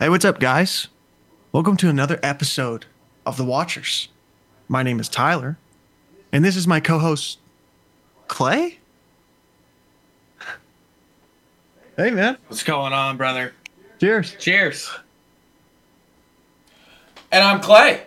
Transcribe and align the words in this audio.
Hey, 0.00 0.08
what's 0.08 0.24
up, 0.24 0.40
guys? 0.40 0.88
Welcome 1.52 1.76
to 1.76 1.90
another 1.90 2.18
episode 2.22 2.86
of 3.26 3.36
The 3.36 3.44
Watchers. 3.44 4.08
My 4.66 4.82
name 4.82 4.98
is 4.98 5.10
Tyler, 5.10 5.58
and 6.32 6.42
this 6.42 6.56
is 6.56 6.66
my 6.66 6.80
co 6.80 6.98
host, 6.98 7.38
Clay. 8.26 8.78
Hey, 11.98 12.10
man. 12.12 12.38
What's 12.48 12.62
going 12.62 12.94
on, 12.94 13.18
brother? 13.18 13.52
Cheers. 14.00 14.36
Cheers. 14.38 14.90
And 17.30 17.44
I'm 17.44 17.60
Clay. 17.60 18.06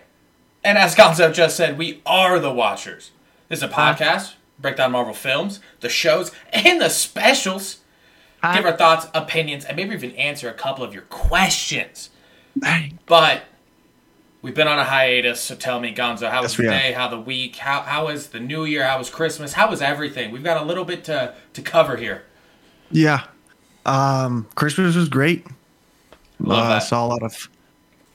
And 0.64 0.76
as 0.76 0.96
Gonzo 0.96 1.32
just 1.32 1.56
said, 1.56 1.78
we 1.78 2.02
are 2.04 2.40
the 2.40 2.52
Watchers. 2.52 3.12
This 3.48 3.60
is 3.60 3.62
a 3.62 3.68
podcast, 3.68 4.32
break 4.58 4.78
down 4.78 4.90
Marvel 4.90 5.14
films, 5.14 5.60
the 5.78 5.88
shows, 5.88 6.32
and 6.52 6.80
the 6.80 6.88
specials. 6.88 7.83
Give 8.52 8.64
our 8.66 8.76
thoughts, 8.76 9.06
opinions, 9.14 9.64
and 9.64 9.76
maybe 9.76 9.94
even 9.94 10.12
answer 10.12 10.48
a 10.48 10.54
couple 10.54 10.84
of 10.84 10.92
your 10.92 11.04
questions. 11.04 12.10
But 13.06 13.42
we've 14.42 14.54
been 14.54 14.68
on 14.68 14.78
a 14.78 14.84
hiatus, 14.84 15.40
so 15.40 15.54
tell 15.54 15.80
me, 15.80 15.94
Gonzo, 15.94 16.30
how 16.30 16.42
was 16.42 16.52
Yes, 16.52 16.56
the 16.56 16.62
day? 16.64 16.92
How 16.92 17.08
the 17.08 17.20
week? 17.20 17.56
How 17.56 17.80
how 17.82 18.06
was 18.06 18.28
the 18.28 18.40
new 18.40 18.64
year? 18.64 18.84
How 18.86 18.98
was 18.98 19.10
Christmas? 19.10 19.52
How 19.54 19.70
was 19.70 19.80
everything? 19.82 20.30
We've 20.30 20.44
got 20.44 20.60
a 20.62 20.64
little 20.64 20.84
bit 20.84 21.04
to 21.04 21.34
to 21.52 21.62
cover 21.62 21.96
here. 21.96 22.24
Yeah. 22.90 23.24
Um, 23.86 24.46
Christmas 24.54 24.96
was 24.96 25.08
great. 25.08 25.46
Love 26.38 26.64
uh, 26.66 26.68
that. 26.74 26.78
Saw 26.80 27.06
a 27.06 27.08
lot 27.08 27.22
of 27.22 27.48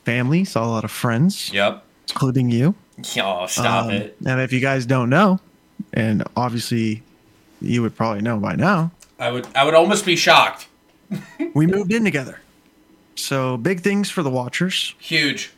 family, 0.06 0.46
saw 0.46 0.66
a 0.66 0.68
lot 0.70 0.84
of 0.84 0.92
friends, 0.92 1.52
Yep. 1.54 1.84
including 2.10 2.50
you. 2.50 2.76
Oh, 3.22 3.46
stop 3.48 3.86
Um, 3.86 3.92
it. 3.92 4.18
And 4.26 4.42
if 4.42 4.52
you 4.52 4.60
guys 4.60 4.86
don't 4.86 5.10
know, 5.10 5.40
and 5.94 6.24
obviously 6.36 7.04
you 7.62 7.82
would 7.82 7.96
probably 7.96 8.22
know 8.22 8.38
by 8.38 8.56
now, 8.56 8.92
I 9.20 9.32
would 9.32 9.48
I 9.56 9.64
would 9.66 9.74
almost 9.74 10.06
be 10.06 10.16
shocked. 10.16 10.68
we 11.54 11.68
moved 11.68 11.92
in 11.94 12.04
together. 12.04 12.40
So 13.16 13.58
big 13.58 13.82
things 13.82 14.10
for 14.10 14.24
the 14.24 14.30
Watchers. 14.30 14.96
Huge. 15.00 15.52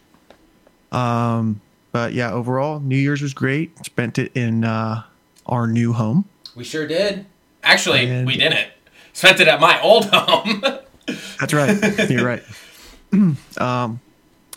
Um, 0.92 1.62
but 1.92 2.14
yeah, 2.14 2.32
overall, 2.32 2.80
New 2.80 2.98
Year's 2.98 3.22
was 3.22 3.34
great. 3.34 3.86
Spent 3.86 4.18
it 4.18 4.32
in 4.36 4.64
uh, 4.64 5.04
our 5.46 5.68
new 5.68 5.94
home. 5.94 6.26
We 6.56 6.64
sure 6.64 6.88
did. 6.88 7.26
Actually, 7.64 8.10
And- 8.10 8.26
we 8.26 8.38
didn't. 8.38 8.68
Spent 9.14 9.40
it 9.42 9.48
at 9.50 9.60
my 9.60 9.80
old 9.82 10.06
home. 10.06 10.62
That's 11.40 11.54
right. 11.54 12.10
You're 12.10 12.26
right. 12.26 12.44
um, 13.58 14.00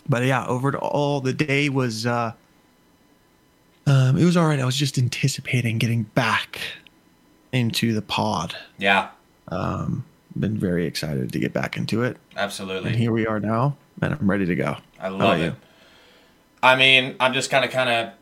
but 0.07 0.23
yeah, 0.23 0.45
overall, 0.47 1.19
the 1.19 1.33
day 1.33 1.67
was 1.67 2.05
uh, 2.05 2.31
um, 3.85 4.17
it 4.17 4.23
was 4.23 4.37
all 4.37 4.47
right. 4.47 4.59
I 4.59 4.65
was 4.65 4.77
just 4.77 4.97
anticipating 4.97 5.77
getting 5.77 6.03
back 6.03 6.61
into 7.55 7.93
the 7.93 8.01
pod. 8.01 8.55
yeah, 8.77 9.09
Um, 9.47 10.03
been 10.37 10.57
very 10.57 10.85
excited 10.85 11.31
to 11.31 11.39
get 11.39 11.53
back 11.53 11.77
into 11.77 12.03
it, 12.03 12.17
Absolutely. 12.35 12.89
and 12.91 12.99
here 12.99 13.11
we 13.11 13.25
are 13.25 13.39
now, 13.39 13.77
and 14.01 14.13
I'm 14.13 14.29
ready 14.29 14.45
to 14.45 14.55
go. 14.55 14.77
I 14.99 15.07
love 15.09 15.39
you? 15.39 15.45
it. 15.45 15.53
I 16.61 16.75
mean, 16.75 17.15
I'm 17.19 17.33
just 17.33 17.49
kind 17.49 17.63
of 17.63 17.71
kind 17.71 17.89
of 17.89 18.13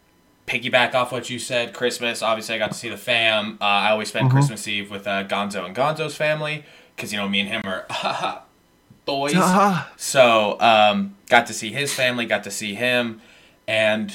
piggyback 0.47 0.93
off 0.93 1.11
what 1.11 1.29
you 1.29 1.39
said. 1.39 1.73
Christmas, 1.73 2.21
obviously, 2.21 2.55
I 2.55 2.57
got 2.57 2.71
to 2.71 2.77
see 2.77 2.89
the 2.89 2.97
fam. 2.97 3.57
Uh, 3.61 3.63
I 3.65 3.89
always 3.91 4.09
spend 4.09 4.29
Mhm. 4.29 4.33
Christmas 4.33 4.67
Eve 4.67 4.91
with 4.91 5.07
uh, 5.07 5.23
Gonzo 5.23 5.65
and 5.65 5.75
Gonzo's 5.75 6.15
family 6.15 6.65
because 6.95 7.11
you 7.13 7.17
know 7.19 7.27
me 7.29 7.39
and 7.39 7.49
him 7.49 7.61
are 7.65 7.85
boys. 9.05 9.33
So 9.97 10.59
um, 10.59 11.15
got 11.29 11.47
to 11.47 11.53
see 11.53 11.71
his 11.71 11.93
family, 11.93 12.25
got 12.25 12.43
to 12.43 12.51
see 12.51 12.75
him, 12.75 13.21
and 13.67 14.13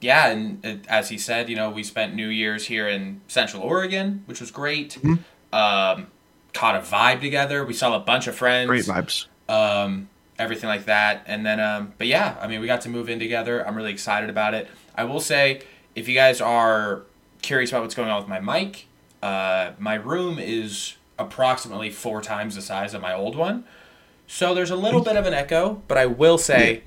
yeah, 0.00 0.28
and 0.28 0.64
uh, 0.64 0.76
as 0.88 1.08
he 1.10 1.18
said, 1.18 1.48
you 1.48 1.56
know, 1.56 1.70
we 1.70 1.82
spent 1.82 2.14
New 2.14 2.28
Year's 2.28 2.66
here 2.66 2.88
in 2.88 3.20
Central 3.28 3.62
Oregon, 3.62 4.22
which 4.26 4.40
was 4.40 4.50
great. 4.50 4.96
Um, 5.52 6.06
caught 6.52 6.76
a 6.76 6.80
vibe 6.80 7.20
together. 7.20 7.64
We 7.64 7.74
saw 7.74 7.94
a 7.94 8.00
bunch 8.00 8.26
of 8.26 8.34
friends, 8.34 8.68
great 8.68 8.84
vibes. 8.84 9.26
um, 9.48 10.08
everything 10.38 10.68
like 10.68 10.86
that, 10.86 11.22
and 11.26 11.44
then, 11.44 11.60
um, 11.60 11.92
but 11.98 12.06
yeah, 12.06 12.36
I 12.40 12.46
mean, 12.46 12.60
we 12.60 12.66
got 12.66 12.80
to 12.82 12.88
move 12.88 13.08
in 13.10 13.18
together. 13.18 13.66
I'm 13.66 13.74
really 13.76 13.92
excited 13.92 14.30
about 14.30 14.54
it. 14.54 14.68
I 14.96 15.04
will 15.04 15.20
say, 15.20 15.62
if 15.94 16.08
you 16.08 16.14
guys 16.14 16.40
are 16.40 17.02
curious 17.42 17.70
about 17.70 17.82
what's 17.82 17.94
going 17.94 18.08
on 18.08 18.20
with 18.20 18.28
my 18.28 18.40
mic, 18.40 18.86
uh, 19.22 19.72
my 19.78 19.94
room 19.96 20.38
is 20.38 20.94
approximately 21.18 21.90
four 21.90 22.22
times 22.22 22.54
the 22.54 22.62
size 22.62 22.94
of 22.94 23.02
my 23.02 23.12
old 23.12 23.36
one. 23.36 23.64
So 24.26 24.54
there's 24.54 24.70
a 24.70 24.76
little 24.76 25.02
bit 25.02 25.16
of 25.16 25.26
an 25.26 25.34
echo, 25.34 25.82
but 25.88 25.98
I 25.98 26.06
will 26.06 26.38
say 26.38 26.84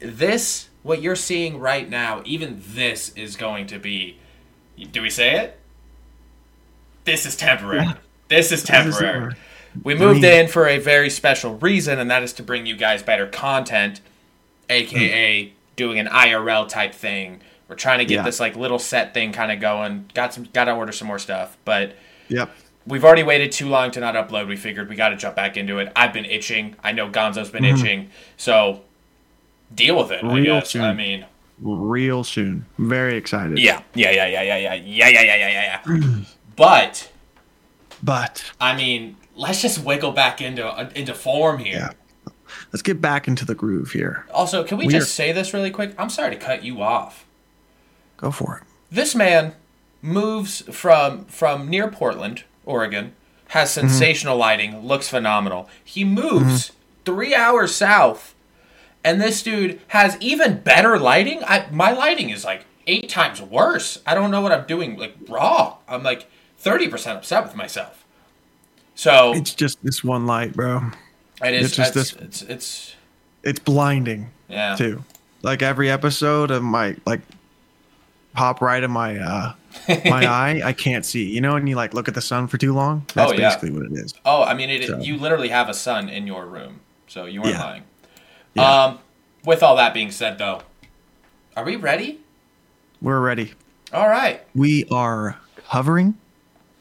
this, 0.00 0.69
what 0.82 1.02
you're 1.02 1.16
seeing 1.16 1.58
right 1.58 1.88
now, 1.88 2.22
even 2.24 2.62
this 2.66 3.10
is 3.10 3.36
going 3.36 3.66
to 3.68 3.78
be. 3.78 4.18
Do 4.92 5.02
we 5.02 5.10
say 5.10 5.36
it? 5.36 5.58
This 7.04 7.26
is 7.26 7.36
temporary. 7.36 7.84
Yeah. 7.84 7.94
This 8.28 8.52
is 8.52 8.62
temporary. 8.62 9.34
We 9.82 9.94
moved 9.94 10.24
in 10.24 10.48
for 10.48 10.66
a 10.66 10.78
very 10.78 11.10
special 11.10 11.56
reason, 11.58 11.98
and 11.98 12.10
that 12.10 12.22
is 12.22 12.32
to 12.34 12.42
bring 12.42 12.66
you 12.66 12.76
guys 12.76 13.02
better 13.02 13.26
content, 13.26 14.00
aka 14.68 15.52
doing 15.76 15.98
an 15.98 16.06
IRL 16.06 16.68
type 16.68 16.94
thing. 16.94 17.40
We're 17.68 17.76
trying 17.76 17.98
to 18.00 18.04
get 18.04 18.16
Yeah. 18.16 18.22
this 18.22 18.40
like 18.40 18.56
little 18.56 18.78
set 18.78 19.14
thing 19.14 19.32
kind 19.32 19.52
of 19.52 19.60
going. 19.60 20.10
Got 20.14 20.34
some, 20.34 20.44
got 20.52 20.64
to 20.64 20.72
order 20.72 20.92
some 20.92 21.06
more 21.08 21.18
stuff, 21.18 21.56
but 21.64 21.94
Yep. 22.28 22.50
we've 22.86 23.04
already 23.04 23.22
waited 23.22 23.52
too 23.52 23.68
long 23.68 23.90
to 23.92 24.00
not 24.00 24.14
upload. 24.16 24.48
We 24.48 24.56
figured 24.56 24.88
we 24.88 24.96
got 24.96 25.10
to 25.10 25.16
jump 25.16 25.36
back 25.36 25.56
into 25.56 25.78
it. 25.78 25.92
I've 25.94 26.12
been 26.12 26.24
itching. 26.24 26.74
I 26.82 26.92
know 26.92 27.08
Gonzo's 27.08 27.50
been 27.50 27.64
itching. 27.64 28.10
So 28.36 28.82
deal 29.74 29.96
with 29.98 30.10
it. 30.10 30.22
I 30.24 30.34
Real 30.34 30.60
guess. 30.60 30.74
I 30.76 30.78
soon. 30.90 30.96
mean, 30.96 31.26
Real 31.60 32.24
soon. 32.24 32.64
Very 32.78 33.16
excited. 33.16 33.58
yeah, 33.58 33.82
yeah, 33.94 34.10
yeah, 34.10 34.26
yeah, 34.26 34.42
yeah, 34.42 34.56
yeah, 34.56 34.74
yeah, 34.74 35.08
yeah, 35.08 35.22
yeah, 35.22 35.36
yeah, 35.36 35.80
yeah. 35.86 36.20
but 36.56 37.10
But 38.02 38.50
I 38.60 38.74
mean, 38.76 39.16
let's 39.36 39.60
just 39.62 39.78
wiggle 39.84 40.12
back 40.12 40.40
into 40.40 40.90
into 40.94 41.14
form 41.14 41.58
here. 41.58 41.92
Yeah. 42.26 42.32
let's 42.72 42.82
get 42.82 43.00
back 43.00 43.28
into 43.28 43.44
the 43.44 43.54
groove 43.54 43.92
here. 43.92 44.24
Also, 44.32 44.64
can 44.64 44.78
we, 44.78 44.86
We 44.86 44.92
just 44.92 45.08
are- 45.08 45.12
say 45.12 45.32
this 45.32 45.52
really 45.52 45.70
quick? 45.70 45.94
I'm 45.98 46.10
sorry 46.10 46.30
to 46.30 46.40
cut 46.40 46.64
you 46.64 46.80
off. 46.82 47.26
Go 48.16 48.30
for 48.30 48.58
it. 48.58 48.62
This 48.90 49.14
man 49.14 49.54
moves 50.02 50.62
from 50.74 51.24
from 51.26 51.68
near 51.68 51.88
Portland, 51.88 52.44
Oregon, 52.64 53.12
has 53.48 53.70
Mm-hmm. 53.70 53.88
sensational 53.88 54.36
lighting, 54.38 54.80
looks 54.86 55.08
phenomenal. 55.08 55.68
He 55.84 56.04
moves 56.04 56.72
three 57.04 57.34
hours 57.34 57.74
south, 57.74 58.34
and 59.04 59.20
this 59.20 59.42
dude 59.42 59.80
has 59.88 60.16
even 60.20 60.58
better 60.60 60.98
lighting. 60.98 61.42
I 61.44 61.66
my 61.70 61.92
lighting 61.92 62.30
is 62.30 62.44
like 62.44 62.64
eight 62.86 63.08
times 63.08 63.40
worse. 63.40 64.00
I 64.06 64.14
don't 64.14 64.30
know 64.30 64.40
what 64.40 64.52
I'm 64.52 64.66
doing 64.66 64.96
like 64.98 65.14
wrong. 65.28 65.76
I'm 65.88 66.02
like 66.02 66.26
thirty 66.58 66.88
percent 66.88 67.18
upset 67.18 67.44
with 67.44 67.56
myself. 67.56 68.04
So 68.94 69.32
It's 69.34 69.54
just 69.54 69.82
this 69.82 70.04
one 70.04 70.26
light, 70.26 70.52
bro. 70.52 70.90
it 71.42 71.54
is 71.54 71.66
it's 71.68 71.76
just 71.76 71.96
it's, 71.96 72.12
this- 72.12 72.20
it's 72.22 72.42
it's 72.42 72.94
It's 73.42 73.58
blinding 73.58 74.30
yeah. 74.48 74.76
too. 74.76 75.04
Like 75.42 75.62
every 75.62 75.90
episode 75.90 76.50
of 76.50 76.62
my 76.62 76.96
like 77.06 77.20
pop 78.34 78.60
right 78.60 78.82
in 78.82 78.90
my 78.90 79.18
uh 79.18 79.54
my 80.04 80.26
eye, 80.26 80.60
I 80.64 80.72
can't 80.72 81.06
see. 81.06 81.30
You 81.30 81.40
know 81.40 81.54
when 81.54 81.66
you 81.66 81.76
like 81.76 81.94
look 81.94 82.08
at 82.08 82.14
the 82.14 82.20
sun 82.20 82.48
for 82.48 82.58
too 82.58 82.74
long? 82.74 83.06
That's 83.14 83.30
Oh, 83.32 83.34
yeah. 83.34 83.48
basically 83.48 83.70
what 83.70 83.82
it 83.86 83.92
is. 83.92 84.12
Oh, 84.24 84.42
I 84.42 84.52
mean, 84.52 84.68
it, 84.68 84.86
So- 84.86 84.98
you 84.98 85.16
literally 85.16 85.48
have 85.48 85.68
a 85.68 85.74
sun 85.74 86.08
in 86.08 86.26
your 86.26 86.44
room, 86.44 86.80
so 87.06 87.24
you 87.24 87.40
aren't 87.42 87.54
Yeah. 87.54 87.64
lying. 87.64 87.82
Yeah. 88.54 88.84
Um, 88.84 88.98
with 89.44 89.62
all 89.62 89.76
that 89.76 89.94
being 89.94 90.10
said, 90.10 90.38
though, 90.38 90.62
are 91.56 91.64
we 91.64 91.76
ready? 91.76 92.20
We're 93.00 93.20
ready. 93.20 93.54
All 93.92 94.08
right. 94.08 94.42
We 94.54 94.84
are 94.90 95.38
covering 95.68 96.14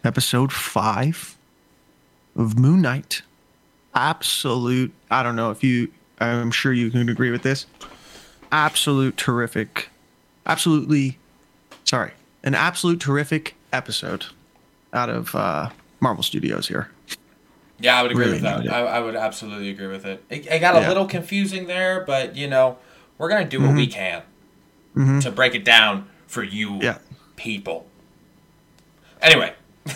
episode 0.03 0.52
five 0.52 1.38
of 2.35 2.57
Moon 2.57 2.81
Knight. 2.81 3.22
Absolute 3.96 4.94
I 5.09 5.24
don't 5.24 5.35
know 5.35 5.50
if 5.52 5.63
you 5.63 5.91
I'm 6.19 6.52
sure 6.52 6.72
you 6.72 6.91
can 6.91 7.09
agree 7.09 7.31
with 7.31 7.41
this. 7.44 7.66
Absolute 8.51 9.18
terrific. 9.18 9.90
Absolutely 10.46 11.18
sorry. 11.84 12.12
An 12.44 12.53
absolute 12.53 13.00
terrific 13.00 13.56
episode 13.74 14.25
out 14.94 15.10
of 15.10 15.33
uh 15.36 15.69
Marvel 16.00 16.24
Studios 16.24 16.68
here. 16.68 16.89
Yeah, 17.80 17.98
I 17.98 18.02
would 18.02 18.12
agree 18.12 18.26
Really 18.26 18.42
with 18.42 18.44
that. 18.44 18.72
I, 18.74 18.81
I 18.86 19.00
would 19.00 19.16
absolutely 19.16 19.70
agree 19.70 19.88
with 19.88 20.06
it. 20.06 20.24
It, 20.30 20.46
it 20.48 20.60
got 20.60 20.76
a 20.76 20.81
Yeah. 20.81 20.88
little 20.90 21.06
confusing 21.06 21.68
there, 21.68 22.04
but 22.06 22.36
you 22.36 22.48
know, 22.48 22.78
we're 23.18 23.30
gonna 23.30 23.46
do 23.48 23.62
what 23.62 23.74
we 23.76 23.88
can 23.88 24.22
Mhm. 24.96 25.22
to 25.24 25.31
break 25.31 25.56
it 25.56 25.64
down 25.64 26.08
for 26.28 26.44
you 26.44 26.80
Yeah. 26.81 26.98
people. 27.36 27.86
Anyway, 29.22 29.54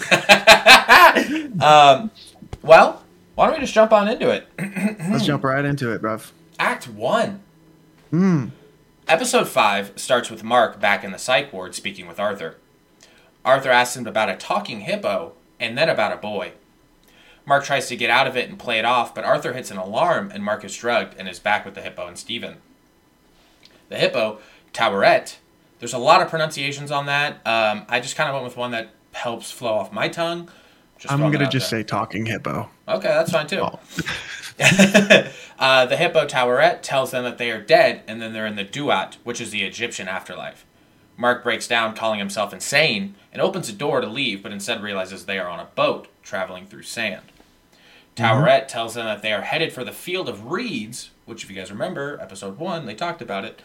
um, 1.61 2.11
well, 2.61 3.03
why 3.35 3.45
don't 3.47 3.55
we 3.55 3.59
just 3.61 3.73
jump 3.73 3.91
on 3.91 4.07
into 4.07 4.29
it? 4.29 4.47
Let's 5.11 5.25
jump 5.25 5.43
right 5.43 5.63
into 5.65 5.91
it, 5.91 6.01
bruv. 6.01 6.31
Act 6.59 6.87
one. 6.87 7.41
Mm. 8.11 8.51
Episode 9.07 9.47
5 9.47 9.93
starts 9.95 10.29
with 10.29 10.43
Mark 10.43 10.79
back 10.79 11.03
in 11.03 11.11
the 11.11 11.17
psych 11.17 11.51
ward 11.51 11.75
speaking 11.75 12.07
with 12.07 12.19
Arthur. 12.19 12.55
Arthur 13.43 13.69
asks 13.71 13.95
him 13.97 14.07
about 14.07 14.29
a 14.29 14.35
talking 14.35 14.81
hippo 14.81 15.33
and 15.59 15.77
then 15.77 15.89
about 15.89 16.13
a 16.13 16.17
boy. 16.17 16.51
Mark 17.45 17.65
tries 17.65 17.87
to 17.89 17.95
get 17.95 18.09
out 18.09 18.27
of 18.27 18.37
it 18.37 18.49
and 18.49 18.57
play 18.57 18.79
it 18.79 18.85
off, 18.85 19.13
but 19.13 19.23
Arthur 19.23 19.53
hits 19.53 19.69
an 19.71 19.77
alarm 19.77 20.31
and 20.33 20.43
Mark 20.43 20.63
is 20.63 20.75
drugged 20.75 21.15
and 21.17 21.27
is 21.27 21.39
back 21.39 21.65
with 21.65 21.75
the 21.75 21.81
hippo 21.81 22.07
and 22.07 22.17
Steven. 22.17 22.57
The 23.89 23.97
hippo, 23.97 24.39
Taweret, 24.73 25.35
there's 25.79 25.93
a 25.93 25.97
lot 25.97 26.21
of 26.21 26.29
pronunciations 26.29 26.91
on 26.91 27.07
that. 27.07 27.45
Um, 27.45 27.85
I 27.89 27.99
just 27.99 28.15
kind 28.15 28.29
of 28.29 28.33
went 28.33 28.45
with 28.45 28.55
one 28.55 28.71
that 28.71 28.91
helps 29.11 29.51
flow 29.51 29.73
off 29.73 29.91
my 29.91 30.07
tongue. 30.07 30.49
Just 30.97 31.13
I'm 31.13 31.19
gonna 31.19 31.49
just 31.49 31.69
there. 31.69 31.81
say 31.81 31.83
talking 31.83 32.25
hippo. 32.25 32.69
Okay, 32.87 33.09
that's 33.09 33.31
fine 33.31 33.47
too. 33.47 33.59
Oh. 33.59 33.79
uh, 35.59 35.85
the 35.85 35.97
Hippo 35.97 36.25
Taweret 36.25 36.81
tells 36.81 37.11
them 37.11 37.25
that 37.25 37.37
they 37.37 37.51
are 37.51 37.61
dead, 37.61 38.03
and 38.07 38.21
then 38.21 38.31
they're 38.31 38.45
in 38.45 38.55
the 38.55 38.63
Duat, 38.63 39.17
which 39.25 39.41
is 39.41 39.51
the 39.51 39.63
Egyptian 39.63 40.07
afterlife. 40.07 40.65
Mark 41.17 41.43
breaks 41.43 41.67
down, 41.67 41.95
calling 41.95 42.19
himself 42.19 42.53
insane, 42.53 43.15
and 43.33 43.41
opens 43.41 43.67
a 43.67 43.73
door 43.73 43.99
to 43.99 44.07
leave, 44.07 44.41
but 44.41 44.53
instead 44.53 44.81
realizes 44.81 45.25
they 45.25 45.37
are 45.37 45.49
on 45.49 45.59
a 45.59 45.67
boat 45.75 46.07
traveling 46.21 46.65
through 46.65 46.83
sand. 46.83 47.32
Mm-hmm. 48.15 48.23
Taweret 48.23 48.67
tells 48.67 48.93
them 48.93 49.05
that 49.05 49.21
they 49.21 49.33
are 49.33 49.41
headed 49.41 49.73
for 49.73 49.83
the 49.83 49.91
field 49.91 50.29
of 50.29 50.51
reeds, 50.51 51.11
which, 51.25 51.43
if 51.43 51.49
you 51.49 51.55
guys 51.55 51.71
remember, 51.71 52.19
episode 52.21 52.57
one, 52.57 52.85
they 52.85 52.95
talked 52.95 53.21
about 53.21 53.45
it. 53.45 53.61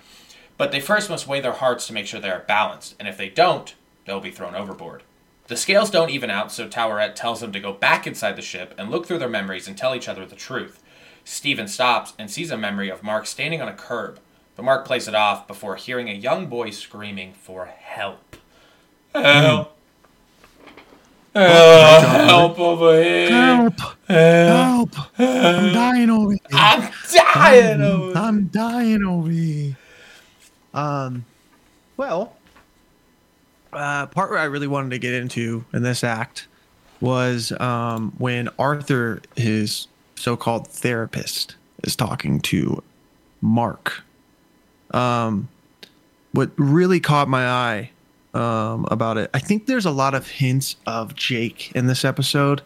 But 0.57 0.73
they 0.73 0.81
first 0.81 1.11
must 1.11 1.27
weigh 1.27 1.41
their 1.41 1.53
hearts 1.53 1.87
to 1.87 1.93
make 1.93 2.07
sure 2.07 2.21
they 2.21 2.31
are 2.31 2.45
balanced, 2.47 2.97
and 2.99 3.07
if 3.07 3.17
they 3.17 3.29
don't, 3.29 3.75
they'll 4.05 4.21
be 4.21 4.31
thrown 4.31 4.55
overboard. 4.55 5.03
The 5.49 5.57
scales 5.57 5.91
don't 5.91 6.11
even 6.11 6.31
out, 6.31 6.53
so 6.53 6.69
Taweret 6.69 7.15
tells 7.15 7.41
them 7.41 7.53
to 7.53 7.61
go 7.61 7.73
back 7.73 8.07
inside 8.07 8.37
the 8.37 8.43
ship 8.43 8.75
and 8.77 8.91
look 8.91 9.07
through 9.07 9.19
their 9.19 9.29
memories 9.29 9.67
and 9.67 9.79
tell 9.79 9.95
each 9.95 10.09
other 10.09 10.27
the 10.27 10.37
truth. 10.37 10.83
Steven 11.25 11.69
stops 11.69 12.13
and 12.19 12.31
sees 12.31 12.51
a 12.51 12.57
memory 12.57 12.91
of 12.91 13.03
Mark 13.03 13.27
standing 13.27 13.63
on 13.63 13.69
a 13.69 13.75
curb, 13.75 14.19
but 14.57 14.65
Mark 14.65 14.87
plays 14.87 15.09
it 15.09 15.15
off 15.15 15.47
before 15.47 15.77
hearing 15.77 16.09
a 16.09 16.15
young 16.15 16.47
boy 16.47 16.71
screaming 16.71 17.33
for 17.33 17.67
help. 17.67 18.37
Hmm. 19.15 19.23
Help! 19.23 19.77
Oh, 21.35 21.41
help, 21.41 22.29
help 22.29 22.59
over 22.59 23.03
here! 23.03 23.31
Help! 23.31 23.98
Help! 24.09 24.91
I'm 25.19 25.73
dying 25.75 26.09
over 26.09 26.33
here. 26.33 26.41
I'm 26.53 26.93
dying 27.13 27.83
over 27.83 28.07
here. 28.07 28.17
I'm 28.17 28.45
dying 28.47 29.05
over 29.05 29.31
here. 29.31 29.77
Um, 30.73 31.25
well, 31.97 32.37
uh, 33.73 34.07
part 34.07 34.31
where 34.31 34.39
I 34.39 34.45
really 34.45 34.67
wanted 34.67 34.91
to 34.91 34.99
get 34.99 35.13
into 35.13 35.65
in 35.75 35.83
this 35.83 36.03
act 36.03 36.47
was 37.01 37.53
um, 37.61 38.13
when 38.19 38.49
Arthur, 38.59 39.21
his 39.37 39.89
so-called 40.17 40.69
therapist, 40.69 41.57
is 41.85 41.95
talking 41.95 42.41
to 42.41 42.83
Mark. 43.41 44.03
Um, 44.93 45.49
what 46.33 46.51
really 46.57 46.99
caught 46.99 47.29
my 47.29 47.47
eye 47.47 47.91
um, 48.35 48.87
about 48.91 49.19
it, 49.19 49.31
I 49.35 49.39
think 49.39 49.67
there's 49.67 49.87
a 49.87 49.91
lot 49.91 50.15
of 50.15 50.29
hints 50.29 50.77
of 50.87 51.15
Jake 51.15 51.73
in 51.73 51.87
this 51.87 52.05
episode. 52.05 52.63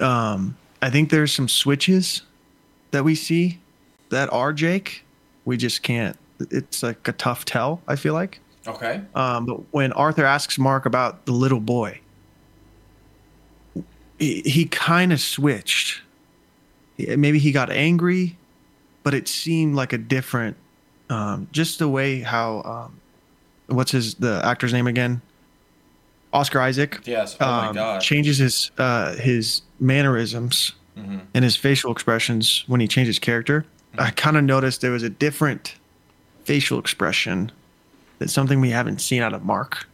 Um, 0.00 0.56
I 0.82 0.90
think 0.90 1.10
there's 1.10 1.32
some 1.32 1.48
switches 1.48 2.22
that 2.90 3.04
we 3.04 3.14
see 3.14 3.58
that 4.10 4.32
are 4.32 4.52
Jake. 4.52 5.04
We 5.44 5.56
just 5.56 5.82
can't. 5.82 6.16
It's 6.50 6.82
like 6.82 7.06
a 7.08 7.12
tough 7.12 7.44
tell. 7.44 7.80
I 7.88 7.96
feel 7.96 8.14
like. 8.14 8.40
Okay. 8.66 9.02
Um, 9.14 9.46
but 9.46 9.60
when 9.72 9.92
Arthur 9.92 10.24
asks 10.24 10.58
Mark 10.58 10.86
about 10.86 11.26
the 11.26 11.32
little 11.32 11.60
boy, 11.60 12.00
he, 14.18 14.40
he 14.42 14.64
kind 14.66 15.12
of 15.12 15.20
switched. 15.20 16.02
Maybe 16.98 17.38
he 17.38 17.52
got 17.52 17.70
angry, 17.70 18.38
but 19.02 19.14
it 19.14 19.28
seemed 19.28 19.74
like 19.74 19.92
a 19.92 19.98
different, 19.98 20.56
um, 21.10 21.48
just 21.52 21.78
the 21.78 21.88
way 21.88 22.20
how, 22.20 22.62
um, 22.62 23.00
what's 23.74 23.90
his 23.90 24.14
the 24.14 24.40
actor's 24.44 24.72
name 24.72 24.86
again? 24.86 25.20
Oscar 26.32 26.60
Isaac. 26.60 27.00
Yes. 27.04 27.36
Oh 27.40 27.46
my 27.46 27.68
um, 27.68 27.74
god. 27.74 28.00
Changes 28.00 28.38
his 28.38 28.70
uh, 28.78 29.14
his 29.14 29.62
mannerisms 29.84 30.72
Mhm. 30.96 31.20
and 31.34 31.44
his 31.44 31.54
facial 31.56 31.92
expressions 31.92 32.64
when 32.66 32.80
he 32.80 32.88
changes 32.88 33.18
character. 33.18 33.64
I 33.98 34.10
kind 34.10 34.36
of 34.36 34.42
noticed 34.44 34.80
there 34.80 34.90
was 34.90 35.02
a 35.04 35.10
different 35.10 35.74
facial 36.44 36.78
expression 36.78 37.52
that's 38.18 38.32
something 38.32 38.60
we 38.60 38.70
haven't 38.70 39.00
seen 39.00 39.22
out 39.22 39.32
of 39.34 39.44
Mark. 39.44 39.86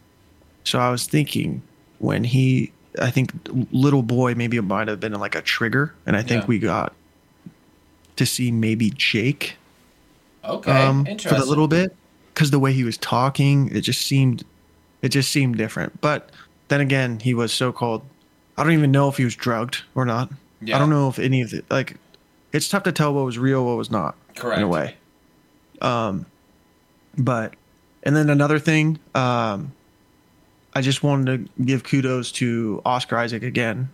So 0.65 0.79
I 0.79 0.91
was 0.91 1.07
thinking 1.07 1.63
when 1.99 2.25
he, 2.25 2.73
I 3.01 3.11
think 3.11 3.33
little 3.73 4.03
boy 4.03 4.35
maybe 4.35 4.57
it 4.57 4.63
might 4.63 4.89
have 4.89 5.01
been 5.01 5.13
like 5.15 5.35
a 5.35 5.43
trigger, 5.43 5.95
and 6.07 6.17
I 6.17 6.23
think 6.23 6.43
Yeah. 6.43 6.47
we 6.49 6.59
got 6.59 6.95
to 8.17 8.27
see 8.27 8.51
maybe 8.51 8.91
Jake 8.91 9.57
Okay. 10.45 10.71
um, 10.73 11.05
for 11.05 11.35
the 11.35 11.45
little 11.45 11.69
bit 11.69 11.95
because 12.35 12.51
the 12.51 12.59
way 12.59 12.73
he 12.73 12.85
was 12.85 12.97
talking, 12.99 13.69
it 13.75 13.81
just 13.83 14.03
seemed, 14.07 14.45
it 15.03 15.09
just 15.11 15.31
seemed 15.31 15.57
different. 15.57 16.01
But 16.01 16.31
then 16.69 16.81
again, 16.81 17.21
he 17.21 17.35
was 17.35 17.53
so 17.53 17.73
called. 17.73 18.03
I 18.61 18.65
don't 18.65 18.73
even 18.75 18.93
know 18.93 19.09
if 19.09 19.17
he 19.17 19.25
was 19.25 19.35
drugged 19.35 19.83
or 19.95 20.05
not. 20.05 20.31
Yeah. 20.61 20.77
I 20.77 20.79
don't 20.79 20.91
know 20.91 21.09
if 21.09 21.19
any 21.19 21.41
of 21.43 21.53
it 21.55 21.65
like. 21.71 21.97
It's 22.53 22.69
tough 22.69 22.83
to 22.83 22.93
tell 22.93 23.15
what 23.15 23.25
was 23.25 23.39
real, 23.39 23.65
what 23.65 23.77
was 23.77 23.91
not. 23.91 24.17
Correct. 24.37 24.59
In 24.59 24.65
a 24.65 24.69
way. 24.69 24.97
Um, 25.81 26.27
but 27.17 27.55
and 28.03 28.15
then 28.15 28.29
another 28.29 28.59
thing, 28.59 28.99
um, 29.15 29.73
I 30.75 30.81
just 30.83 31.03
wanted 31.03 31.47
to 31.57 31.63
give 31.65 31.85
kudos 31.85 32.33
to 32.33 32.83
Oscar 32.85 33.17
Isaac 33.19 33.43
again, 33.43 33.89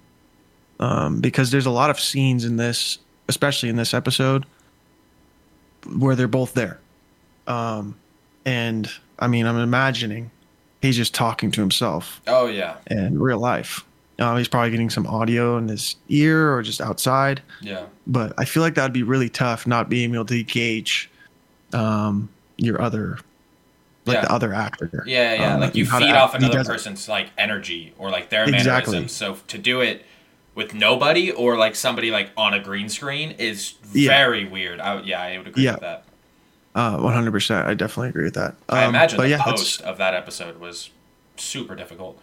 um, 0.81 1.21
because 1.21 1.51
there's 1.51 1.67
a 1.67 1.71
lot 1.71 1.91
of 1.91 2.01
scenes 2.01 2.45
in 2.45 2.57
this, 2.57 2.99
especially 3.29 3.69
in 3.69 3.77
this 3.77 3.93
episode, 3.95 4.47
where 5.99 6.17
they're 6.17 6.27
both 6.29 6.55
there. 6.55 6.79
Um, 7.47 7.95
and 8.45 8.91
I 9.19 9.29
mean, 9.29 9.47
I'm 9.47 9.59
imagining 9.59 10.31
he's 10.83 10.97
just 10.97 11.15
talking 11.15 11.51
to 11.53 11.61
himself 11.61 12.21
Oh 12.27 12.47
yeah. 12.47 12.77
in 12.91 13.19
real 13.21 13.39
life. 13.39 13.85
Uh, 14.19 14.37
he's 14.37 14.49
probably 14.49 14.71
getting 14.71 14.89
some 14.89 15.07
audio 15.07 15.59
in 15.59 15.69
his 15.69 15.97
ear 16.09 16.55
or 16.55 16.63
just 16.63 16.81
outside. 16.81 17.43
Yeah. 17.61 17.85
But 18.07 18.33
I 18.39 18.45
feel 18.47 18.63
like 18.63 18.75
that'd 18.75 18.93
be 18.93 19.03
really 19.03 19.29
tough 19.29 19.67
not 19.67 19.89
being 19.91 20.15
able 20.15 20.25
to 20.27 20.43
gauge 20.43 21.11
um, 21.75 22.29
your 22.57 22.81
other, 22.81 23.19
like 24.07 24.15
Yeah. 24.17 24.21
the 24.23 24.33
other 24.33 24.55
actor. 24.55 25.05
Yeah, 25.07 25.35
yeah. 25.35 25.55
Um, 25.55 25.61
like 25.61 25.75
you 25.75 25.85
feed 25.85 26.13
off 26.13 26.33
he 26.33 26.39
another 26.39 26.65
person's 26.65 27.09
like 27.09 27.29
energy 27.37 27.93
or 27.99 28.09
like 28.11 28.31
their 28.31 28.45
Exactly. 28.45 28.93
mannerisms. 28.95 29.13
So 29.13 29.37
to 29.49 29.59
do 29.59 29.81
it 29.83 30.07
with 30.55 30.73
nobody 30.73 31.31
or 31.31 31.59
like 31.59 31.75
somebody 31.75 32.11
like 32.11 32.31
on 32.39 32.55
a 32.55 32.61
green 32.61 32.89
screen 32.89 33.33
is 33.33 33.75
Yeah. 33.93 34.09
very 34.09 34.47
weird. 34.47 34.81
I, 34.81 35.01
yeah, 35.03 35.21
I 35.21 35.37
would 35.37 35.49
agree 35.49 35.65
Yeah. 35.65 35.73
with 35.73 35.81
that. 35.83 36.05
Uh, 36.75 36.97
100%. 36.99 37.67
I 37.67 37.75
definitely 37.75 38.09
agree 38.11 38.25
with 38.25 38.35
that. 38.35 38.55
I 38.69 38.85
Um, 38.85 38.91
imagine 38.91 39.17
but 39.19 39.29
the 39.29 39.37
post 39.39 39.83
of 39.83 39.99
that 39.99 40.15
episode 40.15 40.59
was 40.59 40.89
super 41.37 41.75
difficult. 41.75 42.19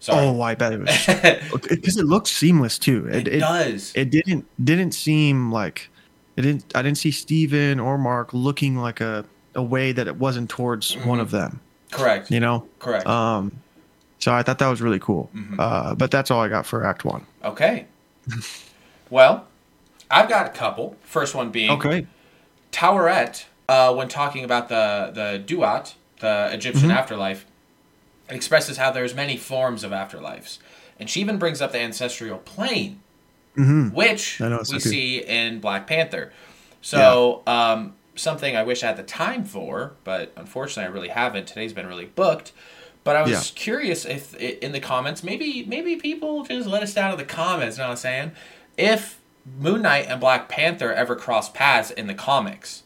Sorry. 0.00 0.26
Oh, 0.26 0.40
I 0.40 0.54
bet 0.54 0.72
it 0.72 0.80
was 0.80 1.60
because 1.68 1.96
it 1.98 2.06
looked 2.06 2.26
seamless 2.28 2.78
too. 2.78 3.06
it, 3.08 3.28
It, 3.28 3.34
it, 3.34 3.38
does. 3.40 3.92
it 3.94 4.10
didn't 4.10 4.46
didn't 4.64 4.92
seem 4.92 5.52
like 5.52 5.88
it 6.36 6.42
didn't. 6.42 6.64
I 6.74 6.80
didn't 6.82 6.98
see 6.98 7.10
Steven 7.10 7.78
or 7.78 7.98
Mark 7.98 8.32
looking 8.32 8.76
like 8.76 9.00
a 9.00 9.24
a 9.54 9.62
way 9.62 9.92
that 9.92 10.06
it 10.08 10.16
wasn't 10.16 10.48
towards 10.48 10.96
one 10.98 11.18
Mhm. 11.18 11.22
of 11.22 11.30
them. 11.32 11.60
Correct. 11.90 12.30
You 12.30 12.40
know. 12.40 12.66
Correct. 12.78 13.06
Um, 13.06 13.52
so 14.20 14.32
I 14.32 14.42
thought 14.42 14.58
that 14.58 14.68
was 14.68 14.80
really 14.80 14.98
cool. 15.00 15.28
Mhm. 15.36 15.56
Uh, 15.58 15.94
but 15.94 16.10
that's 16.10 16.30
all 16.30 16.40
I 16.40 16.48
got 16.48 16.64
for 16.66 16.84
Act 16.86 17.04
One. 17.04 17.26
okay. 17.44 17.86
well, 19.10 19.46
I've 20.10 20.28
got 20.28 20.46
a 20.46 20.50
couple. 20.50 20.96
First 21.02 21.34
one 21.34 21.50
being 21.50 21.70
Okay. 21.70 22.06
Taweret, 22.72 23.44
uh, 23.68 23.92
when 23.94 24.08
talking 24.08 24.44
about 24.44 24.68
the 24.68 25.10
the 25.12 25.42
Duat, 25.44 25.94
the 26.20 26.48
Egyptian 26.52 26.88
Mm-hmm. 26.88 26.98
afterlife, 26.98 27.44
expresses 28.30 28.76
how 28.76 28.90
there's 28.90 29.14
many 29.14 29.36
forms 29.36 29.84
of 29.84 29.92
afterlives, 29.92 30.58
and 30.98 31.08
she 31.10 31.20
even 31.20 31.38
brings 31.38 31.60
up 31.60 31.72
the 31.72 31.80
ancestral 31.80 32.38
plane, 32.38 33.00
hmm 33.56 33.88
which 33.88 34.46
we 34.66 34.78
so 34.78 34.78
see 34.78 35.18
in 35.18 35.60
Black 35.60 35.86
Panther. 35.86 36.32
So, 36.80 37.42
um, 37.46 37.94
something 38.16 38.56
I 38.56 38.62
wish 38.62 38.82
I 38.82 38.88
had 38.88 38.96
the 38.96 39.02
time 39.02 39.44
for, 39.44 39.94
but 40.04 40.32
unfortunately 40.36 40.88
I 40.90 40.94
really 40.94 41.08
haven't. 41.08 41.46
Today's 41.46 41.72
been 41.72 41.86
really 41.86 42.06
booked. 42.06 42.52
But 43.02 43.16
I 43.16 43.22
was 43.22 43.30
Yeah. 43.30 43.42
curious 43.54 44.04
if 44.04 44.34
in 44.34 44.72
the 44.72 44.80
comments, 44.80 45.22
maybe 45.22 45.64
maybe 45.64 45.96
people 45.96 46.44
just 46.44 46.68
let 46.68 46.82
us 46.82 46.92
down 46.94 47.12
in 47.12 47.18
the 47.18 47.24
comments. 47.24 47.76
You 47.78 47.82
know 47.82 47.88
what 47.88 47.92
I'm 47.92 47.96
saying? 47.98 48.32
If 48.76 49.20
Moon 49.58 49.82
Knight 49.82 50.06
and 50.08 50.20
Black 50.20 50.48
Panther 50.48 50.92
ever 50.92 51.16
cross 51.16 51.48
paths 51.50 51.90
in 51.90 52.06
the 52.08 52.14
comics, 52.14 52.82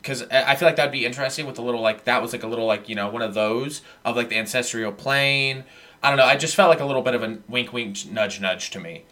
because 0.00 0.22
I 0.30 0.52
I 0.52 0.54
feel 0.56 0.66
like 0.68 0.76
that'd 0.76 0.92
be 0.92 1.04
interesting 1.04 1.46
with 1.46 1.58
a 1.58 1.62
little 1.62 1.80
like 1.82 2.04
that 2.04 2.22
was 2.22 2.32
like 2.32 2.42
a 2.42 2.46
little 2.46 2.66
like 2.66 2.88
you 2.88 2.94
know 2.94 3.08
one 3.10 3.22
of 3.22 3.34
those 3.34 3.82
of 4.04 4.16
like 4.16 4.28
the 4.30 4.38
ancestral 4.38 4.92
plane. 4.92 5.64
I 6.02 6.08
don't 6.08 6.16
know. 6.18 6.24
I 6.24 6.36
just 6.36 6.56
felt 6.56 6.70
like 6.70 6.80
a 6.80 6.84
little 6.86 7.02
bit 7.02 7.14
of 7.14 7.22
a 7.22 7.38
wink, 7.48 7.72
wink, 7.72 8.06
nudge, 8.10 8.40
nudge 8.40 8.70
to 8.70 8.80
me. 8.80 9.04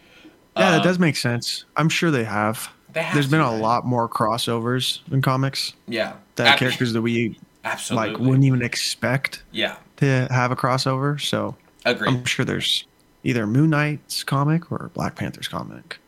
Yeah, 0.57 0.71
that 0.73 0.81
Um, 0.81 0.83
does 0.83 0.99
make 0.99 1.17
sense. 1.17 1.65
I'm 1.77 1.89
sure 1.89 2.11
they 2.11 2.25
have. 2.25 2.71
They 2.93 3.03
have 3.03 3.15
There's 3.15 3.27
to, 3.27 3.31
been 3.31 3.41
a 3.41 3.53
right? 3.53 3.55
lot 3.55 3.87
more 3.87 4.09
crossovers 4.09 5.01
in 5.13 5.23
comics 5.23 5.75
Yeah, 5.87 6.15
that 6.37 6.55
Ab- 6.55 6.59
characters 6.59 6.93
that 6.95 7.03
we 7.03 7.39
absolutely. 7.65 8.11
like 8.11 8.19
wouldn't 8.19 8.45
even 8.45 8.63
expect 8.63 9.45
yeah, 9.53 9.77
to 9.99 10.27
have 10.31 10.51
a 10.51 10.57
crossover. 10.57 11.21
So 11.21 11.57
agreed. 11.85 12.09
I'm 12.09 12.25
sure 12.25 12.45
there's 12.45 12.87
either 13.23 13.47
Moon 13.47 13.71
Knight's 13.71 14.25
comic 14.25 14.73
or 14.73 14.91
Black 14.95 15.17
Panther's 15.17 15.49
comic. 15.49 15.99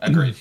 Agreed. 0.00 0.36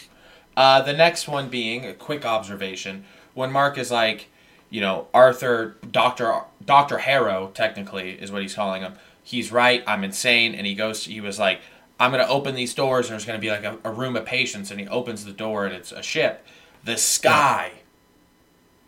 Uh, 0.58 0.82
the 0.82 0.94
next 0.94 1.28
one 1.28 1.50
being 1.50 1.86
a 1.86 1.94
quick 1.94 2.26
observation 2.26 3.06
when 3.36 3.52
Mark 3.52 3.78
is 3.78 3.92
like, 3.92 4.30
you 4.72 4.82
know, 4.82 5.08
Arthur, 5.14 5.76
Doctor 5.92 6.42
Doctor 6.66 6.98
Harrow, 6.98 7.52
technically 7.54 8.12
is 8.14 8.32
what 8.32 8.42
he's 8.42 8.56
calling 8.56 8.82
him. 8.82 8.96
He's 9.24 9.52
right. 9.52 9.84
I'm 9.88 10.04
insane, 10.04 10.56
and 10.56 10.66
he 10.66 10.74
goes. 10.76 11.06
He 11.06 11.22
was 11.22 11.38
like, 11.38 11.62
I'm 12.00 12.12
gonna 12.12 12.26
open 12.28 12.56
these 12.56 12.74
doors, 12.74 13.06
and 13.08 13.14
there's 13.14 13.26
gonna 13.26 13.38
be 13.40 13.52
like 13.52 13.64
a, 13.64 13.78
a 13.84 13.92
room 13.92 14.16
of 14.16 14.26
patients, 14.26 14.72
and 14.72 14.80
he 14.80 14.88
opens 14.88 15.24
the 15.26 15.32
door, 15.32 15.66
and 15.66 15.74
it's 15.76 15.92
a 15.92 16.02
ship. 16.02 16.46
The 16.84 16.98
sky 16.98 17.72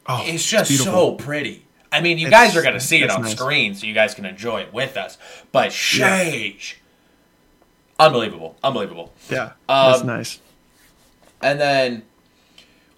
Oh, 0.08 0.24
is 0.26 0.46
just 0.46 0.70
beautiful. 0.70 0.94
so 0.94 1.16
pretty. 1.16 1.66
I 1.92 2.02
mean, 2.02 2.18
you 2.18 2.28
It's- 2.28 2.48
guys 2.48 2.58
are 2.58 2.62
gonna 2.64 2.80
see 2.80 3.02
it 3.04 3.10
on 3.10 3.22
nice. 3.24 3.32
screen, 3.34 3.76
so 3.76 3.86
you 3.88 3.94
guys 3.94 4.14
can 4.14 4.26
enjoy 4.26 4.62
it 4.62 4.74
with 4.74 4.98
us. 4.98 5.18
But 5.52 5.70
sheesh, 5.72 6.76
unbelievable, 8.00 8.58
unbelievable. 8.64 9.14
Yeah, 9.30 9.52
Um, 9.70 9.92
that's 9.92 10.04
nice. 10.04 10.40
And 11.42 11.60
then 11.60 12.04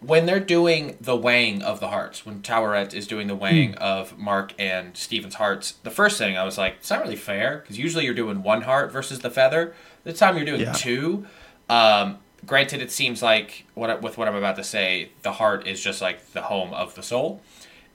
when 0.02 0.26
they're 0.26 0.40
doing 0.40 0.96
the 1.02 1.16
weighing 1.16 1.62
of 1.62 1.80
the 1.82 1.90
hearts, 1.90 2.26
when 2.26 2.42
Taweret 2.42 2.94
is 2.94 3.06
doing 3.08 3.28
the 3.28 3.36
weighing 3.36 3.76
of 3.76 4.18
Mark 4.18 4.54
and 4.58 4.96
Steven's 4.96 5.36
hearts, 5.36 5.74
the 5.84 5.92
first 5.92 6.18
thing 6.18 6.38
I 6.38 6.44
was 6.46 6.58
like, 6.58 6.76
it's 6.80 6.90
not 6.90 7.02
really 7.02 7.16
fair 7.18 7.58
because 7.58 7.78
usually 7.78 8.06
you're 8.06 8.14
doing 8.14 8.42
one 8.42 8.62
heart 8.62 8.92
versus 8.92 9.20
the 9.20 9.30
feather. 9.30 9.74
This 10.06 10.18
time 10.20 10.38
you're 10.38 10.46
doing 10.46 10.62
Yeah. 10.62 10.72
two. 10.74 11.26
Um, 11.70 12.20
granted, 12.46 12.82
it 12.82 12.92
seems 12.92 13.22
like 13.22 13.66
what 13.74 14.02
with 14.02 14.18
what 14.18 14.28
I'm 14.30 14.36
about 14.36 14.56
to 14.56 14.64
say, 14.64 15.10
the 15.24 15.34
heart 15.34 15.68
is 15.68 15.82
just 15.84 16.02
like 16.02 16.32
the 16.32 16.44
home 16.44 16.74
of 16.74 16.96
the 16.96 17.04
soul, 17.04 17.42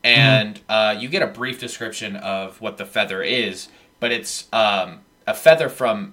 and 0.05 0.61
uh, 0.69 0.95
you 0.99 1.09
get 1.09 1.23
a 1.23 1.27
brief 1.27 1.59
description 1.59 2.17
of 2.17 2.61
what 2.61 2.77
the 2.77 2.85
feather 2.85 3.23
is, 3.23 3.69
but 3.99 4.13
it's 4.13 4.47
um, 4.53 5.01
a 5.27 5.33
feather 5.33 5.71
from 5.71 6.13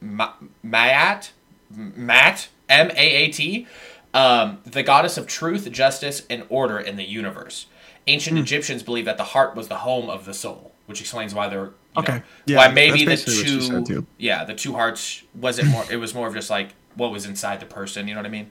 Ma- 0.00 0.32
Maat, 0.64 1.30
Maat, 1.70 2.48
M 2.68 2.90
A 2.90 2.96
A 2.98 3.28
T, 3.28 3.66
um, 4.12 4.58
the 4.64 4.82
goddess 4.82 5.16
of 5.16 5.26
truth, 5.26 5.70
justice, 5.70 6.22
and 6.28 6.44
order 6.48 6.78
in 6.78 6.96
the 6.96 7.04
universe. 7.04 7.66
Ancient 8.06 8.38
Egyptians 8.38 8.82
believed 8.82 9.06
that 9.06 9.18
the 9.18 9.24
heart 9.24 9.54
was 9.54 9.68
the 9.68 9.76
home 9.76 10.10
of 10.10 10.24
the 10.24 10.34
soul, 10.34 10.72
which 10.86 11.00
explains 11.00 11.34
why 11.34 11.48
they're 11.48 11.70
you 11.94 12.02
Okay. 12.02 12.16
know, 12.16 12.22
Yeah, 12.46 12.56
why 12.56 12.68
maybe 12.68 13.00
the 13.00 13.10
that's 13.10 13.24
basically 13.24 13.36
what 13.36 13.48
she 13.48 13.60
said, 13.60 13.86
two 13.86 14.06
yeah 14.18 14.44
the 14.44 14.54
two 14.54 14.74
hearts 14.74 15.24
wasn't 15.34 15.68
more 15.68 15.86
it 15.90 15.96
was 15.96 16.14
more 16.14 16.28
of 16.28 16.34
just 16.34 16.48
like 16.50 16.70
what 16.94 17.10
was 17.10 17.26
inside 17.26 17.58
the 17.60 17.66
person 17.66 18.06
you 18.06 18.14
know 18.14 18.20
what 18.20 18.26
I 18.26 18.30
mean? 18.30 18.50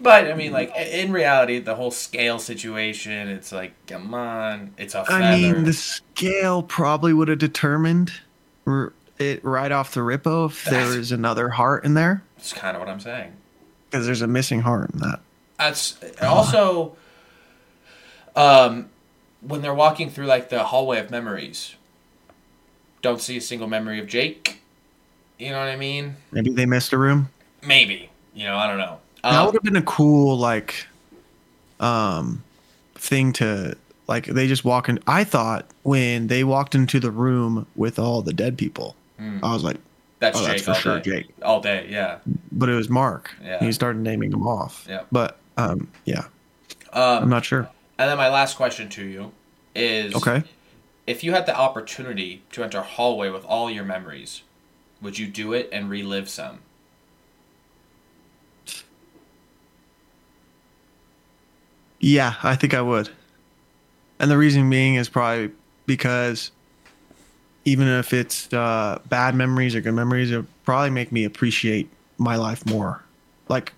But 0.00 0.30
I 0.30 0.34
mean 0.34 0.52
like 0.52 0.74
in 0.76 1.12
reality 1.12 1.58
the 1.58 1.74
whole 1.74 1.90
scale 1.90 2.38
situation 2.38 3.28
it's 3.28 3.52
like 3.52 3.74
come 3.86 4.14
on 4.14 4.72
it's 4.78 4.94
a 4.94 5.04
feather 5.04 5.18
I 5.22 5.52
mean, 5.52 5.64
the 5.64 5.72
scale 5.72 6.62
probably 6.62 7.12
would 7.12 7.28
have 7.28 7.38
determined 7.38 8.12
it 9.18 9.44
right 9.44 9.72
off 9.72 9.92
the 9.94 10.02
rippo 10.02 10.46
if 10.46 10.64
there 10.68 10.86
was 10.88 11.12
another 11.12 11.50
heart 11.50 11.84
in 11.84 11.94
there, 11.94 12.22
it's 12.38 12.52
kind 12.52 12.76
of 12.76 12.80
what 12.80 12.88
I'm 12.88 13.00
saying 13.00 13.32
because 13.90 14.06
there's 14.06 14.22
a 14.22 14.26
missing 14.26 14.60
heart 14.60 14.90
in 14.92 15.00
that. 15.00 15.20
That's 15.58 15.98
also 16.22 16.96
um, 18.36 18.88
when 19.40 19.62
they're 19.62 19.74
walking 19.74 20.10
through 20.10 20.26
like 20.26 20.48
the 20.48 20.64
hallway 20.64 20.98
of 21.00 21.10
memories. 21.10 21.74
Don't 23.02 23.20
see 23.20 23.36
a 23.36 23.40
single 23.40 23.66
memory 23.66 23.98
of 23.98 24.06
Jake. 24.06 24.60
You 25.38 25.50
know 25.50 25.58
what 25.58 25.68
I 25.68 25.76
mean? 25.76 26.16
Maybe 26.32 26.50
they 26.50 26.66
missed 26.66 26.92
a 26.92 26.98
room. 26.98 27.30
Maybe. 27.66 28.10
You 28.34 28.44
know, 28.44 28.56
I 28.56 28.66
don't 28.66 28.78
know. 28.78 28.98
that 29.22 29.34
Um, 29.34 29.46
would 29.46 29.54
have 29.54 29.62
been 29.62 29.76
a 29.76 29.82
cool 29.82 30.36
like, 30.38 30.86
um, 31.80 32.42
thing 32.94 33.32
to 33.34 33.76
like. 34.06 34.26
They 34.26 34.46
just 34.46 34.64
walk 34.64 34.88
in. 34.88 34.98
I 35.06 35.24
thought 35.24 35.66
when 35.82 36.26
they 36.26 36.44
walked 36.44 36.74
into 36.74 37.00
the 37.00 37.10
room 37.10 37.66
with 37.74 37.98
all 37.98 38.20
the 38.22 38.32
dead 38.34 38.56
people, 38.58 38.94
I 39.42 39.52
was 39.52 39.62
like, 39.64 39.76
that's 40.20 40.38
oh, 40.38 40.46
Jake 40.46 40.48
that's 40.50 40.62
for 40.62 40.70
all 40.70 40.76
sure 40.76 41.00
day. 41.00 41.22
Jake. 41.22 41.28
All 41.42 41.60
day, 41.60 41.86
yeah. 41.90 42.18
But 42.52 42.68
it 42.68 42.74
was 42.74 42.88
Mark. 42.88 43.34
Yeah. 43.42 43.58
He 43.58 43.72
started 43.72 44.00
naming 44.02 44.30
them 44.30 44.46
off. 44.46 44.86
Yeah. 44.88 45.02
But 45.10 45.38
um, 45.56 45.88
yeah, 46.04 46.24
Um, 46.92 47.24
I'm 47.24 47.28
not 47.28 47.44
sure. 47.44 47.68
and 47.98 48.08
then 48.08 48.16
my 48.16 48.28
last 48.28 48.56
question 48.56 48.88
to 48.90 49.04
you 49.04 49.32
is 49.74 50.14
Okay. 50.14 50.42
if 51.06 51.22
you 51.24 51.32
had 51.32 51.46
the 51.46 51.56
opportunity 51.56 52.42
to 52.52 52.62
enter 52.62 52.78
a 52.78 52.82
hallway 52.82 53.28
with 53.30 53.44
all 53.44 53.70
your 53.70 53.84
memories, 53.84 54.42
would 55.02 55.18
you 55.18 55.26
do 55.26 55.52
it 55.52 55.68
and 55.72 55.90
relive 55.90 56.28
some? 56.28 56.60
Yeah, 62.00 62.34
I 62.42 62.56
think 62.56 62.74
I 62.74 62.80
would. 62.82 63.10
And 64.18 64.30
the 64.30 64.38
reason 64.38 64.68
being 64.70 64.94
is 64.94 65.08
probably 65.08 65.50
because 65.86 66.50
even 67.64 67.88
if 67.88 68.12
it's 68.12 68.52
uh, 68.52 69.00
bad 69.08 69.34
memories 69.34 69.74
or 69.74 69.80
good 69.80 69.94
memories, 69.94 70.30
it 70.30 70.44
probably 70.64 70.90
make 70.90 71.12
me 71.12 71.24
appreciate 71.24 71.88
my 72.18 72.36
life 72.36 72.64
more, 72.66 73.02
like 73.48 73.72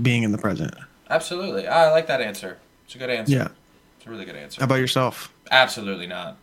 being 0.00 0.22
in 0.22 0.32
the 0.32 0.38
present. 0.38 0.74
Absolutely. 1.08 1.66
I 1.66 1.90
like 1.90 2.06
that 2.08 2.20
answer. 2.20 2.58
It's 2.84 2.94
a 2.94 2.98
good 2.98 3.10
answer. 3.10 3.32
Yeah. 3.32 3.48
It's 3.96 4.06
a 4.06 4.10
really 4.10 4.24
good 4.24 4.36
answer. 4.36 4.60
How 4.60 4.64
about 4.64 4.76
yourself? 4.76 5.32
Absolutely 5.50 6.06
not. 6.06 6.36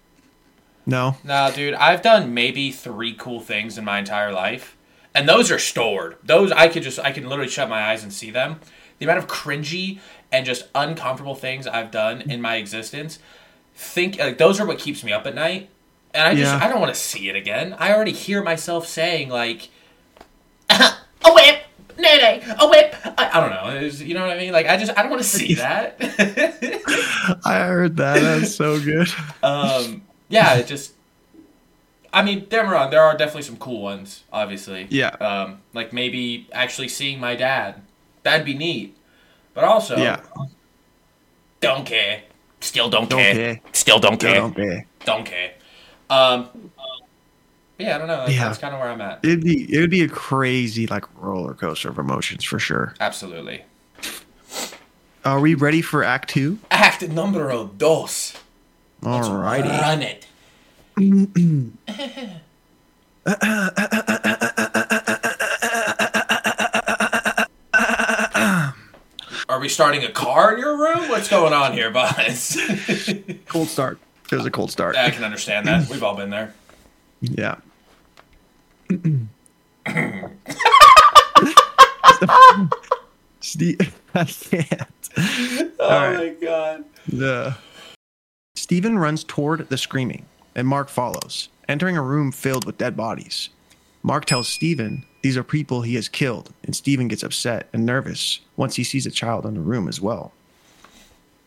No. 0.86 1.18
Nah, 1.24 1.52
dude, 1.52 1.74
I've 1.76 2.02
done 2.02 2.34
maybe 2.34 2.72
three 2.72 3.14
cool 3.14 3.40
things 3.40 3.78
in 3.78 3.86
my 3.86 4.00
entire 4.00 4.34
life, 4.34 4.76
and 5.16 5.28
those 5.28 5.50
are 5.52 5.60
stored. 5.60 6.18
Those 6.24 6.52
I 6.52 6.68
could 6.68 6.84
just, 6.84 7.00
I 7.00 7.12
can 7.12 7.28
literally 7.28 7.50
shut 7.50 7.70
my 7.70 7.92
eyes 7.92 8.04
and 8.04 8.12
see 8.12 8.32
them. 8.32 8.60
The 9.00 9.06
amount 9.06 9.20
of 9.20 9.28
cringy 9.28 10.00
and 10.32 10.46
just 10.46 10.68
uncomfortable 10.76 11.36
things 11.36 11.68
I've 11.68 11.92
done 11.92 12.22
in 12.22 12.42
my 12.42 12.56
existence, 12.58 13.20
think 13.76 14.20
like 14.20 14.38
those 14.38 14.60
are 14.60 14.66
what 14.66 14.80
keeps 14.80 15.04
me 15.04 15.14
up 15.14 15.26
at 15.26 15.36
night. 15.36 15.70
And 16.14 16.24
I 16.24 16.36
just, 16.36 16.52
Yeah. 16.54 16.64
I 16.64 16.68
don't 16.70 16.80
want 16.80 16.94
to 16.94 17.00
see 17.00 17.30
it 17.30 17.36
again. 17.36 17.76
I 17.80 17.94
already 17.94 18.12
hear 18.12 18.44
myself 18.44 18.88
saying 18.88 19.30
like, 19.30 19.70
a 20.70 20.94
whip, 21.26 21.64
nay 21.98 22.18
nay, 22.18 22.44
a 22.60 22.68
whip. 22.68 22.96
I, 23.18 23.30
I 23.34 23.40
don't 23.40 23.50
know. 23.50 23.76
It's- 23.78 24.00
you 24.02 24.14
know 24.14 24.22
what 24.22 24.32
I 24.36 24.38
mean? 24.38 24.52
Like 24.54 24.68
I 24.68 24.78
just, 24.78 24.92
I 24.98 25.02
don't 25.02 25.12
want 25.12 25.22
to 25.24 25.28
see 25.28 25.54
that. 25.56 25.96
I 27.46 27.60
heard 27.66 27.98
that. 27.98 28.20
That's 28.22 28.56
so 28.56 28.80
good. 28.80 29.08
um, 29.42 30.04
yeah, 30.30 30.56
it 30.56 30.68
just. 30.68 30.94
I 32.16 32.22
mean, 32.24 32.46
wrong. 32.52 32.92
There 32.92 33.02
are 33.02 33.18
definitely 33.18 33.42
some 33.42 33.58
cool 33.58 33.82
ones, 33.82 34.24
obviously. 34.32 34.86
Yeah. 34.92 35.08
Um, 35.10 35.62
like 35.74 35.94
maybe 35.94 36.48
actually 36.52 36.88
seeing 36.90 37.20
my 37.20 37.36
dad. 37.36 37.82
That'd 38.22 38.46
be 38.46 38.54
neat. 38.54 38.96
But 39.56 39.64
also, 39.64 39.98
Yeah. 39.98 40.22
don't 41.60 41.86
care. 41.86 42.22
Still 42.60 42.90
don't, 42.90 43.10
Don't 43.10 43.20
care. 43.20 43.34
care. 43.34 43.62
Still 43.74 44.00
don't 44.00 44.20
care. 44.20 44.36
Don't 44.36 44.56
care. 44.56 44.86
Don't 45.06 45.26
care. 45.26 45.52
Um, 46.10 46.72
yeah, 47.80 47.96
I 47.96 47.98
don't 47.98 48.08
know. 48.08 48.18
That's, 48.18 48.34
Yeah. 48.34 48.46
that's 48.46 48.58
kind 48.60 48.74
of 48.74 48.80
where 48.80 48.90
I'm 48.90 49.02
at. 49.02 49.20
It'd 49.24 49.44
be 49.44 49.74
it 49.74 49.80
would 49.82 49.90
be 49.90 50.04
a 50.04 50.10
crazy 50.10 50.88
like 50.88 51.06
roller 51.22 51.54
coaster 51.54 51.90
of 51.90 51.98
emotions 51.98 52.44
for 52.44 52.60
sure. 52.60 52.94
Absolutely. 53.00 53.64
Are 55.26 55.40
we 55.40 55.56
ready 55.56 55.82
for 55.82 56.04
Act 56.04 56.30
Two? 56.30 56.60
Act 56.70 57.08
numero 57.08 57.66
dos. 57.66 58.34
Alrighty. 59.02 59.82
Run 59.82 60.02
it. 60.02 60.28
Are 69.50 69.60
we 69.60 69.70
starting 69.70 70.04
a 70.04 70.12
car 70.12 70.54
in 70.54 70.60
your 70.60 70.78
room? 70.78 71.10
What's 71.10 71.30
going 71.30 71.54
on 71.54 71.74
here, 71.74 71.92
Buzz? 71.92 72.58
Cold 73.48 73.68
start. 73.68 74.00
It 74.34 74.38
was 74.38 74.46
a 74.46 74.52
cold 74.52 74.72
start. 74.72 74.96
I 74.96 75.12
can 75.12 75.24
understand 75.24 75.68
that. 75.68 75.90
We've 75.90 76.04
all 76.04 76.16
been 76.16 76.30
there. 76.32 76.54
Yeah. 77.22 77.58
Steve, 83.40 84.00
I 84.16 84.24
can't. 84.26 85.10
Oh 85.80 85.90
right. 85.90 86.18
my 86.18 86.30
god. 86.42 86.86
The 87.08 87.56
Steven 88.56 88.98
runs 88.98 89.24
toward 89.24 89.70
the 89.70 89.78
screaming, 89.78 90.26
and 90.56 90.68
Mark 90.68 90.90
follows, 90.90 91.50
entering 91.68 91.98
a 91.98 92.02
room 92.02 92.32
filled 92.32 92.66
with 92.66 92.78
dead 92.78 92.98
bodies. 92.98 93.50
Mark 94.02 94.26
tells 94.26 94.48
Steven 94.48 95.06
these 95.22 95.38
are 95.38 95.44
people 95.44 95.82
he 95.82 95.96
has 95.96 96.10
killed, 96.10 96.52
and 96.64 96.76
Steven 96.76 97.08
gets 97.08 97.24
upset 97.24 97.68
and 97.72 97.86
nervous 97.86 98.40
once 98.58 98.76
he 98.76 98.84
sees 98.84 99.06
a 99.06 99.12
child 99.12 99.46
in 99.46 99.54
the 99.54 99.62
room 99.62 99.88
as 99.88 100.02
well. 100.02 100.34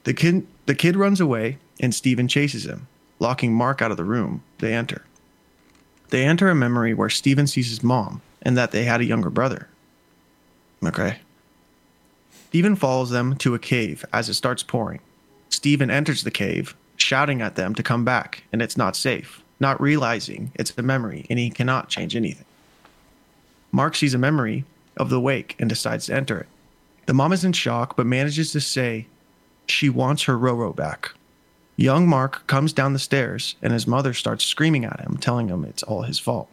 The 0.04 0.14
kid, 0.14 0.46
the 0.66 0.74
kid 0.74 0.96
runs 0.96 1.20
away, 1.20 1.58
and 1.80 1.94
Steven 1.94 2.28
chases 2.28 2.64
him, 2.64 2.86
locking 3.18 3.54
Mark 3.54 3.82
out 3.82 3.90
of 3.90 3.96
the 3.96 4.04
room. 4.04 4.42
They 4.58 4.74
enter. 4.74 5.04
They 6.10 6.24
enter 6.24 6.48
a 6.48 6.54
memory 6.54 6.94
where 6.94 7.10
Steven 7.10 7.46
sees 7.46 7.68
his 7.68 7.82
mom 7.82 8.22
and 8.42 8.56
that 8.56 8.70
they 8.70 8.84
had 8.84 9.00
a 9.00 9.04
younger 9.04 9.30
brother. 9.30 9.68
Okay. 10.84 11.18
Steven 12.48 12.76
follows 12.76 13.10
them 13.10 13.36
to 13.36 13.54
a 13.54 13.58
cave 13.58 14.04
as 14.12 14.28
it 14.28 14.34
starts 14.34 14.62
pouring. 14.62 15.00
Steven 15.50 15.90
enters 15.90 16.22
the 16.22 16.30
cave, 16.30 16.76
shouting 16.96 17.42
at 17.42 17.56
them 17.56 17.74
to 17.74 17.82
come 17.82 18.04
back, 18.04 18.44
and 18.52 18.62
it's 18.62 18.76
not 18.76 18.96
safe, 18.96 19.42
not 19.60 19.80
realizing 19.80 20.52
it's 20.54 20.72
a 20.76 20.82
memory 20.82 21.26
and 21.28 21.38
he 21.38 21.50
cannot 21.50 21.88
change 21.88 22.14
anything. 22.14 22.46
Mark 23.72 23.96
sees 23.96 24.14
a 24.14 24.18
memory 24.18 24.64
of 24.96 25.10
the 25.10 25.20
wake 25.20 25.56
and 25.58 25.68
decides 25.68 26.06
to 26.06 26.14
enter 26.14 26.40
it. 26.40 26.46
The 27.06 27.14
mom 27.14 27.32
is 27.32 27.44
in 27.44 27.52
shock 27.52 27.96
but 27.96 28.06
manages 28.06 28.52
to 28.52 28.60
say 28.60 29.06
she 29.66 29.90
wants 29.90 30.22
her 30.22 30.38
Roro 30.38 30.74
back. 30.74 31.12
Young 31.76 32.08
Mark 32.08 32.46
comes 32.46 32.72
down 32.72 32.94
the 32.94 32.98
stairs 32.98 33.54
and 33.60 33.72
his 33.72 33.86
mother 33.86 34.14
starts 34.14 34.46
screaming 34.46 34.84
at 34.84 35.00
him, 35.00 35.18
telling 35.18 35.48
him 35.48 35.64
it's 35.64 35.82
all 35.82 36.02
his 36.02 36.18
fault. 36.18 36.48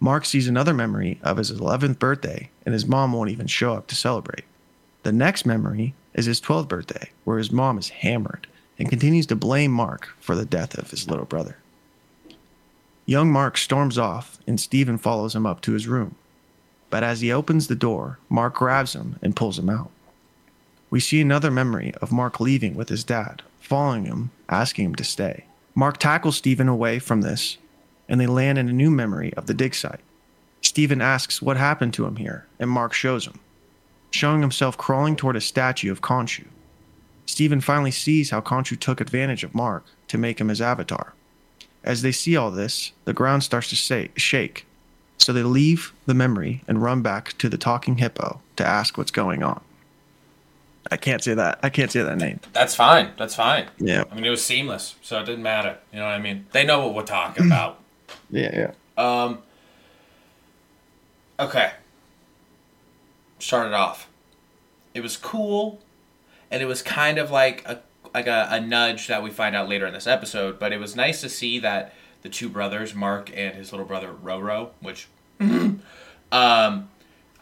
Mark 0.00 0.24
sees 0.24 0.48
another 0.48 0.72
memory 0.72 1.20
of 1.22 1.36
his 1.36 1.52
11th 1.52 1.98
birthday 1.98 2.48
and 2.64 2.72
his 2.72 2.86
mom 2.86 3.12
won't 3.12 3.30
even 3.30 3.46
show 3.46 3.74
up 3.74 3.86
to 3.88 3.94
celebrate. 3.94 4.44
The 5.02 5.12
next 5.12 5.44
memory 5.44 5.94
is 6.14 6.26
his 6.26 6.40
12th 6.40 6.68
birthday, 6.68 7.10
where 7.24 7.38
his 7.38 7.52
mom 7.52 7.76
is 7.76 7.90
hammered 7.90 8.46
and 8.78 8.88
continues 8.88 9.26
to 9.26 9.36
blame 9.36 9.70
Mark 9.70 10.08
for 10.18 10.34
the 10.34 10.44
death 10.44 10.78
of 10.78 10.90
his 10.90 11.08
little 11.08 11.24
brother. 11.24 11.58
Young 13.04 13.30
Mark 13.30 13.56
storms 13.56 13.98
off, 13.98 14.38
and 14.46 14.60
Steven 14.60 14.96
follows 14.96 15.34
him 15.34 15.44
up 15.44 15.60
to 15.62 15.72
his 15.72 15.88
room. 15.88 16.14
But 16.88 17.02
as 17.02 17.20
he 17.20 17.32
opens 17.32 17.66
the 17.66 17.74
door, 17.74 18.18
Mark 18.28 18.54
grabs 18.54 18.94
him 18.94 19.18
and 19.22 19.36
pulls 19.36 19.58
him 19.58 19.68
out. 19.68 19.90
We 20.88 21.00
see 21.00 21.20
another 21.20 21.50
memory 21.50 21.94
of 22.00 22.12
Mark 22.12 22.38
leaving 22.38 22.74
with 22.74 22.90
his 22.90 23.02
dad, 23.02 23.42
following 23.62 24.04
him, 24.04 24.30
asking 24.48 24.86
him 24.86 24.94
to 24.96 25.04
stay. 25.04 25.46
Mark 25.74 25.98
tackles 25.98 26.36
Steven 26.36 26.68
away 26.68 26.98
from 26.98 27.22
this, 27.22 27.58
and 28.08 28.20
they 28.20 28.26
land 28.26 28.58
in 28.58 28.68
a 28.68 28.72
new 28.72 28.90
memory 28.90 29.32
of 29.34 29.46
the 29.46 29.54
dig 29.54 29.74
site. 29.74 30.00
Steven 30.60 31.00
asks 31.00 31.40
what 31.40 31.56
happened 31.56 31.94
to 31.94 32.04
him 32.04 32.16
here, 32.16 32.46
and 32.58 32.68
Mark 32.68 32.92
shows 32.92 33.26
him. 33.26 33.40
showing 34.14 34.40
himself 34.40 34.76
crawling 34.76 35.16
toward 35.16 35.36
a 35.36 35.40
statue 35.40 35.90
of 35.90 36.02
Khonshu. 36.02 36.44
Steven 37.26 37.60
finally 37.60 37.90
sees 37.90 38.30
how 38.30 38.40
Khonshu 38.40 38.78
took 38.78 39.00
advantage 39.00 39.44
of 39.44 39.54
Mark 39.54 39.84
to 40.08 40.18
make 40.18 40.40
him 40.40 40.48
his 40.48 40.60
avatar. 40.60 41.14
As 41.82 42.02
they 42.02 42.12
see 42.12 42.36
all 42.36 42.50
this, 42.50 42.92
the 43.04 43.12
ground 43.14 43.42
starts 43.42 43.68
to 43.70 43.76
say, 43.76 44.10
shake, 44.16 44.66
so 45.18 45.32
they 45.32 45.42
leave 45.42 45.92
the 46.06 46.14
memory 46.14 46.62
and 46.68 46.82
run 46.82 47.02
back 47.02 47.36
to 47.38 47.48
the 47.48 47.58
talking 47.58 47.98
hippo 47.98 48.40
to 48.56 48.66
ask 48.66 48.98
what's 48.98 49.10
going 49.10 49.42
on. 49.42 49.60
I 50.90 50.96
can't 50.96 51.22
say 51.22 51.34
that. 51.34 51.60
I 51.62 51.70
can't 51.70 51.90
say 51.90 52.02
that 52.02 52.18
name. 52.18 52.40
That's 52.52 52.74
fine. 52.74 53.10
That's 53.16 53.34
fine. 53.34 53.66
Yeah. 53.78 54.04
I 54.10 54.14
mean, 54.14 54.24
it 54.24 54.30
was 54.30 54.44
seamless, 54.44 54.96
so 55.02 55.20
it 55.20 55.26
didn't 55.26 55.42
matter. 55.42 55.78
You 55.92 56.00
know 56.00 56.06
what 56.06 56.12
I 56.12 56.18
mean? 56.18 56.46
They 56.52 56.64
know 56.64 56.84
what 56.84 56.94
we're 56.94 57.04
talking 57.04 57.46
about. 57.46 57.78
Yeah, 58.30 58.72
yeah. 58.98 59.24
Um. 59.24 59.38
Okay. 61.38 61.72
Started 63.38 63.74
off. 63.74 64.08
It 64.94 65.02
was 65.02 65.18
cool, 65.18 65.80
and 66.50 66.62
it 66.62 66.66
was 66.66 66.80
kind 66.80 67.18
of 67.18 67.30
like 67.30 67.62
a 67.66 67.80
like 68.14 68.26
a, 68.26 68.48
a 68.50 68.60
nudge 68.60 69.06
that 69.08 69.22
we 69.22 69.30
find 69.30 69.54
out 69.54 69.68
later 69.68 69.86
in 69.86 69.92
this 69.92 70.06
episode. 70.06 70.58
But 70.58 70.72
it 70.72 70.80
was 70.80 70.96
nice 70.96 71.20
to 71.20 71.28
see 71.28 71.58
that 71.60 71.94
the 72.22 72.28
two 72.28 72.48
brothers, 72.48 72.94
Mark 72.94 73.30
and 73.34 73.54
his 73.54 73.72
little 73.72 73.86
brother 73.86 74.12
Roro, 74.12 74.70
which, 74.80 75.08
um, 75.40 76.88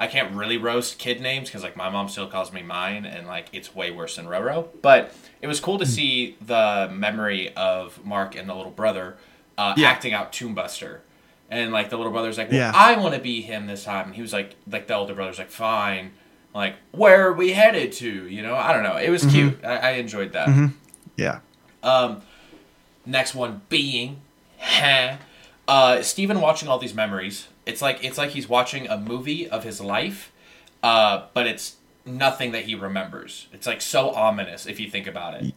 I 0.01 0.07
can't 0.07 0.35
really 0.35 0.57
roast 0.57 0.99
kid 0.99 1.21
names 1.21 1.49
because 1.49 1.63
like 1.63 1.77
my 1.77 1.91
mom 1.91 2.09
still 2.09 2.27
calls 2.27 2.53
me 2.53 2.63
mine, 2.63 3.05
and 3.05 3.27
like 3.29 3.47
it's 3.53 3.75
way 3.75 3.91
worse 3.93 4.17
than 4.17 4.27
Roro. 4.27 4.67
But 4.83 5.13
it 5.43 5.47
was 5.47 5.61
cool 5.61 5.79
to 5.79 5.87
see 5.87 6.37
the 6.41 6.91
memory 6.93 7.55
of 7.55 8.05
Mark 8.05 8.35
and 8.35 8.49
the 8.49 8.55
little 8.55 8.73
brother 8.73 9.17
uh, 9.59 9.75
Yeah. 9.77 9.89
acting 9.91 10.13
out 10.15 10.33
Tomb 10.33 10.55
Buster. 10.55 11.03
And 11.51 11.71
like 11.73 11.91
the 11.91 11.97
little 11.99 12.13
brother's 12.13 12.39
like, 12.39 12.49
well, 12.51 12.59
Yeah. 12.59 12.73
I 12.75 12.97
want 12.97 13.15
to 13.15 13.21
be 13.21 13.43
him 13.43 13.67
this 13.67 13.85
time. 13.85 14.07
And 14.07 14.15
he 14.15 14.23
was 14.23 14.33
like, 14.33 14.55
like 14.71 14.87
the 14.87 14.95
older 14.95 15.15
brother's 15.15 15.39
like, 15.39 15.51
fine. 15.51 16.13
Like, 16.55 16.77
where 16.93 17.27
are 17.29 17.33
we 17.33 17.53
headed 17.53 17.93
to? 17.93 18.27
You 18.27 18.43
know, 18.43 18.55
I 18.55 18.73
don't 18.73 18.83
know. 18.85 18.97
It 18.97 19.11
was 19.11 19.25
cute. 19.27 19.63
I, 19.65 19.77
I 19.77 19.91
enjoyed 19.93 20.33
that. 20.33 20.71
Yeah. 21.17 21.41
Um, 21.83 22.23
next 23.05 23.35
one 23.35 23.63
being, 23.69 24.21
huh, 24.59 25.17
uh, 25.69 26.03
Steven 26.03 26.41
watching 26.41 26.69
all 26.69 26.79
these 26.79 26.95
memories. 26.95 27.49
It's 27.71 27.81
like 27.83 28.03
it's 28.05 28.19
like 28.19 28.31
he's 28.31 28.49
watching 28.49 28.89
a 28.89 28.99
movie 28.99 29.49
of 29.49 29.65
his 29.65 29.81
life, 29.81 30.33
uh, 30.83 31.27
but 31.35 31.47
it's 31.47 31.77
nothing 32.05 32.53
that 32.53 32.65
he 32.65 32.75
remembers. 32.75 33.47
It's 33.53 33.67
like 33.67 33.81
so 33.81 34.11
ominous 34.11 34.67
if 34.67 34.81
you 34.81 34.91
think 34.91 35.07
about 35.07 35.35
it. 35.35 35.55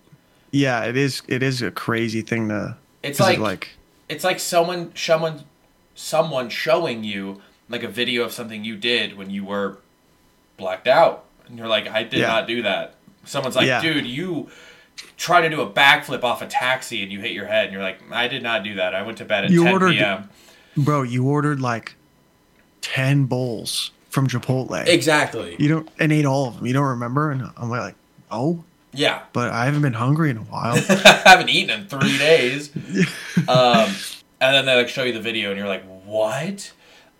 Yeah, 0.51 0.83
it 0.85 0.95
is 0.95 1.21
it 1.27 1.41
is 1.43 1.61
a 1.61 1.71
crazy 1.71 2.21
thing 2.21 2.49
to 2.49 2.77
It's 3.01 3.19
like, 3.19 3.39
like 3.39 3.69
it's 4.09 4.23
like 4.23 4.39
someone 4.39 4.91
someone 4.95 5.43
someone 5.95 6.49
showing 6.49 7.03
you 7.03 7.41
like 7.69 7.83
a 7.83 7.87
video 7.87 8.23
of 8.23 8.31
something 8.31 8.63
you 8.63 8.75
did 8.75 9.17
when 9.17 9.29
you 9.29 9.43
were 9.45 9.79
blacked 10.57 10.87
out, 10.87 11.25
and 11.47 11.57
you're 11.57 11.67
like, 11.67 11.87
I 11.87 12.03
did 12.03 12.19
Yeah. 12.19 12.27
not 12.27 12.47
do 12.47 12.61
that. 12.63 12.95
Someone's 13.25 13.55
like, 13.55 13.65
Yeah. 13.67 13.81
dude, 13.81 14.05
you 14.05 14.49
try 15.17 15.41
to 15.41 15.49
do 15.49 15.61
a 15.61 15.69
backflip 15.69 16.23
off 16.23 16.41
a 16.41 16.47
taxi 16.47 17.01
and 17.01 17.11
you 17.11 17.19
hit 17.19 17.31
your 17.31 17.47
head, 17.47 17.65
and 17.65 17.73
you're 17.73 17.81
like, 17.81 17.99
I 18.11 18.27
did 18.27 18.43
not 18.43 18.63
do 18.63 18.75
that. 18.75 18.93
I 18.93 19.01
went 19.01 19.17
to 19.19 19.25
bed 19.25 19.45
at 19.45 19.49
You 19.49 19.63
10 19.63 19.73
ordered- 19.73 19.91
p.m. 19.93 20.29
bro, 20.77 21.01
you 21.03 21.25
ordered 21.25 21.59
like 21.61 21.95
10 22.83 23.25
bowls 23.25 23.91
from 24.09 24.27
Chipotle. 24.27 24.85
Exactly. 24.87 25.55
You 25.57 25.67
don't 25.69 25.89
and 25.99 26.13
ate 26.13 26.25
all 26.25 26.47
of 26.49 26.57
them. 26.57 26.67
You 26.67 26.73
don't 26.73 26.85
remember? 26.85 27.31
And 27.31 27.49
I'm 27.57 27.69
like, 27.69 27.95
"Oh, 28.29 28.63
Yeah. 28.93 29.23
but 29.33 29.49
I 29.49 29.65
haven't 29.65 29.81
been 29.81 29.93
hungry 29.93 30.29
in 30.29 30.37
a 30.37 30.41
while." 30.41 30.75
I 30.89 31.21
haven't 31.25 31.49
eaten 31.49 31.81
in 31.81 31.87
three 31.87 32.17
days. 32.19 32.69
um, 33.47 33.89
and 34.39 34.53
then 34.55 34.65
they 34.67 34.75
like 34.75 34.89
show 34.89 35.03
you 35.03 35.13
the 35.13 35.19
video, 35.21 35.49
and 35.49 35.57
you're 35.57 35.67
like, 35.67 35.83
"What?" 36.05 36.71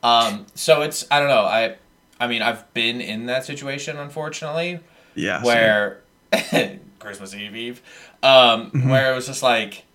Um, 0.03 0.45
so 0.53 0.81
it's 0.83 1.05
I 1.09 1.19
don't 1.19 1.29
know. 1.29 1.45
I 1.45 1.77
I 2.19 2.27
mean 2.27 2.41
I've 2.43 2.71
been 2.73 3.01
in 3.01 3.25
that 3.27 3.45
situation, 3.45 3.97
unfortunately, 3.97 4.79
yeah. 5.15 5.41
where 5.43 6.01
Christmas 6.99 7.33
Eve 7.33 7.55
Eve, 7.55 7.81
um, 8.21 8.69
Mm-hmm. 8.71 8.89
where 8.89 9.11
it 9.11 9.15
was 9.15 9.25
just 9.27 9.41
like, 9.41 9.85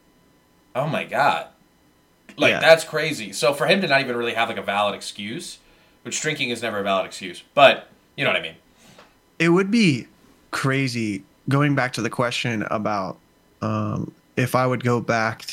"Oh 0.75 0.87
my 0.89 1.05
god." 1.05 1.47
Like 2.39 2.51
Yeah. 2.53 2.61
that's 2.61 2.85
crazy. 2.85 3.33
So 3.33 3.53
for 3.53 3.67
him 3.67 3.81
to 3.81 3.87
not 3.89 4.01
even 4.01 4.17
really 4.17 4.35
have 4.35 4.49
like 4.49 4.59
a 4.59 4.63
valid 4.63 4.95
excuse, 4.95 5.59
which 6.03 6.21
drinking 6.21 6.51
is 6.51 6.63
never 6.63 6.79
a 6.79 6.83
valid 6.83 7.07
excuse, 7.07 7.43
but 7.55 7.89
you 8.17 8.25
know 8.25 8.31
what 8.31 8.39
I 8.39 8.43
mean. 8.43 8.55
it 9.39 9.51
would 9.51 9.71
be 9.71 10.07
crazy 10.51 11.23
going 11.49 11.75
back 11.75 11.93
to 11.95 12.03
the 12.03 12.11
question 12.11 12.63
about 12.71 13.19
um, 13.63 14.13
if 14.37 14.55
I 14.55 14.67
would 14.67 14.83
go 14.85 15.01
back 15.01 15.45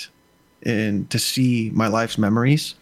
and 0.64 1.10
to 1.10 1.20
see 1.20 1.70
my 1.74 1.88
life's 1.88 2.18
memories, 2.18 2.76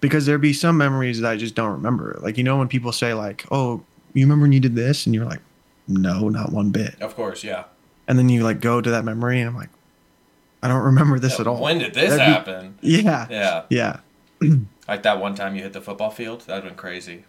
because 0.00 0.26
there'd 0.26 0.40
be 0.40 0.52
some 0.52 0.76
memories 0.76 1.20
that 1.20 1.30
I 1.30 1.36
just 1.36 1.54
don't 1.54 1.70
remember. 1.72 2.18
Like 2.22 2.36
you 2.38 2.44
know 2.44 2.56
when 2.58 2.68
people 2.68 2.92
say 2.92 3.14
like, 3.14 3.44
"Oh, 3.50 3.82
you 4.14 4.24
remember 4.24 4.42
when 4.44 4.52
you 4.52 4.60
did 4.60 4.74
this?" 4.74 5.06
and 5.06 5.14
you're 5.14 5.24
like, 5.24 5.40
"No, 5.88 6.28
not 6.28 6.52
one 6.52 6.70
bit." 6.70 7.00
Of 7.00 7.14
course, 7.14 7.44
yeah. 7.44 7.64
And 8.08 8.18
then 8.18 8.28
you 8.28 8.42
like 8.42 8.60
go 8.60 8.80
to 8.80 8.90
that 8.90 9.04
memory, 9.04 9.40
and 9.40 9.48
I'm 9.48 9.56
like, 9.56 9.70
"I 10.62 10.68
don't 10.68 10.82
remember 10.82 11.18
this 11.18 11.38
at 11.40 11.46
all." 11.46 11.60
When 11.60 11.78
did 11.78 11.94
this 11.94 12.10
That'd 12.10 12.18
be- 12.18 12.32
happen? 12.52 12.78
Yeah, 12.80 13.26
Yeah. 13.30 13.62
yeah, 13.70 14.00
Like 14.88 15.02
that 15.04 15.20
one 15.20 15.34
time 15.34 15.54
you 15.56 15.62
hit 15.62 15.72
the 15.72 15.80
football 15.80 16.10
field? 16.10 16.42
That'd 16.46 16.64
been 16.64 16.74
crazy. 16.74 17.24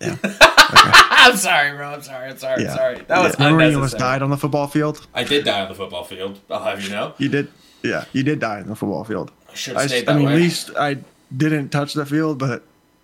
yeah. 0.00 0.16
I'm 0.42 1.36
sorry, 1.36 1.76
bro. 1.76 1.88
I'm 1.90 2.02
sorry. 2.02 2.30
I'm 2.30 2.38
sorry. 2.38 2.62
yeah. 2.62 2.70
I'm 2.70 2.76
sorry. 2.76 2.94
That 3.08 3.22
was 3.22 3.36
Yeah. 3.38 3.44
Remember 3.46 3.68
you 3.68 3.74
almost 3.76 3.98
died 3.98 4.22
on 4.22 4.30
the 4.30 4.36
football 4.36 4.66
field? 4.66 5.06
I 5.14 5.24
did 5.24 5.44
die 5.44 5.60
on 5.62 5.68
the 5.68 5.74
football 5.74 6.04
field. 6.04 6.38
I'll 6.50 6.62
have 6.64 6.82
you 6.82 6.90
know. 6.90 7.14
You 7.18 7.28
did. 7.28 7.48
Yeah, 7.82 8.04
you 8.12 8.22
did 8.22 8.38
die 8.40 8.60
on 8.60 8.68
the 8.68 8.76
football 8.76 9.04
field. 9.04 9.30
I 9.50 9.54
should 9.54 9.76
have 9.76 9.88
stayed 9.88 10.08
I 10.08 10.12
that 10.12 10.18
mean, 10.18 10.26
way. 10.28 10.34
at 10.34 10.38
least 10.38 10.70
I 10.78 10.98
didn't 11.36 11.70
touch 11.70 11.94
the 11.94 12.06
field, 12.06 12.38
but 12.38 12.62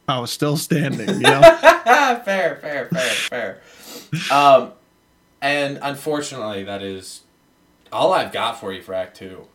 I 0.09 0.19
was 0.21 0.31
still 0.31 0.57
standing. 0.57 1.09
You 1.09 1.21
know. 1.21 1.41
fair, 2.25 2.57
fair, 2.61 2.89
fair, 2.91 2.91
fair. 2.91 3.61
Um, 4.31 4.71
and 5.43 5.79
unfortunately, 5.83 6.63
that 6.65 6.81
is 6.83 7.23
all 7.97 8.13
I've 8.13 8.33
got 8.33 8.61
for 8.61 8.73
you 8.73 8.83
for 8.83 8.95
Act 8.95 9.17
Two. 9.17 9.47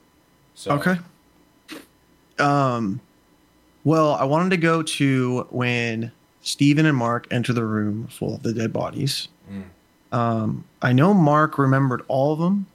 So 0.56 0.72
okay. 0.72 0.98
Um. 2.40 3.00
Well, 3.84 4.14
I 4.14 4.26
wanted 4.26 4.52
to 4.52 4.58
go 4.58 4.84
to 4.84 5.48
when 5.50 6.12
Steven 6.42 6.86
and 6.86 6.98
Mark 6.98 7.28
enter 7.32 7.54
the 7.54 7.66
room 7.66 8.08
full 8.08 8.36
of 8.36 8.44
the 8.44 8.54
dead 8.54 8.72
bodies. 8.72 9.28
Mm. 9.52 9.64
Um, 10.16 10.66
I 10.82 10.94
know 10.94 11.14
Mark 11.14 11.58
remembered 11.58 12.04
all 12.08 12.34
of 12.34 12.40
them, 12.40 12.68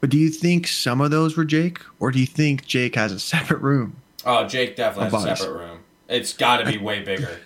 but 0.00 0.10
do 0.10 0.18
you 0.18 0.28
think 0.28 0.66
some 0.66 1.00
of 1.00 1.10
those 1.10 1.36
were 1.36 1.44
Jake, 1.44 1.78
or 2.00 2.10
do 2.10 2.18
you 2.18 2.26
think 2.26 2.66
Jake 2.66 2.96
has 2.96 3.12
a 3.12 3.20
separate 3.20 3.60
room? 3.60 3.96
Oh, 4.26 4.46
Jake 4.46 4.76
definitely 4.76 5.10
has 5.18 5.24
a 5.24 5.36
separate 5.36 5.58
room. 5.58 5.78
It's 6.08 6.34
got 6.34 6.58
to 6.58 6.66
be 6.66 6.76
way 6.76 7.02
bigger. 7.02 7.40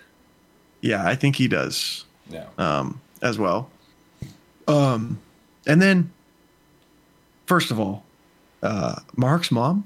Yeah, 0.80 1.06
I 1.06 1.14
think 1.14 1.36
he 1.36 1.46
does. 1.48 2.04
Yeah. 2.28 2.46
um, 2.58 3.00
as 3.22 3.38
well. 3.38 3.70
Um, 4.66 5.20
and 5.66 5.80
then, 5.80 6.12
first 7.46 7.70
of 7.70 7.78
all, 7.80 8.04
uh, 8.62 8.96
Mark's 9.16 9.50
mom, 9.50 9.84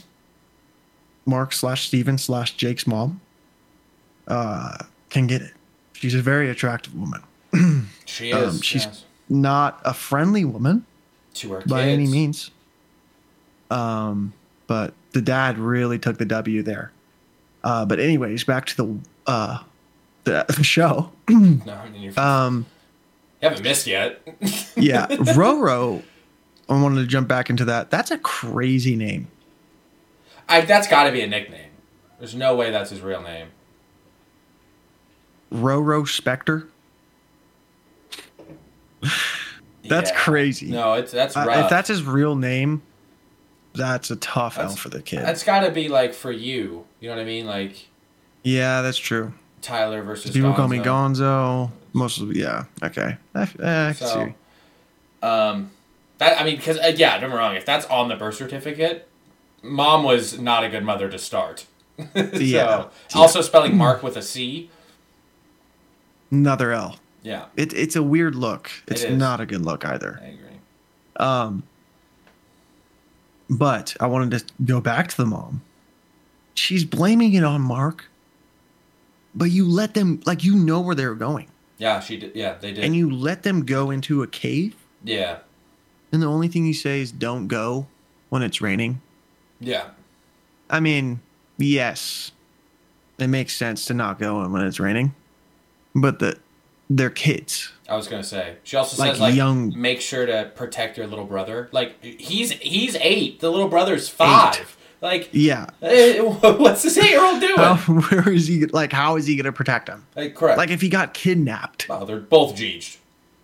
Mark 1.26 1.52
slash 1.52 1.86
Steven 1.86 2.18
slash 2.18 2.56
Jake's 2.56 2.86
mom, 2.86 3.20
uh, 4.28 4.78
can 5.10 5.26
get 5.26 5.42
it. 5.42 5.52
She's 5.92 6.14
a 6.14 6.22
very 6.22 6.48
attractive 6.50 6.94
woman. 6.94 7.22
She 8.06 8.32
Um, 8.32 8.48
is. 8.50 8.64
she's- 8.64 8.84
yes. 8.86 9.04
Not 9.28 9.80
a 9.84 9.94
friendly 9.94 10.44
woman 10.44 10.84
to 11.34 11.50
her 11.52 11.62
by 11.64 11.82
any 11.82 12.08
means. 12.08 12.50
Um, 13.70 14.32
but 14.66 14.92
the 15.12 15.22
dad 15.22 15.56
really 15.58 16.00
took 16.00 16.18
the 16.18 16.24
W 16.24 16.62
there. 16.64 16.90
Uh, 17.62 17.84
but 17.86 18.00
anyways, 18.00 18.42
back 18.42 18.66
to 18.66 18.76
the 18.76 18.98
uh, 19.28 19.58
the, 20.24 20.44
the 20.56 20.64
show. 20.64 21.12
No, 21.28 21.60
I 21.74 21.88
mean, 21.90 22.12
Um, 22.18 22.66
you 23.40 23.48
haven't 23.48 23.62
missed 23.62 23.86
yet. 23.86 24.20
yeah, 24.76 25.06
Roro. 25.06 26.02
I 26.70 26.80
wanted 26.80 27.00
to 27.00 27.06
jump 27.06 27.28
back 27.28 27.50
into 27.50 27.64
that. 27.66 27.90
That's 27.90 28.10
a 28.10 28.18
crazy 28.18 28.96
name. 28.96 29.28
I, 30.48 30.60
that's 30.62 30.86
got 30.88 31.04
to 31.04 31.12
be 31.12 31.20
a 31.20 31.26
nickname. 31.26 31.70
There's 32.18 32.34
no 32.34 32.54
way 32.56 32.70
that's 32.70 32.90
his 32.90 33.00
real 33.00 33.20
name. 33.22 33.48
Roro 35.52 36.02
Spector. 36.06 36.68
That's 39.88 40.10
Yeah. 40.10 40.16
crazy. 40.16 40.70
No, 40.70 40.94
it's 40.94 41.10
that's 41.10 41.36
Uh, 41.36 41.46
if 41.48 41.68
that's 41.70 41.88
his 41.88 42.04
real 42.04 42.36
name, 42.36 42.82
that's 43.74 44.10
a 44.10 44.16
tough 44.16 44.58
L 44.58 44.68
for 44.76 44.88
the 44.90 45.00
kid. 45.02 45.20
that's 45.24 45.42
got 45.42 45.60
to 45.60 45.70
be 45.70 45.88
like 45.88 46.12
for 46.14 46.30
you. 46.30 46.84
You 47.00 47.08
know 47.08 47.16
what 47.16 47.22
I 47.22 47.24
mean? 47.24 47.46
Like 47.46 47.88
yeah, 48.44 48.82
that's 48.82 48.98
true. 48.98 49.32
Tyler 49.62 50.02
versus 50.02 50.30
People 50.32 50.54
call 50.54 50.68
me 50.68 50.78
Gonzo. 50.78 51.66
Gonzo. 51.66 51.70
Most 51.92 52.20
of 52.20 52.34
yeah. 52.36 52.64
Okay, 52.82 53.16
I, 53.34 53.42
eh, 53.42 53.88
I 53.88 53.92
can 53.92 53.94
So, 53.94 54.26
see. 54.26 55.26
um, 55.26 55.70
that 56.20 56.40
I 56.40 56.44
mean, 56.44 56.56
because 56.56 56.78
uh, 56.78 56.92
yeah, 56.96 57.12
don't 57.12 57.28
get 57.28 57.30
me 57.30 57.36
wrong. 57.36 57.56
If 57.56 57.66
that's 57.66 57.86
on 57.86 58.08
the 58.08 58.14
birth 58.16 58.36
certificate, 58.36 59.08
mom 59.62 60.04
was 60.04 60.38
not 60.38 60.62
a 60.62 60.68
good 60.68 60.84
mother 60.84 61.08
to 61.08 61.18
start. 61.18 61.66
so, 62.14 62.30
Yeah. 62.36 62.86
Also 63.14 63.40
spelling 63.40 63.76
Mark 63.76 64.02
with 64.02 64.16
a 64.16 64.22
C. 64.22 64.70
Another 66.30 66.72
L. 66.72 66.96
Yeah, 67.22 67.46
It, 67.56 67.74
it's 67.74 67.96
a 67.96 68.02
weird 68.02 68.34
look. 68.34 68.70
It's 68.86 69.02
is. 69.02 69.18
not 69.18 69.40
a 69.40 69.46
good 69.46 69.60
look 69.60 69.84
either. 69.84 70.20
I 70.22 70.26
agree. 70.28 70.46
Um, 71.16 71.64
but 73.50 73.94
I 74.00 74.06
wanted 74.06 74.38
to 74.38 74.54
go 74.64 74.80
back 74.80 75.08
to 75.08 75.16
the 75.16 75.26
mom. 75.26 75.60
She's 76.54 76.84
blaming 76.84 77.34
it 77.34 77.44
on 77.44 77.60
Mark, 77.60 78.08
but 79.34 79.46
you 79.50 79.68
let 79.68 79.92
them 79.94 80.22
like 80.24 80.44
you 80.44 80.54
know 80.54 80.80
where 80.80 80.94
they're 80.94 81.14
going. 81.14 81.48
Yeah, 81.76 82.00
she 82.00 82.16
did. 82.16 82.34
Yeah, 82.34 82.54
they 82.54 82.72
did. 82.72 82.84
and 82.84 82.94
you 82.96 83.10
let 83.10 83.42
them 83.42 83.64
go 83.66 83.90
into 83.90 84.22
a 84.22 84.26
cave, 84.26 84.76
yeah, 85.04 85.38
and 86.12 86.22
the 86.22 86.26
only 86.26 86.48
thing 86.48 86.66
you 86.66 86.74
say 86.74 87.00
is 87.00 87.12
don't 87.12 87.46
go 87.48 87.86
when 88.28 88.42
it's 88.42 88.60
raining. 88.60 89.00
yeah, 89.60 89.90
I 90.68 90.80
mean, 90.80 91.20
yes, 91.58 92.32
it 93.18 93.26
makes 93.28 93.54
sense 93.56 93.84
to 93.86 93.94
not 93.94 94.18
go 94.18 94.46
when 94.48 94.62
it's 94.62 94.80
raining, 94.80 95.14
but 95.94 96.18
the 96.18 96.38
they're 96.88 97.10
kids. 97.10 97.72
I 97.88 97.96
was 97.96 98.08
gonna 98.08 98.24
say. 98.24 98.56
She 98.64 98.76
also 98.76 99.00
Like 99.00 99.12
says 99.12 99.20
like 99.20 99.34
young- 99.34 99.72
make 99.76 100.00
sure 100.00 100.26
to 100.26 100.50
protect 100.54 100.96
your 100.96 101.06
little 101.06 101.24
brother. 101.24 101.68
Like 101.72 102.02
he's 102.04 102.52
he's 102.52 102.96
eight. 103.00 103.40
The 103.40 103.50
little 103.50 103.68
brother's 103.68 104.08
five. 104.08 104.76
Like 105.00 105.28
Yeah. 105.32 105.66
what's 105.80 106.82
this 106.82 106.98
eight 106.98 107.10
year 107.10 107.24
old 107.24 107.40
doing? 107.40 107.56
How, 107.56 107.76
where 108.10 108.28
is 108.32 108.46
he? 108.48 108.66
Like, 108.66 108.92
how 108.92 109.16
is 109.16 109.26
he 109.26 109.36
gonna 109.36 109.52
protect 109.52 109.88
him? 109.88 110.06
Like 110.16 110.34
correct. 110.34 110.58
Like, 110.58 110.70
if 110.70 110.80
he 110.80 110.88
got 110.88 111.14
kidnapped, 111.14 111.88
wow, 111.88 112.04
they're 112.04 112.18
both 112.20 112.56
G'd. 112.56 112.96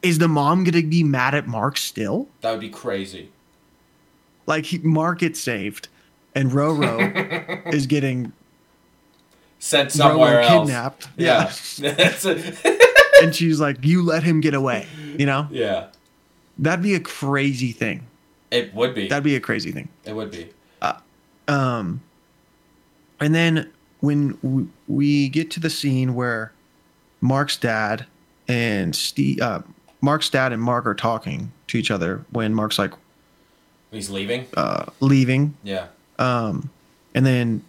Is 0.06 0.18
the 0.18 0.28
mom 0.28 0.64
gonna 0.64 0.82
be 0.82 1.02
mad 1.02 1.34
at 1.34 1.46
Mark 1.46 1.76
still? 1.76 2.28
That 2.40 2.52
would 2.52 2.60
be 2.60 2.68
crazy. 2.70 3.30
Like, 4.46 4.66
he, 4.66 4.78
Mark 4.78 5.18
gets 5.20 5.40
saved, 5.40 5.88
and 6.34 6.50
Roro 6.52 7.66
is 7.74 7.86
getting 7.86 8.32
Sent 9.58 9.90
somewhere 9.90 10.42
Roro 10.42 10.48
else. 10.50 10.68
kidnapped. 10.68 11.08
Yeah. 11.16 11.52
Yeah. 11.78 12.52
And 13.22 13.34
she's 13.34 13.58
like, 13.58 13.78
"You 13.82 14.02
let 14.02 14.22
him 14.24 14.42
get 14.42 14.52
away." 14.52 14.86
You 15.16 15.24
know, 15.24 15.48
yeah. 15.50 15.86
that'd 16.58 16.82
be 16.82 16.94
a 16.94 17.00
crazy 17.00 17.72
thing. 17.72 18.06
It 18.50 18.74
would 18.74 18.94
be. 18.94 19.08
That'd 19.08 19.24
be 19.24 19.36
a 19.36 19.40
crazy 19.40 19.72
thing. 19.72 19.88
it 20.04 20.14
would 20.14 20.30
be. 20.30 20.50
Um, 21.48 22.02
and 23.18 23.34
then 23.34 23.70
when 24.00 24.36
we, 24.42 24.66
we 24.86 25.28
get 25.30 25.50
to 25.52 25.60
the 25.60 25.70
scene 25.70 26.14
where 26.14 26.52
Mark's 27.22 27.56
dad 27.56 28.04
and 28.48 28.94
Steve, 28.94 29.40
uh, 29.40 29.62
Mark's 30.00 30.28
dad 30.30 30.52
and 30.52 30.62
Mark 30.62 30.86
are 30.86 30.94
talking 30.94 31.52
to 31.68 31.78
each 31.78 31.90
other 31.90 32.24
when 32.30 32.54
Mark's 32.54 32.78
like 32.78 32.92
He's 33.90 34.10
leaving. 34.10 34.46
uh, 34.56 34.86
leaving, 35.00 35.56
Yeah. 35.62 35.86
um, 36.18 36.70
and 37.14 37.24
then 37.24 37.62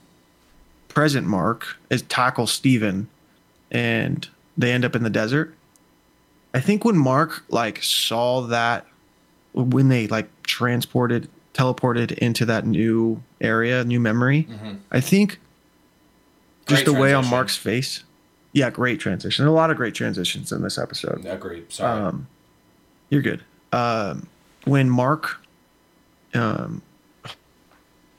present 0.89 1.27
Mark 1.27 1.77
is 1.89 2.01
tackles 2.03 2.51
Steven 2.51 3.07
and 3.71 4.27
they 4.57 4.71
end 4.71 4.83
up 4.83 4.95
in 4.95 5.03
the 5.03 5.09
desert. 5.09 5.53
I 6.53 6.59
think 6.59 6.83
when 6.83 6.97
Mark 6.97 7.43
like 7.49 7.83
saw 7.83 8.41
that 8.47 8.85
when 9.53 9.89
they 9.89 10.07
like 10.07 10.27
transported 10.43 11.29
teleported 11.53 12.11
into 12.13 12.45
that 12.45 12.65
new 12.65 13.21
area, 13.41 13.83
new 13.83 13.99
memory, 13.99 14.43
hmm 14.43 14.75
I 14.91 14.99
think 15.01 15.39
just 16.67 16.83
Great 16.83 16.93
the 16.93 16.99
way 16.99 17.13
on. 17.13 17.25
Mark's 17.27 17.55
face. 17.55 18.03
Yeah, 18.53 18.69
great 18.69 18.99
transition. 18.99 19.45
A 19.45 19.51
lot 19.51 19.69
of 19.71 19.77
great 19.77 19.93
transitions 19.93 20.51
in 20.51 20.61
this 20.63 20.77
episode. 20.77 21.23
Yeah, 21.23 21.35
great. 21.35 21.71
Sorry. 21.71 22.01
Um, 22.01 22.27
you're 23.09 23.21
good. 23.21 23.43
Um, 23.71 24.27
when 24.65 24.89
Mark, 24.89 25.41
um, 26.33 26.81
what 27.21 27.35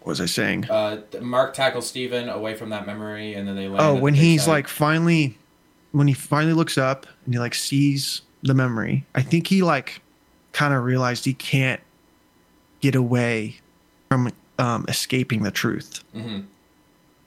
was 0.06 0.20
I 0.20 0.26
saying? 0.26 0.70
uh, 0.70 1.00
Mark 1.20 1.54
tackles 1.54 1.86
Steven 1.86 2.28
away 2.28 2.54
from 2.54 2.70
that 2.70 2.86
memory, 2.86 3.34
and 3.34 3.46
then 3.48 3.56
they 3.56 3.68
land. 3.68 3.80
Oh, 3.80 3.94
when 3.94 4.14
he's 4.14 4.42
site. 4.42 4.48
like 4.52 4.68
finally, 4.68 5.36
when 5.92 6.06
he 6.08 6.14
finally 6.14 6.54
looks 6.54 6.78
up 6.78 7.06
and 7.24 7.34
he 7.34 7.40
like 7.40 7.54
sees 7.54 8.22
the 8.42 8.54
memory, 8.54 9.04
I 9.14 9.22
think 9.22 9.46
he 9.48 9.62
like 9.62 10.00
kind 10.52 10.72
of 10.72 10.84
realized 10.84 11.24
he 11.24 11.34
can't 11.34 11.80
get 12.80 12.94
away 12.94 13.56
from 14.08 14.30
um, 14.58 14.84
escaping 14.88 15.42
the 15.42 15.50
truth. 15.50 16.02
Mhm. 16.14 16.44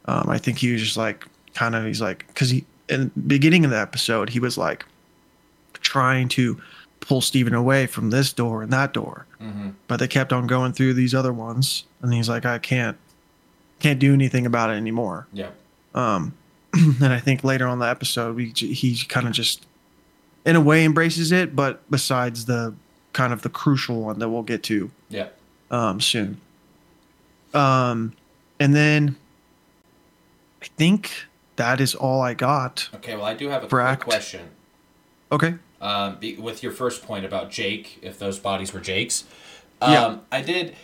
Um, 0.05 0.29
I 0.29 0.37
think 0.37 0.57
he 0.59 0.71
was 0.71 0.81
just 0.81 0.97
like 0.97 1.25
kind 1.53 1.75
of 1.75 1.85
he's 1.85 2.01
like 2.01 2.25
because 2.27 2.49
he 2.49 2.65
in 2.91 3.11
the 3.15 3.21
beginning 3.21 3.65
of 3.65 3.71
the 3.71 3.79
episode 3.79 4.29
he 4.29 4.39
was 4.39 4.57
like 4.57 4.85
trying 5.81 6.27
to 6.29 6.61
pull 6.99 7.21
Steven 7.21 7.53
away 7.55 7.87
from 7.87 8.11
this 8.11 8.31
door 8.31 8.61
and 8.61 8.71
that 8.71 8.93
door, 8.93 9.25
Mhm. 9.41 9.73
but 9.87 9.97
they 9.97 10.07
kept 10.07 10.31
on 10.31 10.45
going 10.45 10.71
through 10.73 10.93
these 10.93 11.15
other 11.15 11.33
ones, 11.33 11.85
and 12.01 12.13
he's 12.13 12.29
like 12.29 12.45
I 12.45 12.59
can't 12.59 12.97
can't 13.79 13.97
do 13.97 14.13
anything 14.13 14.45
about 14.45 14.69
it 14.69 14.73
anymore. 14.73 15.25
Yeah. 15.33 15.49
Um, 15.95 16.33
and 16.73 17.11
I 17.11 17.19
think 17.19 17.43
later 17.43 17.67
on 17.67 17.79
the 17.79 17.87
episode, 17.87 18.35
we 18.35 18.49
he 18.55 18.95
kind 19.09 19.25
of 19.27 19.33
just, 19.33 19.65
in 20.45 20.55
a 20.55 20.61
way, 20.61 20.85
embraces 20.85 21.31
it. 21.31 21.55
But 21.55 21.81
besides 21.89 22.45
the 22.45 22.75
kind 23.13 23.33
of 23.33 23.41
the 23.41 23.49
crucial 23.49 24.01
one 24.03 24.19
that 24.19 24.29
we'll 24.29 24.43
get 24.43 24.61
to 24.63 24.91
Yeah. 25.09 25.29
um, 25.71 25.99
soon. 25.99 26.39
Um, 27.55 28.13
and 28.59 28.75
then 28.75 29.15
I 30.61 30.67
think 30.77 31.11
that 31.57 31.79
is 31.81 31.95
all 31.95 32.21
I 32.21 32.33
got. 32.33 32.89
Okay. 32.95 33.15
Well, 33.15 33.25
I 33.25 33.33
do 33.33 33.49
have 33.49 33.63
a 33.63 33.67
quick 33.67 33.83
act- 33.83 34.03
question. 34.03 34.49
Okay. 35.31 35.55
um, 35.81 36.17
be, 36.19 36.35
with 36.35 36.61
your 36.63 36.71
first 36.71 37.03
point 37.03 37.25
about 37.25 37.49
Jake, 37.49 37.97
if 38.01 38.19
those 38.19 38.37
bodies 38.39 38.73
were 38.73 38.79
Jake's. 38.81 39.23
Um, 39.81 39.91
Yeah. 39.93 40.17
I 40.31 40.41
did. 40.41 40.75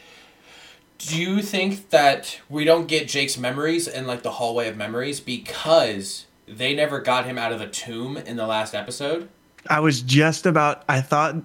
Do 1.00 1.22
you 1.22 1.42
think 1.42 1.90
that 1.92 2.40
we 2.50 2.64
don't 2.66 2.88
get 2.88 3.08
Jake's 3.08 3.38
memories 3.38 3.88
in 3.88 4.08
like 4.08 4.24
the 4.24 4.32
hallway 4.32 4.68
of 4.68 4.76
memories 4.78 5.20
because 5.20 6.26
they 6.48 6.74
never 6.74 7.00
got 7.00 7.26
him 7.26 7.38
out 7.38 7.52
of 7.52 7.60
the 7.60 7.68
tomb 7.68 8.18
in 8.18 8.36
the 8.38 8.48
last 8.48 8.74
episode? 8.74 9.30
I 9.70 9.80
was 9.82 10.02
just 10.02 10.46
about. 10.48 10.84
I 10.90 11.02
thought 11.02 11.36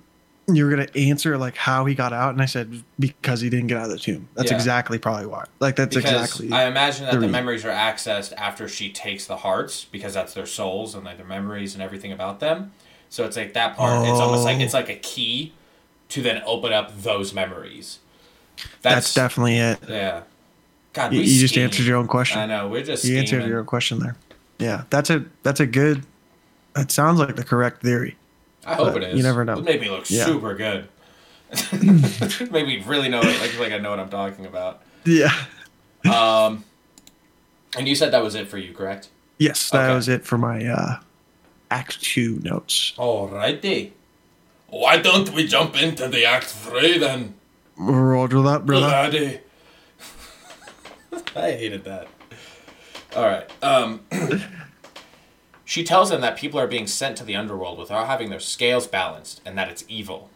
you 0.56 0.64
were 0.64 0.70
gonna 0.70 0.88
answer 0.94 1.36
like 1.38 1.56
how 1.56 1.84
he 1.84 1.94
got 1.94 2.12
out, 2.12 2.32
and 2.32 2.42
I 2.42 2.46
said 2.46 2.82
because 2.98 3.40
he 3.40 3.50
didn't 3.50 3.66
get 3.68 3.76
out 3.78 3.84
of 3.84 3.90
the 3.90 3.98
tomb. 3.98 4.28
That's 4.34 4.50
Yeah. 4.50 4.56
exactly 4.56 4.98
probably 4.98 5.26
why. 5.26 5.44
Like 5.60 5.76
that's 5.76 5.94
Because 5.94 6.10
exactly. 6.22 6.52
I 6.52 6.66
imagine 6.66 7.04
that 7.06 7.14
the 7.14 7.20
the 7.20 7.28
memories 7.28 7.64
are 7.64 7.70
accessed 7.70 8.32
after 8.36 8.68
she 8.68 8.90
takes 8.90 9.26
the 9.26 9.36
hearts 9.38 9.84
because 9.84 10.14
that's 10.14 10.34
their 10.34 10.46
souls 10.46 10.94
and 10.94 11.04
like 11.04 11.16
their 11.16 11.26
memories 11.26 11.74
and 11.74 11.82
everything 11.82 12.12
about 12.12 12.40
them. 12.40 12.72
So 13.10 13.24
it's 13.24 13.36
like 13.36 13.52
that 13.54 13.76
part. 13.76 14.08
It's 14.08 14.18
almost 14.20 14.44
like 14.44 14.58
Oh. 14.58 14.62
it's 14.62 14.74
like 14.74 14.88
a 14.88 14.94
key 14.96 15.52
to 16.10 16.22
then 16.22 16.42
open 16.46 16.72
up 16.72 17.02
those 17.02 17.32
memories. 17.34 17.98
that's, 18.82 19.14
definitely 19.14 19.56
it. 19.58 19.78
yeah. 19.88 20.22
God, 20.92 21.12
You, 21.14 21.20
we 21.20 21.26
you 21.26 21.40
just 21.40 21.56
answered 21.56 21.86
your 21.86 21.96
own 21.96 22.06
question. 22.06 22.38
I 22.40 22.46
know 22.46 22.68
we're 22.68 22.82
just 22.82 23.04
you 23.04 23.18
answered 23.18 23.46
your 23.46 23.60
own 23.60 23.64
question 23.66 23.98
there. 23.98 24.14
Yeah, 24.58 24.84
that's 24.90 25.08
a 25.10 25.24
that's 25.42 25.58
a 25.60 25.66
good. 25.66 26.04
That 26.74 26.90
sounds 26.90 27.18
like 27.18 27.34
the 27.36 27.44
correct 27.44 27.82
theory. 27.82 28.16
I 28.66 28.75
hope 28.75 28.96
it 28.96 29.03
is. 29.03 29.16
you 29.16 29.22
never 29.22 29.44
know. 29.44 29.59
It 29.59 29.64
made 29.64 29.81
me 29.81 29.90
look 29.90 30.09
Yeah. 30.11 30.25
super 30.25 30.55
good. 30.55 30.88
made 31.72 32.66
me 32.66 32.83
really 32.87 33.09
know 33.09 33.20
it, 33.22 33.40
like 33.40 33.59
like 33.59 33.72
I 33.72 33.79
know 33.79 33.90
what 33.90 33.98
I'm 34.01 34.09
talking 34.09 34.46
about. 34.46 34.83
Yeah. 35.05 35.33
Um, 36.11 36.64
and 37.77 37.87
you 37.88 37.94
said 37.94 38.12
that 38.12 38.22
was 38.22 38.35
it 38.35 38.48
for 38.48 38.59
you, 38.59 38.72
correct? 38.72 39.09
Yes, 39.38 39.70
that 39.70 39.87
Okay. 39.87 39.94
was 39.94 40.09
it 40.09 40.25
for 40.25 40.38
my 40.38 40.64
uh, 40.64 41.01
Act 41.70 42.01
Two 42.03 42.38
notes. 42.42 42.92
Alrighty. 42.96 43.90
Why 44.68 44.96
don't 44.98 45.33
we 45.35 45.46
jump 45.46 45.81
into 45.81 46.09
the 46.09 46.25
Act 46.25 46.44
Three 46.46 46.96
then, 46.98 47.35
Roger 47.77 48.40
that, 48.42 48.64
brother. 48.64 48.87
laddie? 48.87 49.40
I 51.37 51.51
hated 51.53 51.85
that. 51.85 52.09
All 53.14 53.25
right. 53.27 53.51
Um, 53.62 54.01
she 55.72 55.82
tells 55.82 56.11
them 56.11 56.20
that 56.20 56.37
people 56.37 56.61
are 56.61 56.66
being 56.66 56.87
sent 56.87 57.16
to 57.16 57.24
the 57.24 57.35
underworld 57.35 57.78
without 57.78 58.06
having 58.06 58.28
their 58.28 58.38
scales 58.38 58.87
balanced, 58.87 59.40
and 59.46 59.56
that 59.56 59.70
it's 59.70 59.87
evil. 59.88 60.28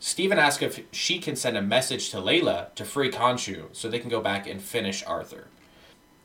Steven 0.00 0.38
asks 0.38 0.62
if 0.62 0.84
she 0.92 1.18
can 1.18 1.34
send 1.34 1.56
a 1.56 1.62
message 1.62 2.10
to 2.10 2.18
Layla 2.18 2.74
to 2.74 2.84
free 2.84 3.10
Khonshu 3.10 3.68
so 3.72 3.88
they 3.88 3.98
can 3.98 4.10
go 4.10 4.20
back 4.20 4.46
and 4.46 4.60
finish 4.60 5.02
Arthur. 5.06 5.46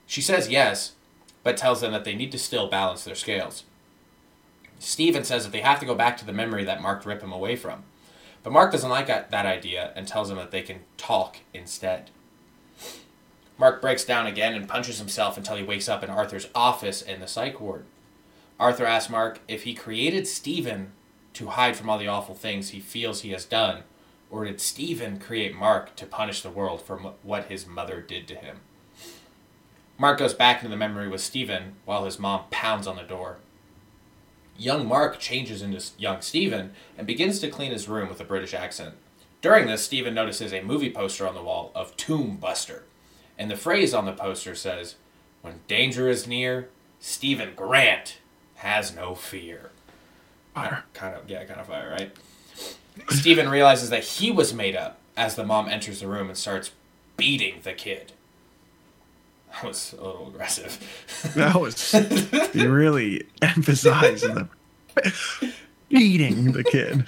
She 0.05 0.19
says 0.19 0.49
yes, 0.49 0.95
but 1.43 1.55
tells 1.55 1.79
them 1.79 1.93
that 1.93 2.03
they 2.03 2.13
need 2.13 2.29
to 2.33 2.37
still 2.37 2.69
balance 2.69 3.05
their 3.05 3.15
scales. 3.15 3.63
Steven 4.79 5.23
says 5.23 5.45
that 5.45 5.53
they 5.53 5.61
have 5.61 5.79
to 5.79 5.85
go 5.85 5.95
back 5.95 6.17
to 6.17 6.25
the 6.25 6.33
memory 6.33 6.65
that 6.65 6.81
Mark 6.81 7.05
ripped 7.05 7.23
him 7.23 7.31
away 7.31 7.55
from. 7.55 7.83
But 8.43 8.51
Mark 8.51 8.73
doesn't 8.73 8.89
like 8.89 9.07
that 9.07 9.33
idea 9.33 9.93
and 9.95 10.05
tells 10.05 10.27
them 10.27 10.37
that 10.39 10.51
they 10.51 10.61
can 10.61 10.81
talk 10.97 11.37
instead. 11.53 12.09
Mark 13.57 13.81
breaks 13.81 14.03
down 14.03 14.27
again 14.27 14.55
and 14.55 14.67
punches 14.67 14.99
himself 14.99 15.37
until 15.37 15.55
he 15.55 15.63
wakes 15.63 15.87
up 15.87 16.03
in 16.03 16.09
Arthur's 16.09 16.49
office 16.53 17.01
in 17.01 17.21
the 17.21 17.27
psych 17.29 17.61
ward. 17.61 17.85
Arthur 18.61 18.85
asks 18.85 19.09
Mark 19.09 19.39
if 19.47 19.63
he 19.63 19.73
created 19.73 20.27
Steven 20.27 20.91
to 21.33 21.47
hide 21.47 21.75
from 21.75 21.89
all 21.89 21.97
the 21.97 22.07
awful 22.07 22.35
things 22.35 22.69
he 22.69 22.79
feels 22.79 23.21
he 23.21 23.31
has 23.31 23.43
done, 23.43 23.81
or 24.29 24.45
did 24.45 24.61
Steven 24.61 25.17
create 25.17 25.55
Mark 25.55 25.95
to 25.95 26.05
punish 26.05 26.43
the 26.43 26.51
world 26.51 26.79
for 26.79 26.99
m- 26.99 27.13
what 27.23 27.45
his 27.45 27.65
mother 27.65 28.01
did 28.01 28.27
to 28.27 28.35
him? 28.35 28.59
Mark 29.97 30.19
goes 30.19 30.35
back 30.35 30.57
into 30.57 30.69
the 30.69 30.77
memory 30.77 31.07
with 31.07 31.21
Steven 31.21 31.73
while 31.85 32.05
his 32.05 32.19
mom 32.19 32.43
pounds 32.51 32.85
on 32.85 32.97
the 32.97 33.01
door. 33.01 33.37
Young 34.55 34.87
Mark 34.87 35.17
changes 35.17 35.63
into 35.63 35.83
young 35.97 36.21
Steven 36.21 36.73
and 36.99 37.07
begins 37.07 37.39
to 37.39 37.49
clean 37.49 37.71
his 37.71 37.89
room 37.89 38.09
with 38.09 38.21
a 38.21 38.25
British 38.25 38.53
accent. 38.53 38.93
During 39.41 39.65
this, 39.65 39.85
Steven 39.85 40.13
notices 40.13 40.53
a 40.53 40.61
movie 40.61 40.91
poster 40.91 41.27
on 41.27 41.33
the 41.33 41.41
wall 41.41 41.71
of 41.73 41.97
Tomb 41.97 42.37
Buster, 42.37 42.83
and 43.39 43.49
the 43.49 43.57
phrase 43.57 43.91
on 43.91 44.05
the 44.05 44.13
poster 44.13 44.53
says, 44.53 44.97
When 45.41 45.61
danger 45.67 46.07
is 46.07 46.27
near, 46.27 46.69
Steven 46.99 47.53
Grant 47.55 48.19
has 48.61 48.95
no 48.95 49.15
fear. 49.15 49.71
Fire. 50.53 50.83
Kind 50.93 51.15
of, 51.15 51.27
yeah, 51.27 51.43
kind 51.45 51.59
of 51.59 51.65
fire, 51.65 51.89
right? 51.89 52.15
Steven 53.09 53.49
realizes 53.49 53.89
that 53.89 54.03
he 54.03 54.29
was 54.29 54.53
made 54.53 54.75
up 54.75 54.99
as 55.17 55.33
the 55.35 55.43
mom 55.43 55.67
enters 55.67 56.01
the 56.01 56.07
room 56.07 56.27
and 56.27 56.37
starts 56.37 56.69
beating 57.17 57.55
the 57.63 57.73
kid. 57.73 58.11
That 59.51 59.63
was 59.63 59.93
a 59.93 60.03
little 60.03 60.27
aggressive. 60.27 60.77
That 61.35 61.59
was 61.59 61.93
you 62.53 62.71
really 62.71 63.25
emphasizing 63.41 64.35
the. 64.35 65.53
beating 65.89 66.51
the 66.51 66.63
kid. 66.63 67.05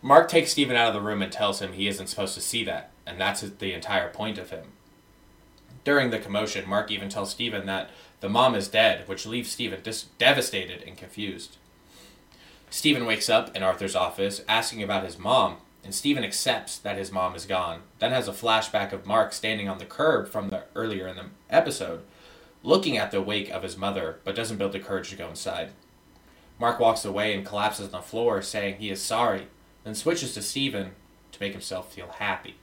Mark 0.00 0.28
takes 0.30 0.52
Steven 0.52 0.76
out 0.76 0.88
of 0.88 0.94
the 0.94 1.00
room 1.02 1.20
and 1.20 1.30
tells 1.30 1.60
him 1.60 1.74
he 1.74 1.88
isn't 1.88 2.06
supposed 2.06 2.34
to 2.34 2.40
see 2.40 2.64
that, 2.64 2.90
and 3.06 3.20
that's 3.20 3.42
the 3.42 3.74
entire 3.74 4.08
point 4.08 4.38
of 4.38 4.48
him. 4.48 4.64
During 5.84 6.10
the 6.10 6.18
commotion, 6.18 6.66
Mark 6.66 6.90
even 6.90 7.10
tells 7.10 7.30
Steven 7.30 7.66
that 7.66 7.90
the 8.20 8.28
mom 8.28 8.54
is 8.54 8.68
dead, 8.68 9.08
which 9.08 9.26
leaves 9.26 9.50
Steven 9.50 9.80
dis- 9.82 10.06
devastated 10.18 10.82
and 10.82 10.96
confused. 10.96 11.56
Steven 12.68 13.04
wakes 13.04 13.28
up 13.28 13.54
in 13.56 13.62
Arthur's 13.62 13.96
office 13.96 14.42
asking 14.48 14.82
about 14.82 15.04
his 15.04 15.18
mom, 15.18 15.56
and 15.82 15.94
Steven 15.94 16.22
accepts 16.22 16.78
that 16.78 16.98
his 16.98 17.10
mom 17.10 17.34
is 17.34 17.46
gone. 17.46 17.80
Then 17.98 18.12
has 18.12 18.28
a 18.28 18.32
flashback 18.32 18.92
of 18.92 19.06
Mark 19.06 19.32
standing 19.32 19.68
on 19.68 19.78
the 19.78 19.86
curb 19.86 20.28
from 20.28 20.50
the 20.50 20.64
earlier 20.74 21.08
in 21.08 21.16
the 21.16 21.24
episode, 21.48 22.02
looking 22.62 22.96
at 22.96 23.10
the 23.10 23.22
wake 23.22 23.50
of 23.50 23.62
his 23.62 23.76
mother, 23.76 24.20
but 24.24 24.36
doesn't 24.36 24.58
build 24.58 24.72
the 24.72 24.78
courage 24.78 25.10
to 25.10 25.16
go 25.16 25.28
inside. 25.28 25.70
Mark 26.60 26.78
walks 26.78 27.04
away 27.04 27.34
and 27.34 27.46
collapses 27.46 27.86
on 27.86 27.92
the 27.92 28.06
floor, 28.06 28.42
saying 28.42 28.76
he 28.76 28.90
is 28.90 29.00
sorry, 29.00 29.46
then 29.82 29.94
switches 29.94 30.34
to 30.34 30.42
Steven 30.42 30.90
to 31.32 31.40
make 31.40 31.52
himself 31.52 31.92
feel 31.92 32.08
happy. 32.18 32.56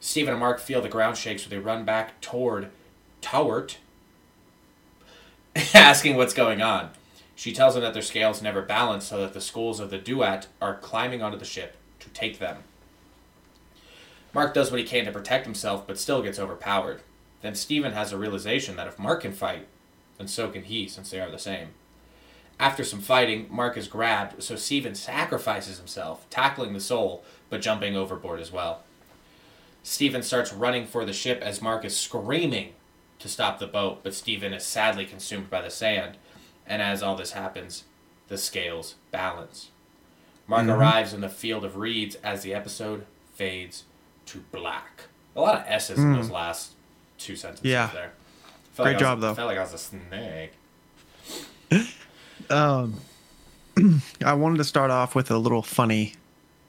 Steven 0.00 0.34
and 0.34 0.40
Mark 0.40 0.60
feel 0.60 0.82
the 0.82 0.88
ground 0.88 1.16
shake, 1.16 1.38
so 1.38 1.48
they 1.48 1.58
run 1.58 1.84
back 1.84 2.20
toward 2.20 2.70
Taweret, 3.22 3.76
asking 5.74 6.16
what's 6.16 6.34
going 6.34 6.62
on. 6.62 6.90
She 7.34 7.52
tells 7.52 7.76
him 7.76 7.82
that 7.82 7.94
their 7.94 8.02
scales 8.02 8.42
never 8.42 8.62
balance, 8.62 9.06
so 9.06 9.20
that 9.20 9.32
the 9.32 9.40
skulls 9.40 9.80
of 9.80 9.90
the 9.90 9.98
Duat 9.98 10.46
are 10.60 10.76
climbing 10.76 11.22
onto 11.22 11.38
the 11.38 11.44
ship 11.44 11.76
to 12.00 12.08
take 12.10 12.38
them. 12.38 12.58
Mark 14.32 14.54
does 14.54 14.70
what 14.70 14.80
he 14.80 14.86
can 14.86 15.04
to 15.06 15.12
protect 15.12 15.44
himself, 15.44 15.86
but 15.86 15.98
still 15.98 16.22
gets 16.22 16.38
overpowered. 16.38 17.00
Then 17.42 17.54
Steven 17.54 17.92
has 17.92 18.12
a 18.12 18.18
realization 18.18 18.76
that 18.76 18.86
if 18.86 18.98
Mark 18.98 19.22
can 19.22 19.32
fight, 19.32 19.66
then 20.18 20.28
so 20.28 20.48
can 20.50 20.64
he, 20.64 20.86
since 20.86 21.10
they 21.10 21.20
are 21.20 21.30
the 21.30 21.38
same. 21.38 21.68
After 22.58 22.84
some 22.84 23.00
fighting, 23.00 23.46
Mark 23.50 23.76
is 23.76 23.88
grabbed, 23.88 24.42
so 24.42 24.54
Steven 24.54 24.94
sacrifices 24.94 25.78
himself, 25.78 26.28
tackling 26.28 26.74
the 26.74 26.80
soul, 26.80 27.24
but 27.48 27.62
jumping 27.62 27.96
overboard 27.96 28.40
as 28.40 28.52
well. 28.52 28.82
Steven 29.82 30.22
starts 30.22 30.52
running 30.52 30.86
for 30.86 31.04
the 31.06 31.12
ship 31.12 31.40
as 31.40 31.62
Mark 31.62 31.84
is 31.84 31.96
screaming 31.96 32.74
to 33.20 33.28
stop 33.28 33.58
the 33.58 33.66
boat, 33.66 34.00
but 34.02 34.14
Steven 34.14 34.52
is 34.52 34.64
sadly 34.64 35.06
consumed 35.06 35.48
by 35.50 35.60
the 35.62 35.70
sand, 35.70 36.16
and 36.66 36.82
as 36.82 37.02
all 37.02 37.16
this 37.16 37.32
happens, 37.32 37.84
the 38.28 38.36
scales 38.38 38.96
balance. 39.10 39.68
Mark 40.46 40.66
Mhm. 40.66 40.76
arrives 40.76 41.12
in 41.12 41.20
the 41.20 41.28
field 41.28 41.64
of 41.64 41.76
reeds 41.76 42.16
as 42.16 42.42
the 42.42 42.52
episode 42.54 43.06
fades 43.34 43.84
to 44.26 44.38
black. 44.52 45.02
A 45.36 45.40
lot 45.40 45.54
of 45.60 45.64
S's 45.66 45.98
in 45.98 46.12
Mm. 46.12 46.16
those 46.16 46.30
last 46.30 46.72
two 47.18 47.36
sentences 47.36 47.64
Yeah. 47.66 47.88
there. 47.92 48.12
Great 48.76 48.86
like 48.86 48.96
I 48.96 48.98
job, 49.00 49.18
was, 49.18 49.22
though. 49.22 49.34
Felt 49.34 49.48
like 49.48 49.58
I 49.58 49.62
was 49.62 49.74
a 49.74 49.78
snake. 49.78 50.52
Um, 52.48 52.94
I 54.24 54.32
wanted 54.32 54.56
to 54.58 54.64
start 54.64 54.90
off 54.90 55.14
with 55.14 55.30
a 55.30 55.38
little 55.38 55.62
funny, 55.62 56.14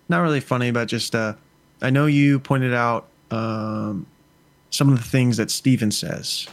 not 0.10 0.20
really 0.20 0.40
funny, 0.42 0.70
but 0.72 0.88
just 0.88 1.16
uh, 1.16 1.34
I 1.82 1.90
know 1.90 2.06
you 2.06 2.40
pointed 2.40 2.74
out 2.74 3.08
um, 3.32 4.06
some 4.72 4.90
of 4.92 4.98
the 4.98 5.04
things 5.08 5.38
that 5.38 5.52
Steven 5.52 5.92
says. 5.92 6.48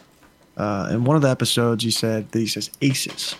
Uh, 0.56 0.88
in 0.90 1.04
one 1.04 1.16
of 1.16 1.22
the 1.22 1.30
episodes, 1.30 1.84
you 1.84 1.90
said 1.90 2.30
that 2.32 2.38
he 2.38 2.46
says 2.46 2.70
aces, 2.82 3.36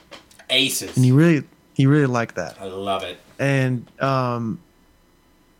Aces. 0.51 0.97
and 0.97 1.05
he 1.05 1.11
really, 1.13 1.43
he 1.75 1.85
really 1.87 2.07
like 2.07 2.35
that. 2.35 2.57
I 2.61 2.65
love 2.67 3.03
it. 3.03 3.19
And 3.41 3.87
um, 4.01 4.61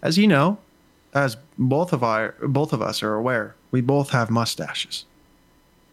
as 0.03 0.17
you 0.17 0.27
know, 0.29 0.59
as 1.15 1.37
both 1.59 1.93
of 1.93 2.03
our 2.05 2.35
both 2.43 2.73
of 2.73 2.81
us 2.81 3.03
are 3.03 3.15
aware, 3.15 3.55
we 3.73 3.81
both 3.81 4.11
have 4.11 4.31
mustaches. 4.31 5.05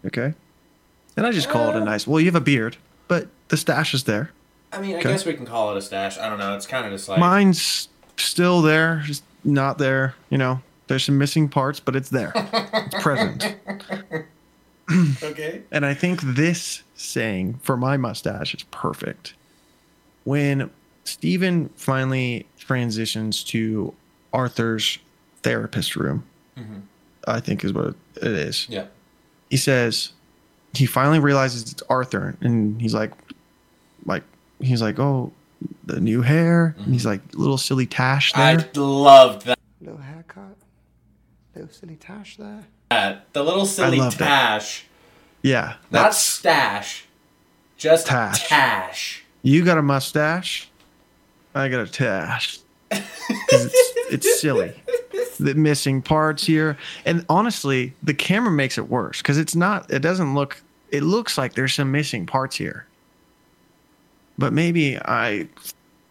Okay, 0.05 0.33
and 1.17 1.25
I 1.25 1.31
just 1.31 1.49
call 1.49 1.69
it 1.69 1.75
a 1.75 1.81
Uh. 1.81 1.83
nice. 1.83 2.05
Well, 2.05 2.19
you 2.19 2.27
have 2.27 2.35
a 2.35 2.41
beard, 2.41 2.77
but 3.07 3.27
the 3.47 3.57
stash 3.57 3.93
is 3.95 4.03
there. 4.03 4.29
I 4.71 4.79
mean, 4.81 4.95
I 4.95 4.99
Okay. 4.99 5.09
guess 5.09 5.25
we 5.25 5.33
can 5.33 5.45
call 5.47 5.71
it 5.71 5.77
a 5.77 5.81
stash. 5.81 6.19
I 6.19 6.29
don't 6.29 6.37
know. 6.37 6.55
It's 6.55 6.67
kind 6.67 6.85
of 6.85 6.91
just 6.91 7.09
like 7.09 7.19
Mine's 7.19 7.87
still 8.17 8.61
there, 8.61 9.01
just 9.03 9.23
not 9.43 9.79
there. 9.79 10.13
You 10.29 10.37
know, 10.37 10.61
there's 10.87 11.03
some 11.03 11.17
missing 11.17 11.49
parts, 11.49 11.79
but 11.79 11.95
it's 11.95 12.09
there. 12.09 12.31
it's 12.35 13.01
present. 13.03 13.55
okay. 15.23 15.61
And 15.71 15.85
I 15.85 15.93
think 15.93 16.21
this 16.21 16.83
saying 16.95 17.59
for 17.63 17.75
my 17.77 17.97
mustache 17.97 18.53
is 18.53 18.63
perfect. 18.71 19.33
When 20.23 20.69
Steven 21.03 21.69
finally 21.75 22.45
transitions 22.59 23.43
to 23.45 23.93
Arthur's 24.33 24.97
therapist 25.43 25.95
room, 25.95 26.23
Mhm. 26.57 26.81
I 27.27 27.39
think 27.39 27.63
is 27.63 27.73
what 27.73 27.95
it 28.15 28.23
is. 28.23 28.67
Yeah. 28.69 28.85
He 29.49 29.57
says 29.57 30.11
he 30.73 30.85
finally 30.85 31.19
realizes 31.19 31.71
it's 31.71 31.83
Arthur, 31.89 32.35
and 32.41 32.79
he's 32.81 32.93
like, 32.93 33.11
like 34.05 34.23
he's 34.59 34.81
like, 34.81 34.99
oh, 34.99 35.31
the 35.85 35.99
new 35.99 36.21
hair. 36.21 36.75
And 36.79 36.93
he's 36.93 37.05
like, 37.05 37.21
little 37.33 37.57
silly 37.57 37.85
tash 37.85 38.33
there. 38.33 38.59
I 38.59 38.79
loved 38.79 39.45
that. 39.47 39.57
Little 39.81 39.99
haircut, 39.99 40.44
little 41.59 41.73
silly 41.73 41.95
tash 41.95 42.37
there. 42.37 42.65
The 43.33 43.43
little 43.43 43.65
silly 43.65 43.97
love 43.97 44.17
that. 44.17 44.25
tash, 44.27 44.85
yeah, 45.41 45.75
not 45.91 46.03
that's 46.03 46.17
stash, 46.17 47.05
just 47.77 48.07
Tash. 48.07 48.47
tash. 48.47 49.23
you 49.41 49.63
got 49.65 49.77
a 49.77 49.81
mustache. 49.81 50.69
I 51.53 51.67
got 51.69 51.87
a 51.87 51.91
tash. 51.91 52.59
it's, 52.91 53.93
it's 54.11 54.39
silly. 54.41 54.73
The 55.39 55.53
missing 55.55 56.01
parts 56.01 56.45
here, 56.45 56.77
and 57.05 57.25
honestly, 57.29 57.93
the 58.03 58.13
camera 58.13 58.51
makes 58.51 58.77
it 58.77 58.89
worse 58.89 59.21
because 59.21 59.37
it's 59.37 59.55
not. 59.55 59.91
It 59.91 59.99
doesn't 59.99 60.33
look. 60.35 60.61
It 60.91 61.03
looks 61.03 61.37
like 61.37 61.53
there's 61.55 61.73
some 61.73 61.91
missing 61.91 62.25
parts 62.25 62.55
here. 62.55 62.85
But 64.37 64.53
maybe 64.53 64.97
I, 64.97 65.47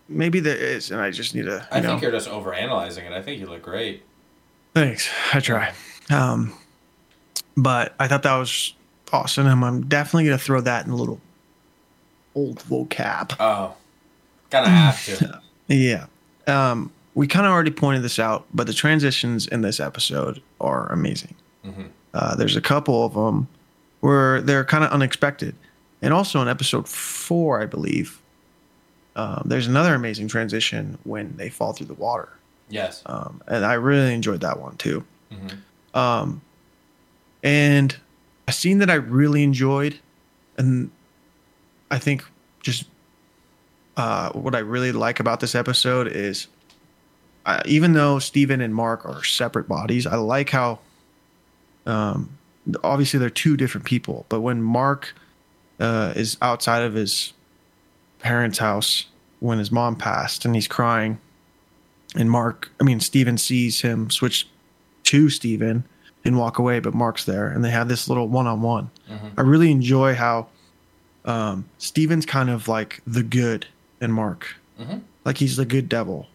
maybe 0.08 0.40
there 0.40 0.56
is, 0.56 0.90
and 0.90 1.00
I 1.00 1.10
just 1.10 1.34
need 1.34 1.44
to. 1.46 1.52
You 1.52 1.60
I 1.70 1.80
know, 1.80 1.88
think 1.90 2.02
you're 2.02 2.10
just 2.10 2.28
overanalyzing 2.28 3.06
it. 3.06 3.12
I 3.12 3.22
think 3.22 3.40
you 3.40 3.46
look 3.46 3.62
great. 3.62 4.02
Thanks. 4.74 5.08
I 5.32 5.40
try. 5.40 5.72
Um, 6.10 6.52
but 7.56 7.94
I 7.98 8.08
thought 8.08 8.22
that 8.24 8.36
was 8.36 8.74
awesome. 9.12 9.46
and 9.46 9.64
I'm 9.64 9.86
definitely 9.86 10.24
gonna 10.24 10.38
throw 10.38 10.60
that 10.60 10.84
in 10.86 10.92
a 10.92 10.96
little 10.96 11.20
old 12.34 12.58
vocab. 12.60 13.36
Oh, 13.38 13.74
gonna 14.50 14.68
have 14.68 15.04
to. 15.06 15.40
Yeah. 15.66 16.06
Um, 16.46 16.92
we 17.14 17.26
kind 17.26 17.46
of 17.46 17.52
already 17.52 17.70
pointed 17.70 18.02
this 18.02 18.18
out, 18.18 18.44
but 18.52 18.66
the 18.66 18.74
transitions 18.74 19.46
in 19.46 19.62
this 19.62 19.80
episode 19.80 20.42
are 20.60 20.92
amazing. 20.92 21.34
Mhm. 21.64 21.88
Uh, 22.12 22.34
there's 22.36 22.54
a 22.56 22.60
couple 22.60 23.06
of 23.06 23.14
them 23.14 23.48
where 24.00 24.42
they're 24.42 24.64
kind 24.64 24.84
of 24.84 24.90
unexpected, 24.90 25.54
and 26.02 26.12
also 26.12 26.42
in 26.42 26.48
episode 26.48 26.86
four, 26.86 27.62
I 27.62 27.66
believe, 27.66 28.20
um, 29.16 29.44
there's 29.46 29.66
another 29.66 29.94
amazing 29.94 30.28
transition 30.28 30.98
when 31.04 31.34
they 31.38 31.48
fall 31.48 31.72
through 31.72 31.86
the 31.86 31.94
water, 31.94 32.28
Yes. 32.68 33.02
um, 33.06 33.42
and 33.46 33.64
I 33.64 33.74
really 33.74 34.14
enjoyed 34.14 34.40
that 34.40 34.58
one 34.58 34.76
too. 34.76 35.04
Mhm. 35.32 35.58
Um, 35.98 36.40
and 37.42 37.96
a 38.48 38.52
scene 38.52 38.78
that 38.78 38.90
I 38.90 38.94
really 38.94 39.42
enjoyed, 39.42 39.98
and 40.56 40.90
I 41.90 41.98
think 41.98 42.24
just 42.62 42.84
uh, 43.96 44.30
what 44.32 44.54
I 44.54 44.58
really 44.58 44.90
like 44.92 45.20
about 45.20 45.40
this 45.40 45.54
episode 45.54 46.08
is, 46.08 46.48
uh, 47.46 47.62
even 47.64 47.92
though 47.92 48.18
Steven 48.18 48.60
and 48.60 48.74
Mark 48.74 49.04
are 49.06 49.22
separate 49.22 49.68
bodies, 49.68 50.06
I 50.06 50.16
like 50.16 50.50
how, 50.50 50.80
um, 51.86 52.36
obviously 52.82 53.20
they're 53.20 53.30
two 53.30 53.56
different 53.56 53.84
people. 53.84 54.26
But 54.28 54.40
when 54.40 54.62
Mark 54.62 55.14
uh, 55.78 56.12
is 56.16 56.36
outside 56.42 56.82
of 56.82 56.94
his 56.94 57.34
parents' 58.18 58.58
house 58.58 59.06
when 59.40 59.58
his 59.58 59.70
mom 59.70 59.94
passed, 59.94 60.44
and 60.44 60.54
he's 60.54 60.66
crying, 60.66 61.20
and 62.14 62.30
Mark, 62.30 62.70
I 62.80 62.84
mean 62.84 63.00
Steven 63.00 63.38
sees 63.38 63.80
him 63.80 64.10
switch 64.10 64.48
to 65.04 65.28
Steven 65.30 65.84
and 66.24 66.38
walk 66.38 66.58
away, 66.58 66.80
but 66.80 66.94
Mark's 66.94 67.24
there, 67.24 67.48
and 67.48 67.64
they 67.64 67.70
have 67.70 67.88
this 67.88 68.08
little 68.08 68.28
one-on-one. 68.28 68.90
Mhm. 69.10 69.30
I 69.36 69.42
really 69.42 69.70
enjoy 69.70 70.14
how 70.14 70.46
um, 71.26 71.64
Steven's 71.78 72.26
kind 72.26 72.50
of 72.50 72.68
like 72.68 73.00
the 73.06 73.22
good 73.22 73.66
in 74.00 74.12
Mark, 74.12 74.56
Mhm. 74.80 75.00
like 75.24 75.38
he's 75.38 75.56
the 75.56 75.64
good 75.64 75.88
devil, 75.88 76.28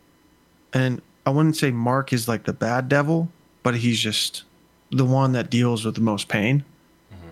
and 0.73 1.01
I 1.25 1.29
wouldn't 1.31 1.57
say 1.57 1.69
Mark 1.71 2.11
is 2.13 2.27
like 2.27 2.45
the 2.45 2.53
bad 2.53 2.89
devil, 2.89 3.29
but 3.63 3.75
he's 3.75 3.99
just 3.99 4.43
the 4.91 5.05
one 5.05 5.31
that 5.33 5.49
deals 5.51 5.85
with 5.85 5.93
the 5.95 6.01
most 6.01 6.27
pain. 6.27 6.63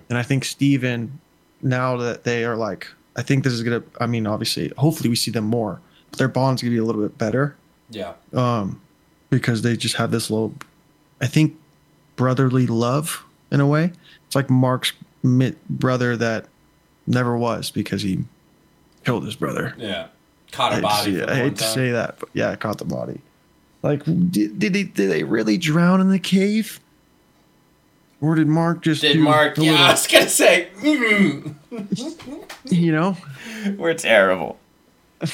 And 0.09 0.17
I 0.17 0.23
think 0.23 0.45
Steven, 0.45 1.19
now 1.61 1.97
that 1.97 2.23
they 2.23 2.45
are 2.45 2.55
like, 2.55 2.87
I 3.17 3.21
think 3.23 3.43
this 3.43 3.51
is 3.51 3.61
gonna. 3.63 3.83
I 3.99 4.05
mean, 4.05 4.25
obviously, 4.25 4.71
hopefully 4.77 5.09
we 5.09 5.15
see 5.17 5.31
them 5.31 5.43
more. 5.45 5.81
But 6.11 6.19
their 6.19 6.27
bond's 6.29 6.61
gonna 6.61 6.71
be 6.71 6.77
a 6.77 6.83
little 6.85 7.01
bit 7.01 7.17
better 7.17 7.55
Yeah. 7.89 8.13
um, 8.33 8.81
because 9.29 9.61
they 9.61 9.75
just 9.77 9.95
have 9.95 10.11
this 10.11 10.29
little, 10.29 10.53
I 11.21 11.27
think, 11.27 11.55
brotherly 12.15 12.67
love 12.67 13.23
in 13.51 13.59
a 13.59 13.67
way. 13.67 13.91
It's 14.25 14.35
like 14.35 14.49
Mark's 14.49 14.93
brother 15.23 16.17
that 16.17 16.45
never 17.05 17.37
was 17.37 17.71
because 17.71 18.01
he 18.01 18.19
killed 19.05 19.25
his 19.25 19.35
brother. 19.35 19.73
Yeah. 19.77 20.07
Caught 20.51 20.73
I 20.73 20.77
a 20.79 20.81
body. 20.81 21.21
I 21.21 21.25
one 21.25 21.35
hate 21.35 21.55
to 21.57 21.63
time. 21.63 21.73
say 21.73 21.91
that, 21.91 22.19
but 22.19 22.29
yeah, 22.33 22.49
I 22.51 22.55
caught 22.55 22.77
the 22.77 22.85
body. 22.85 23.21
Like, 23.83 24.03
did, 24.05 24.59
did, 24.59 24.73
they, 24.73 24.83
did 24.83 25.09
they 25.11 25.23
really 25.23 25.57
drown 25.57 26.01
in 26.01 26.09
the 26.09 26.19
cave? 26.19 26.79
Or 28.19 28.33
did 28.35 28.47
Mark 28.47 28.81
just 28.81 29.01
Did 29.01 29.19
Mark? 29.19 29.57
Yeah, 29.57 29.73
I 29.75 29.91
was 29.91 30.07
gonna 30.07 30.27
say. 30.27 30.69
mm, 30.79 31.53
you 32.71 32.91
know? 32.91 33.15
we're 33.77 33.93
terrible. 33.93 34.57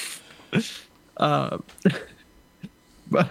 Uh, 1.17 1.59
but 3.13 3.29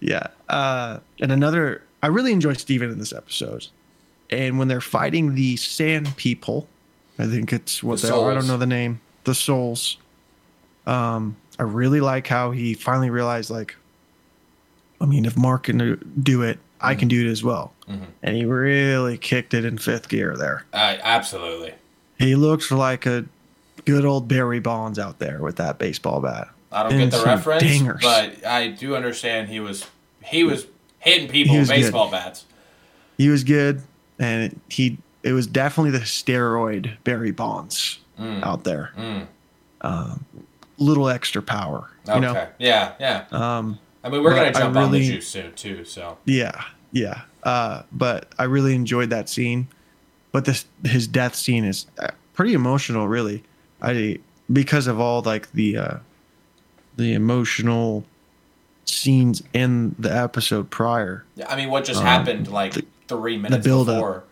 yeah, 0.00 0.28
uh, 0.48 0.98
and 1.20 1.32
another. 1.32 1.82
I 2.02 2.06
really 2.06 2.32
enjoy 2.32 2.54
Steven 2.54 2.90
in 2.90 2.98
this 2.98 3.12
episode, 3.12 3.66
and 4.30 4.58
when 4.58 4.68
they're 4.68 4.80
fighting 4.80 5.34
the 5.34 5.56
Sand 5.56 6.16
People, 6.16 6.66
I 7.18 7.26
think 7.26 7.52
it's 7.52 7.82
what 7.82 8.00
The 8.00 8.06
they 8.06 8.12
are. 8.14 8.30
I 8.30 8.34
don't 8.34 8.46
know 8.46 8.56
the 8.56 8.66
name. 8.66 9.00
The 9.24 9.34
Souls. 9.34 9.98
Um, 10.86 11.36
I 11.58 11.64
really 11.64 12.00
like 12.00 12.26
how 12.26 12.52
he 12.52 12.72
finally 12.72 13.10
realized, 13.10 13.50
like, 13.50 13.76
I 15.00 15.04
mean, 15.04 15.26
if 15.26 15.36
Mark 15.36 15.64
can 15.64 15.98
do- 16.22 16.42
it, 16.42 16.58
I 16.80 16.94
can 16.94 17.08
do 17.08 17.26
it 17.28 17.30
as 17.30 17.44
well. 17.44 17.74
Mhm. 17.86 18.06
And 18.22 18.34
he 18.36 18.46
really 18.46 19.18
kicked 19.18 19.52
it 19.52 19.66
in 19.66 19.76
fifth 19.76 20.08
gear 20.08 20.34
there. 20.38 20.64
Uh, 20.72 20.96
absolutely. 21.02 21.74
He 22.18 22.34
looks 22.34 22.70
like 22.70 23.04
a 23.04 23.26
good 23.84 24.06
old 24.06 24.26
Barry 24.26 24.58
Bonds 24.60 24.98
out 24.98 25.18
there 25.18 25.40
with 25.40 25.56
that 25.56 25.78
baseball 25.78 26.20
bat. 26.22 26.48
I 26.72 26.82
don't 26.88 26.98
get 26.98 27.10
the 27.10 27.22
reference, 27.24 27.62
dingers. 27.64 28.00
but 28.02 28.46
I 28.46 28.68
do 28.68 28.94
understand 28.96 29.48
he 29.48 29.60
was 29.60 29.86
he 30.22 30.44
was 30.44 30.66
hitting 30.98 31.28
people 31.28 31.54
He 31.54 31.60
with 31.60 31.68
was 31.68 31.76
good. 31.78 31.82
baseball 31.82 32.10
bats. 32.10 32.44
He 33.18 33.28
was 33.28 33.44
good, 33.44 33.82
and 34.18 34.60
he 34.68 34.98
it 35.22 35.32
was 35.32 35.46
definitely 35.46 35.90
the 35.90 36.04
steroid 36.04 36.96
Barry 37.04 37.30
Bonds 37.32 37.98
Mm. 38.18 38.42
out 38.42 38.64
there. 38.64 38.92
Mm. 38.98 39.26
Um, 39.80 40.24
little 40.76 41.08
extra 41.08 41.42
power, 41.42 41.90
you 42.06 42.12
Okay. 42.12 42.48
yeah, 42.58 42.92
yeah. 43.00 43.24
Um, 43.32 43.78
I 44.04 44.08
mean, 44.10 44.22
we're 44.22 44.34
gonna 44.34 44.52
jump 44.52 44.76
on 44.76 44.92
the 44.92 45.00
juice 45.02 45.26
soon 45.28 45.52
too. 45.54 45.84
So 45.84 46.18
yeah, 46.26 46.64
yeah. 46.92 47.22
Uh, 47.42 47.82
but 47.92 48.28
I 48.38 48.44
really 48.44 48.74
enjoyed 48.74 49.08
that 49.10 49.28
scene. 49.30 49.68
But 50.32 50.44
this 50.44 50.66
his 50.84 51.06
death 51.08 51.34
scene 51.34 51.64
is 51.64 51.86
uh, 51.98 52.08
pretty 52.34 52.52
emotional, 52.54 53.08
really. 53.08 53.42
I 53.82 54.18
because 54.52 54.86
of 54.86 55.00
all 55.00 55.22
like 55.22 55.50
the 55.52 55.76
uh, 55.78 55.96
the 57.00 57.14
emotional 57.14 58.04
scenes 58.84 59.42
in 59.52 59.94
the 59.98 60.14
episode 60.14 60.70
prior. 60.70 61.24
Yeah, 61.36 61.50
I 61.50 61.56
mean, 61.56 61.70
what 61.70 61.84
just 61.84 62.00
Um, 62.00 62.06
happened 62.06 62.48
like 62.48 62.72
the- 62.74 62.84
three 63.08 63.36
minutes 63.36 63.64
build-up. 63.64 64.26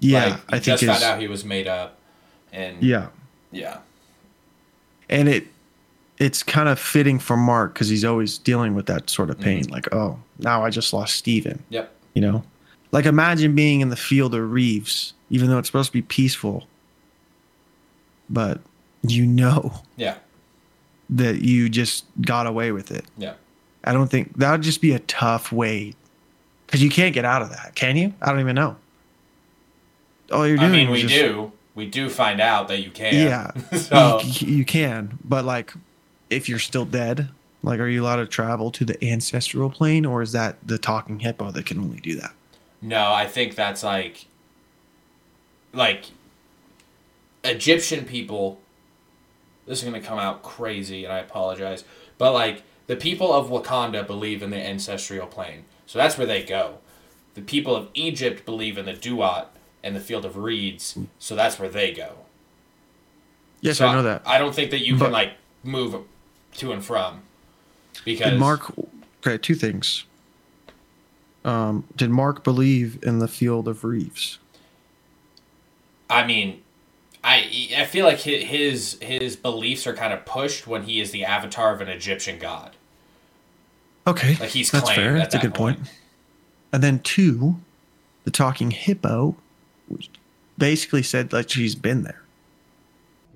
Yeah, 0.00 0.24
like, 0.24 0.40
I 0.48 0.58
just 0.58 0.82
is 0.82 0.88
found 0.88 1.02
out 1.04 1.20
he 1.20 1.28
was 1.28 1.44
made 1.44 1.68
up, 1.68 1.96
and 2.52 2.82
yeah. 2.82 3.08
yeah, 3.52 3.78
and 5.08 5.28
it 5.28 5.46
it's 6.18 6.42
kind 6.42 6.68
of 6.68 6.78
fitting 6.78 7.18
for 7.18 7.36
Mark 7.36 7.74
because 7.74 7.88
he's 7.88 8.04
always 8.04 8.38
dealing 8.38 8.74
with 8.74 8.86
that 8.86 9.10
sort 9.10 9.30
of 9.30 9.38
pain. 9.40 9.64
Like, 9.68 9.92
oh, 9.94 10.18
now 10.38 10.64
I 10.64 10.70
just 10.70 10.92
lost 10.92 11.16
Steven, 11.16 11.62
yep, 11.70 11.92
you 12.14 12.22
know? 12.22 12.44
Like, 12.92 13.06
imagine 13.06 13.54
being 13.54 13.80
in 13.80 13.88
the 13.88 13.96
field 13.96 14.34
of 14.34 14.50
reeds, 14.52 15.14
even 15.30 15.48
though 15.48 15.58
it's 15.58 15.68
supposed 15.68 15.88
to 15.88 15.92
be 15.92 16.02
peaceful, 16.02 16.66
but 18.28 18.60
you 19.06 19.24
know 19.26 19.82
yeah, 19.96 20.16
that 21.16 21.42
you 21.42 21.68
just 21.68 22.04
got 22.20 22.46
away 22.46 22.72
with 22.72 22.90
it. 22.90 23.04
yeah. 23.16 23.34
I 23.84 23.92
don't 23.92 24.08
think 24.08 24.36
that 24.38 24.52
would 24.52 24.62
just 24.62 24.80
be 24.80 24.92
a 24.92 25.00
tough 25.00 25.50
way 25.50 25.94
because 26.66 26.82
you 26.82 26.88
can't 26.88 27.12
get 27.12 27.24
out 27.24 27.42
of 27.42 27.50
that, 27.50 27.74
can 27.74 27.96
you? 27.96 28.14
I 28.22 28.30
don't 28.30 28.38
even 28.40 28.54
know. 28.54 28.76
All 30.30 30.46
you're 30.46 30.58
I 30.60 30.68
mean, 30.68 30.88
we 30.90 31.02
just- 31.02 31.14
do, 31.14 31.50
we 31.74 31.86
do 31.86 32.08
find 32.08 32.40
out 32.40 32.68
that 32.68 32.78
you 32.80 32.90
can. 32.90 33.12
Yeah. 33.14 33.50
so 33.76 34.20
you, 34.22 34.54
you 34.58 34.64
can, 34.64 35.18
but 35.24 35.44
like, 35.44 35.72
if 36.30 36.48
you're 36.48 36.60
still 36.60 36.84
dead, 36.84 37.28
like, 37.64 37.80
are 37.80 37.88
you 37.88 38.04
allowed 38.04 38.16
to 38.16 38.26
travel 38.26 38.70
to 38.70 38.84
the 38.84 39.04
ancestral 39.04 39.68
plane, 39.68 40.06
or 40.06 40.22
is 40.22 40.32
that 40.32 40.56
the 40.66 40.78
talking 40.78 41.18
hippo 41.18 41.50
that 41.50 41.66
can 41.66 41.78
only 41.78 41.98
do 41.98 42.14
that? 42.16 42.32
No, 42.80 43.12
I 43.12 43.26
think 43.26 43.54
that's 43.56 43.82
like 43.82 44.26
like 45.72 46.06
Egyptian 47.44 48.04
people 48.04 48.60
this 49.66 49.78
is 49.82 49.88
going 49.88 50.00
to 50.00 50.06
come 50.06 50.18
out 50.18 50.42
crazy 50.42 51.04
and 51.04 51.12
I 51.12 51.18
apologize. 51.18 51.84
But 52.18 52.32
like 52.32 52.62
the 52.86 52.96
people 52.96 53.32
of 53.32 53.48
Wakanda 53.48 54.06
believe 54.06 54.42
in 54.42 54.50
the 54.50 54.56
ancestral 54.60 55.26
plane. 55.26 55.64
So 55.86 55.98
that's 55.98 56.16
where 56.18 56.26
they 56.26 56.42
go. 56.42 56.78
The 57.34 57.42
people 57.42 57.74
of 57.74 57.88
Egypt 57.94 58.44
believe 58.44 58.76
in 58.76 58.86
the 58.86 58.92
Duat 58.92 59.54
and 59.82 59.96
the 59.96 60.00
field 60.00 60.24
of 60.24 60.36
reeds. 60.36 60.98
So 61.18 61.34
that's 61.34 61.58
where 61.58 61.68
they 61.68 61.92
go. 61.92 62.12
Yes, 63.60 63.78
So 63.78 63.86
I 63.86 63.94
know 63.94 64.02
that. 64.02 64.22
I 64.26 64.38
don't 64.38 64.54
think 64.54 64.70
that 64.70 64.84
you 64.84 64.96
But- 64.96 65.06
can 65.06 65.12
like 65.12 65.32
move 65.62 65.96
to 66.56 66.72
and 66.72 66.84
from 66.84 67.22
because 68.04 68.30
Did 68.32 68.40
Mark? 68.40 68.72
Okay, 69.24 69.38
two 69.38 69.54
things. 69.54 70.04
Um, 71.44 71.84
did 71.96 72.10
Mark 72.10 72.44
believe 72.44 72.98
in 73.02 73.18
the 73.18 73.28
field 73.28 73.66
of 73.68 73.82
reeds? 73.84 74.38
I 76.08 76.24
mean, 76.26 76.61
I 77.24 77.68
I 77.78 77.84
feel 77.84 78.04
like 78.04 78.18
his 78.18 78.98
his 79.00 79.36
beliefs 79.36 79.86
are 79.86 79.94
kind 79.94 80.12
of 80.12 80.24
pushed 80.24 80.66
when 80.66 80.82
he 80.84 81.00
is 81.00 81.10
the 81.12 81.24
avatar 81.24 81.72
of 81.74 81.80
an 81.80 81.88
Egyptian 81.88 82.38
god. 82.38 82.76
Okay, 84.06 84.34
Like, 84.40 84.48
he's 84.50 84.70
that's 84.72 84.90
fair. 84.90 85.16
at 85.16 85.18
That's 85.30 85.34
a 85.36 85.38
good 85.38 85.54
point. 85.54 85.76
point. 85.78 85.90
And 86.72 86.82
then 86.82 86.98
two, 87.00 87.60
the 88.24 88.32
talking 88.32 88.72
hippo 88.72 89.36
basically 90.58 91.04
said 91.04 91.30
that 91.30 91.50
she's 91.50 91.74
been 91.76 92.02
there. 92.02 92.22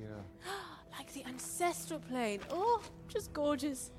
Yeah. 0.00 0.06
Like 0.98 1.12
the 1.12 1.24
ancestral 1.24 2.00
plane. 2.00 2.40
Oh, 2.50 2.82
just 3.08 3.32
gorgeous. 3.32 3.90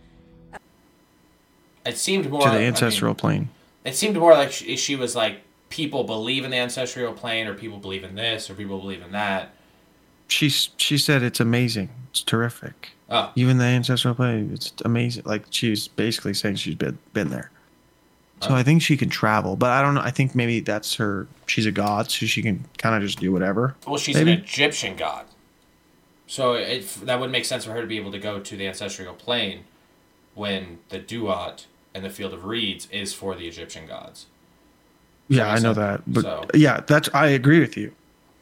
It 1.86 1.97
seemed 1.97 2.30
more 2.30 2.41
to 2.41 2.50
the 2.50 2.56
I 2.56 2.60
mean, 2.60 2.67
ancestral 2.67 3.15
plane. 3.15 3.47
it 3.86 3.95
seemed 3.95 4.17
more 4.17 4.34
like 4.34 4.52
she, 4.52 4.76
she 4.76 4.97
was 4.97 5.15
like 5.15 5.39
people 5.69 6.04
believe 6.04 6.43
in 6.43 6.52
the 6.52 6.58
ancestral 6.58 7.13
plane, 7.13 7.47
or 7.47 7.54
people 7.54 7.78
believe 7.78 8.04
in 8.04 8.15
this, 8.15 8.50
or 8.50 8.56
people 8.56 8.78
believe 8.80 9.02
in 9.02 9.13
that. 9.13 9.54
She's 10.28 10.70
she 10.78 10.98
said 10.98 11.24
it's 11.24 11.40
amazing. 11.40 11.90
It's 12.12 12.22
terrific. 12.22 12.92
Oh, 13.10 13.32
Even 13.36 13.58
the 13.58 13.63
ancestral 13.63 14.16
plane, 14.16 14.52
it's 14.54 14.74
amazing. 14.84 15.24
Like 15.26 15.46
she's 15.50 15.88
basically 15.88 16.34
saying 16.34 16.56
she's 16.56 16.76
been 16.76 16.98
been 17.13 17.30
there. 17.30 17.52
So 18.42 18.50
ah. 18.52 18.56
I 18.58 18.63
think 18.63 18.82
she 18.82 18.98
can 18.98 19.10
travel, 19.10 19.56
but 19.56 19.72
I 19.72 19.82
don't 19.82 19.96
know. 19.96 20.02
I 20.02 20.12
think 20.12 20.36
maybe 20.36 20.60
that's 20.60 20.96
her. 20.96 21.28
She's 21.48 21.66
a 21.66 21.72
god, 21.72 22.12
so 22.12 22.26
she 22.26 22.42
can 22.42 22.66
kind 22.78 22.96
of 22.96 23.02
just 23.02 23.20
do 23.20 23.32
whatever. 23.32 23.76
well, 23.88 23.98
she's 23.98 24.16
Maybe. 24.16 24.34
an 24.34 24.40
Egyptian 24.40 24.96
god, 24.96 25.26
so 26.28 26.54
it, 26.54 26.86
that 27.04 27.20
would 27.20 27.32
make 27.32 27.46
sense 27.46 27.66
for 27.66 27.72
her 27.72 27.82
to 27.82 27.88
be 27.88 27.98
able 27.98 28.12
to 28.12 28.20
go 28.20 28.40
to 28.40 28.58
the 28.58 28.68
ancestral 28.68 29.13
plane 29.16 29.63
when 30.36 30.80
the 30.90 31.00
Duat 31.00 31.66
and 31.96 32.04
the 32.06 32.10
field 32.12 32.34
of 32.34 32.46
reeds 32.46 32.88
is 32.92 33.13
for 33.13 33.34
the 33.34 33.48
Egyptian 33.48 33.88
gods. 33.88 34.28
Yeah, 35.30 35.50
I 35.50 35.60
know 35.60 35.74
that, 35.74 36.02
but 36.06 36.22
so- 36.22 36.46
yeah, 36.54 36.82
that's 36.86 37.10
I 37.13 37.28
agree 37.28 37.60
with 37.60 37.76
you. 37.76 37.92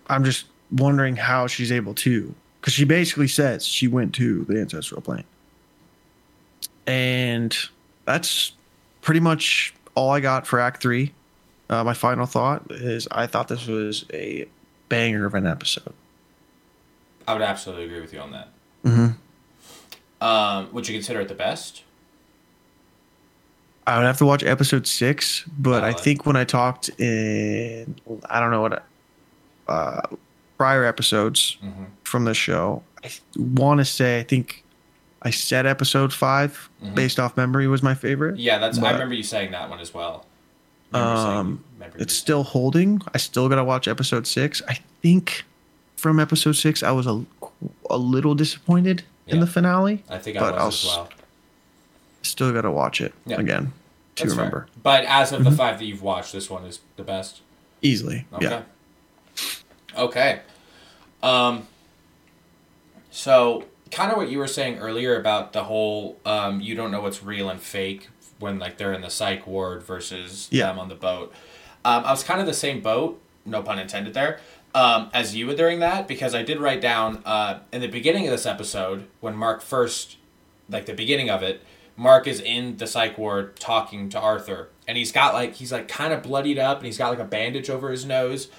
I'm 0.07 0.25
just 0.25 0.45
wondering 0.75 1.15
how 1.15 1.47
she's 1.47 1.71
able 1.71 1.93
to, 1.95 2.35
because 2.61 2.73
she 2.73 2.85
basically 2.85 3.27
says 3.27 3.65
she 3.65 3.87
went 3.87 4.13
to 4.15 4.43
the 4.45 4.59
ancestral 4.59 5.01
plane, 5.01 5.23
and 6.85 7.57
that's 8.05 8.51
pretty 9.01 9.19
much 9.19 9.73
all 9.95 10.11
I 10.11 10.19
got 10.19 10.45
for 10.45 10.59
Act 10.59 10.81
Three. 10.81 11.13
Uh, 11.69 11.83
my 11.83 11.93
final 11.93 12.27
thought 12.27 12.63
is 12.69 13.07
I 13.09 13.25
thought 13.25 13.47
this 13.47 13.65
was 13.65 14.05
a 14.13 14.47
banger 14.87 15.25
of 15.25 15.33
an 15.33 15.47
episode. 15.47 15.93
I 17.27 17.33
would 17.33 17.41
absolutely 17.41 17.85
agree 17.85 18.01
with 18.01 18.13
you 18.13 18.19
on 18.19 18.31
that. 18.33 18.49
Mm-hmm. 18.83 20.23
Um, 20.23 20.69
would 20.73 20.87
you 20.87 20.93
consider 20.93 21.21
it 21.21 21.27
the 21.27 21.33
best? 21.33 21.81
I 23.87 23.97
would 23.97 24.05
have 24.05 24.17
to 24.19 24.25
watch 24.25 24.43
episode 24.43 24.87
six, 24.87 25.43
but 25.57 25.83
I 25.83 25.93
think 25.93 26.25
when 26.25 26.35
I 26.35 26.43
talked 26.43 26.89
in, 26.99 27.95
I 28.29 28.39
don't 28.39 28.51
know 28.51 28.61
what, 28.61 28.83
uh, 29.67 30.01
prior 30.57 30.83
episodes 30.85 31.57
Mhm. 31.63 31.87
from 32.03 32.25
the 32.25 32.33
show, 32.33 32.83
I 33.03 33.09
want 33.37 33.79
to 33.79 33.85
say 33.85 34.19
I 34.19 34.23
think 34.23 34.63
I 35.21 35.31
said 35.31 35.65
episode 35.65 36.13
5 36.13 36.69
Mhm. 36.83 36.95
based 36.95 37.19
off 37.19 37.35
memory 37.37 37.67
was 37.67 37.81
my 37.83 37.93
favorite. 37.95 38.37
Yeah, 38.37 38.57
that's. 38.59 38.77
I 38.77 38.91
remember 38.91 39.15
you 39.15 39.23
saying 39.23 39.51
that 39.51 39.69
one 39.69 39.79
as 39.79 39.93
well. 39.93 40.25
I 40.93 41.15
saying- 41.15 41.37
Um, 41.37 41.63
it's 41.97 42.15
still 42.15 42.43
holding. 42.43 43.01
I 43.13 43.17
still 43.17 43.49
gotta 43.49 43.63
watch 43.63 43.87
episode 43.87 44.27
six. 44.27 44.61
I 44.67 44.79
think 45.01 45.43
from 45.95 46.19
episode 46.19 46.53
six, 46.53 46.83
I 46.83 46.91
was 46.91 47.07
a, 47.07 47.25
a 47.89 47.97
little 47.97 48.35
disappointed 48.35 49.03
in 49.27 49.39
the 49.39 49.47
finale. 49.47 50.03
I 50.09 50.19
think 50.19 50.37
I 50.37 50.41
but 50.41 50.53
was 50.53 50.61
I'll 50.61 50.67
as 50.67 50.85
well. 50.85 51.09
Still 52.21 52.53
gotta 52.53 52.71
watch 52.71 53.01
it 53.01 53.13
Yeah. 53.25 53.37
again 53.39 53.73
to 54.15 54.23
That's 54.23 54.35
fair. 54.35 54.43
remember 54.45 54.67
But 54.81 55.05
as 55.05 55.31
of 55.31 55.43
the 55.43 55.49
Mm-hmm. 55.49 55.57
five 55.57 55.79
that 55.79 55.85
you've 55.85 56.01
watched, 56.03 56.31
this 56.33 56.49
one 56.49 56.65
is 56.65 56.79
the 56.97 57.03
best. 57.03 57.41
easily. 57.81 58.25
Okay. 58.33 58.45
Yeah. 58.47 58.61
Okay. 59.97 60.41
Um. 61.23 61.67
So, 63.11 63.63
kind 63.91 64.11
of 64.11 64.17
what 64.17 64.29
you 64.29 64.37
were 64.39 64.47
saying 64.47 64.79
earlier 64.79 65.17
about 65.19 65.53
the 65.53 65.63
whole 65.63 66.19
um, 66.25 66.59
you 66.59 66.75
don't 66.75 66.91
know 66.91 67.01
what's 67.01 67.23
real 67.23 67.49
and 67.49 67.61
fake 67.61 68.09
when 68.39 68.59
like 68.59 68.77
they're 68.77 68.93
in 68.93 69.01
the 69.01 69.09
psych 69.09 69.47
ward 69.47 69.83
versus 69.83 70.49
Yeah. 70.51 70.67
them 70.67 70.79
on 70.79 70.89
the 70.89 70.95
boat. 70.95 71.33
Um, 71.85 72.03
I 72.03 72.11
was 72.11 72.23
kind 72.23 72.41
of 72.41 72.45
the 72.47 72.53
same 72.53 72.81
boat, 72.81 73.21
no 73.45 73.61
pun 73.61 73.79
intended 73.79 74.13
there, 74.13 74.39
um, 74.73 75.09
as 75.13 75.35
you 75.35 75.47
were 75.47 75.55
during 75.55 75.79
that 75.79 76.07
because 76.07 76.35
I 76.35 76.41
did 76.43 76.59
write 76.59 76.81
down 76.81 77.21
uh, 77.25 77.59
in 77.71 77.79
the 77.81 77.87
beginning 77.87 78.25
of 78.25 78.31
this 78.31 78.45
episode 78.45 79.07
when 79.21 79.35
Mark 79.35 79.61
first, 79.61 80.17
like 80.67 80.85
the 80.87 80.93
beginning 80.93 81.29
of 81.29 81.41
it, 81.43 81.61
Mark 81.95 82.27
is 82.27 82.41
in 82.41 82.75
the 82.77 82.87
psych 82.87 83.17
ward 83.17 83.55
talking 83.57 84.09
to 84.09 84.19
Arthur, 84.19 84.67
and 84.87 84.97
he's 84.97 85.13
got 85.13 85.33
like 85.33 85.53
he's 85.53 85.71
like 85.71 85.87
kind 85.87 86.11
of 86.11 86.21
bloodied 86.21 86.59
up, 86.59 86.77
and 86.79 86.85
he's 86.87 86.97
got 86.97 87.09
like 87.11 87.19
a 87.19 87.23
bandage 87.23 87.69
over 87.69 87.89
his 87.91 88.03
nose. 88.05 88.49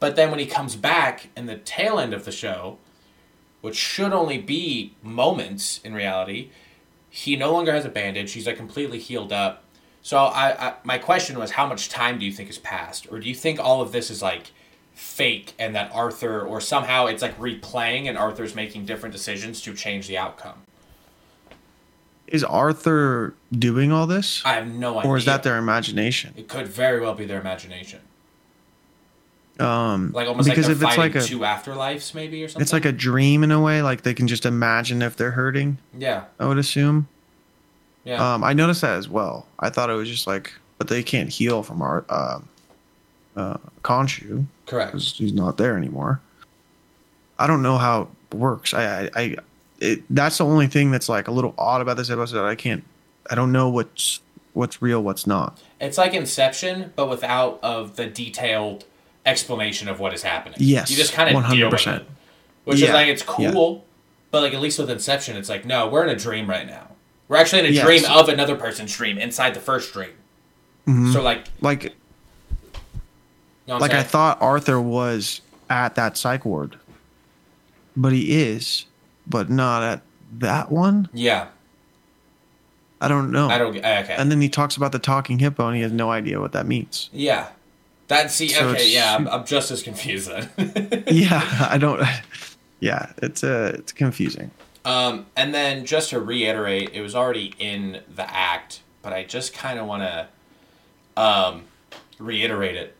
But 0.00 0.16
then 0.16 0.30
when 0.30 0.40
he 0.40 0.46
comes 0.46 0.74
back 0.74 1.28
in 1.36 1.46
the 1.46 1.56
tail 1.56 1.98
end 2.00 2.12
of 2.12 2.24
the 2.24 2.32
show, 2.32 2.78
which 3.60 3.76
should 3.76 4.12
only 4.12 4.38
be 4.38 4.94
moments 5.02 5.80
in 5.84 5.94
reality, 5.94 6.48
he 7.10 7.36
no 7.36 7.52
longer 7.52 7.72
has 7.72 7.84
a 7.84 7.90
bandage. 7.90 8.32
He's 8.32 8.46
like 8.46 8.56
completely 8.56 8.98
healed 8.98 9.32
up. 9.32 9.62
So 10.02 10.16
I, 10.16 10.68
I 10.68 10.74
my 10.82 10.96
question 10.96 11.38
was, 11.38 11.52
how 11.52 11.66
much 11.66 11.90
time 11.90 12.18
do 12.18 12.24
you 12.24 12.32
think 12.32 12.48
has 12.48 12.58
passed, 12.58 13.06
or 13.12 13.20
do 13.20 13.28
you 13.28 13.34
think 13.34 13.60
all 13.60 13.82
of 13.82 13.92
this 13.92 14.10
is 14.10 14.22
like 14.22 14.52
fake 14.94 15.52
and 15.58 15.74
that 15.74 15.90
Arthur, 15.92 16.40
or 16.40 16.60
somehow 16.60 17.04
it's 17.06 17.20
like 17.20 17.38
replaying 17.38 18.08
and 18.08 18.16
Arthur's 18.16 18.54
making 18.54 18.86
different 18.86 19.12
decisions 19.12 19.60
to 19.62 19.74
change 19.74 20.08
the 20.08 20.16
outcome? 20.16 20.62
Is 22.26 22.44
Arthur 22.44 23.34
doing 23.52 23.92
all 23.92 24.06
this? 24.06 24.40
I 24.46 24.54
have 24.54 24.68
no 24.68 24.98
idea. 24.98 25.10
Or 25.10 25.16
is 25.18 25.26
that 25.26 25.42
their 25.42 25.58
imagination? 25.58 26.32
It 26.36 26.48
could 26.48 26.66
very 26.66 27.00
well 27.00 27.14
be 27.14 27.26
their 27.26 27.40
imagination, 27.40 28.00
Um, 29.60 30.12
like 30.12 30.28
almost 30.28 30.48
because 30.48 30.68
like 30.68 30.76
if 30.76 30.82
it's 30.82 30.98
like 30.98 31.14
a, 31.14 31.22
two 31.22 31.40
afterlives, 31.40 32.14
maybe 32.14 32.42
or 32.42 32.48
something. 32.48 32.62
it's 32.62 32.72
like 32.72 32.84
a 32.84 32.92
dream 32.92 33.44
in 33.44 33.50
a 33.50 33.60
way. 33.60 33.82
Like 33.82 34.02
they 34.02 34.14
can 34.14 34.26
just 34.26 34.46
imagine 34.46 35.02
if 35.02 35.16
they're 35.16 35.32
hurting. 35.32 35.78
yeah, 35.96 36.24
I 36.38 36.46
would 36.46 36.58
assume. 36.58 37.08
yeah. 38.04 38.34
Um, 38.34 38.42
I 38.42 38.52
noticed 38.52 38.80
that 38.80 38.96
as 38.96 39.08
well. 39.08 39.46
I 39.58 39.70
thought 39.70 39.90
it 39.90 39.94
was 39.94 40.08
just 40.08 40.26
like, 40.26 40.52
but 40.78 40.88
they 40.88 41.02
can't 41.02 41.28
heal 41.28 41.62
from 41.62 41.82
our 41.82 42.04
um 42.08 42.48
uh, 43.36 43.56
Khonshu 43.82 44.46
Correct. 44.66 44.96
he's 44.96 45.32
not 45.32 45.56
there 45.56 45.76
anymore. 45.76 46.20
I 47.38 47.46
don't 47.46 47.62
know 47.62 47.78
how 47.78 48.08
it 48.30 48.36
works. 48.36 48.74
I, 48.74 49.04
I, 49.04 49.10
I 49.16 49.36
it, 49.80 50.02
that's 50.10 50.38
the 50.38 50.44
only 50.44 50.66
thing 50.66 50.90
that's 50.90 51.08
like 51.08 51.28
a 51.28 51.30
little 51.30 51.54
odd 51.56 51.80
about 51.80 51.96
this 51.96 52.10
episode. 52.10 52.46
I 52.46 52.54
can't, 52.54 52.84
I 53.30 53.34
don't 53.34 53.52
know 53.52 53.70
what's 53.70 54.20
what's 54.52 54.82
real, 54.82 55.02
what's 55.02 55.26
not. 55.26 55.60
It's 55.80 55.96
like 55.96 56.12
Inception, 56.12 56.92
but 56.96 57.08
without 57.08 57.60
of 57.62 57.96
the 57.96 58.06
detailed 58.06 58.84
explanation 59.26 59.88
of 59.88 60.00
what 60.00 60.14
is 60.14 60.22
happening. 60.22 60.56
Yes, 60.60 60.90
you 60.90 60.96
just 60.96 61.12
kind 61.12 61.34
of 61.34 61.42
100%. 61.42 61.96
it, 62.00 62.06
which 62.64 62.80
is 62.82 62.90
like 62.90 63.08
it's 63.08 63.24
yeah. 63.38 63.52
cool, 63.52 63.84
but 64.30 64.42
like 64.42 64.54
at 64.54 64.60
least 64.60 64.78
with 64.78 64.90
Inception, 64.90 65.36
it's 65.36 65.48
like 65.48 65.64
no, 65.64 65.88
we're 65.88 66.04
in 66.04 66.10
a 66.10 66.16
dream 66.18 66.48
right 66.48 66.66
now. 66.66 66.88
We're 67.28 67.36
actually 67.36 67.60
in 67.60 67.66
a 67.66 67.68
Yes. 67.70 67.84
dream 67.84 68.04
of 68.06 68.28
another 68.28 68.56
person's 68.56 68.94
dream 68.96 69.16
inside 69.18 69.54
the 69.54 69.60
first 69.60 69.92
dream. 69.92 70.10
Mhm. 70.86 71.12
So 71.12 71.22
like, 71.22 71.44
Like, 71.60 71.84
you 71.84 71.90
know 73.68 73.78
like 73.78 73.92
I'm 73.92 74.00
I 74.00 74.02
thought 74.02 74.40
Arthur 74.42 74.80
was 74.80 75.40
at 75.68 75.94
that 75.94 76.16
psych 76.16 76.44
ward, 76.44 76.76
but 77.96 78.12
he 78.12 78.42
is, 78.42 78.86
but 79.28 79.48
not 79.50 79.82
at 79.82 80.02
that 80.38 80.72
one. 80.72 81.08
yeah, 81.12 81.46
I 83.00 83.08
don't 83.08 83.30
know. 83.30 83.48
I 83.48 83.58
don't 83.58 83.76
okay. 83.76 84.14
And 84.18 84.30
then 84.30 84.40
he 84.40 84.48
talks 84.48 84.76
about 84.76 84.92
the 84.92 84.98
talking 84.98 85.38
hippo, 85.38 85.66
and 85.68 85.76
he 85.76 85.82
has 85.82 85.92
no 85.92 86.10
idea 86.10 86.40
what 86.40 86.52
that 86.52 86.66
means. 86.66 87.10
yeah, 87.12 87.48
that 88.10 88.30
see 88.30 88.48
So 88.48 88.68
okay, 88.68 88.92
yeah, 88.92 89.14
I'm, 89.18 89.26
I'm 89.28 89.44
just 89.46 89.70
as 89.70 89.82
confused 89.82 90.28
then. 90.30 91.04
yeah, 91.10 91.68
I 91.70 91.78
don't. 91.78 92.02
Yeah, 92.80 93.12
it's 93.18 93.42
uh, 93.42 93.72
it's 93.74 93.92
confusing. 93.92 94.50
Um, 94.84 95.26
and 95.36 95.54
then 95.54 95.84
just 95.84 96.10
to 96.10 96.20
reiterate, 96.20 96.90
it 96.92 97.02
was 97.02 97.14
already 97.14 97.54
in 97.58 98.00
the 98.14 98.28
act, 98.34 98.80
but 99.02 99.12
I 99.12 99.24
just 99.24 99.52
kind 99.54 99.78
of 99.78 99.86
want 99.86 100.02
to 100.02 100.28
um, 101.22 101.64
reiterate 102.18 102.76
it. 102.76 102.96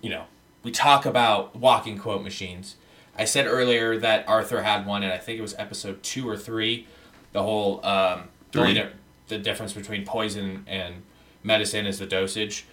You 0.00 0.10
know, 0.10 0.24
we 0.62 0.70
talk 0.70 1.06
about 1.06 1.56
walking 1.56 1.98
quote 1.98 2.22
machines. 2.22 2.76
I 3.16 3.24
said 3.24 3.46
earlier 3.46 3.96
that 3.98 4.28
Arthur 4.28 4.62
had 4.62 4.86
one, 4.86 5.02
and 5.02 5.12
I 5.12 5.18
think 5.18 5.38
it 5.38 5.42
was 5.42 5.54
episode 5.56 6.02
two 6.02 6.28
or 6.28 6.36
three. 6.36 6.86
The 7.32 7.42
whole 7.42 7.84
um, 7.86 8.28
Three. 8.52 8.74
di- 8.74 8.90
the 9.28 9.38
difference 9.38 9.72
between 9.72 10.04
poison 10.04 10.64
and 10.66 11.02
medicine 11.42 11.86
is 11.86 11.98
the 12.00 12.06
dosage. 12.06 12.66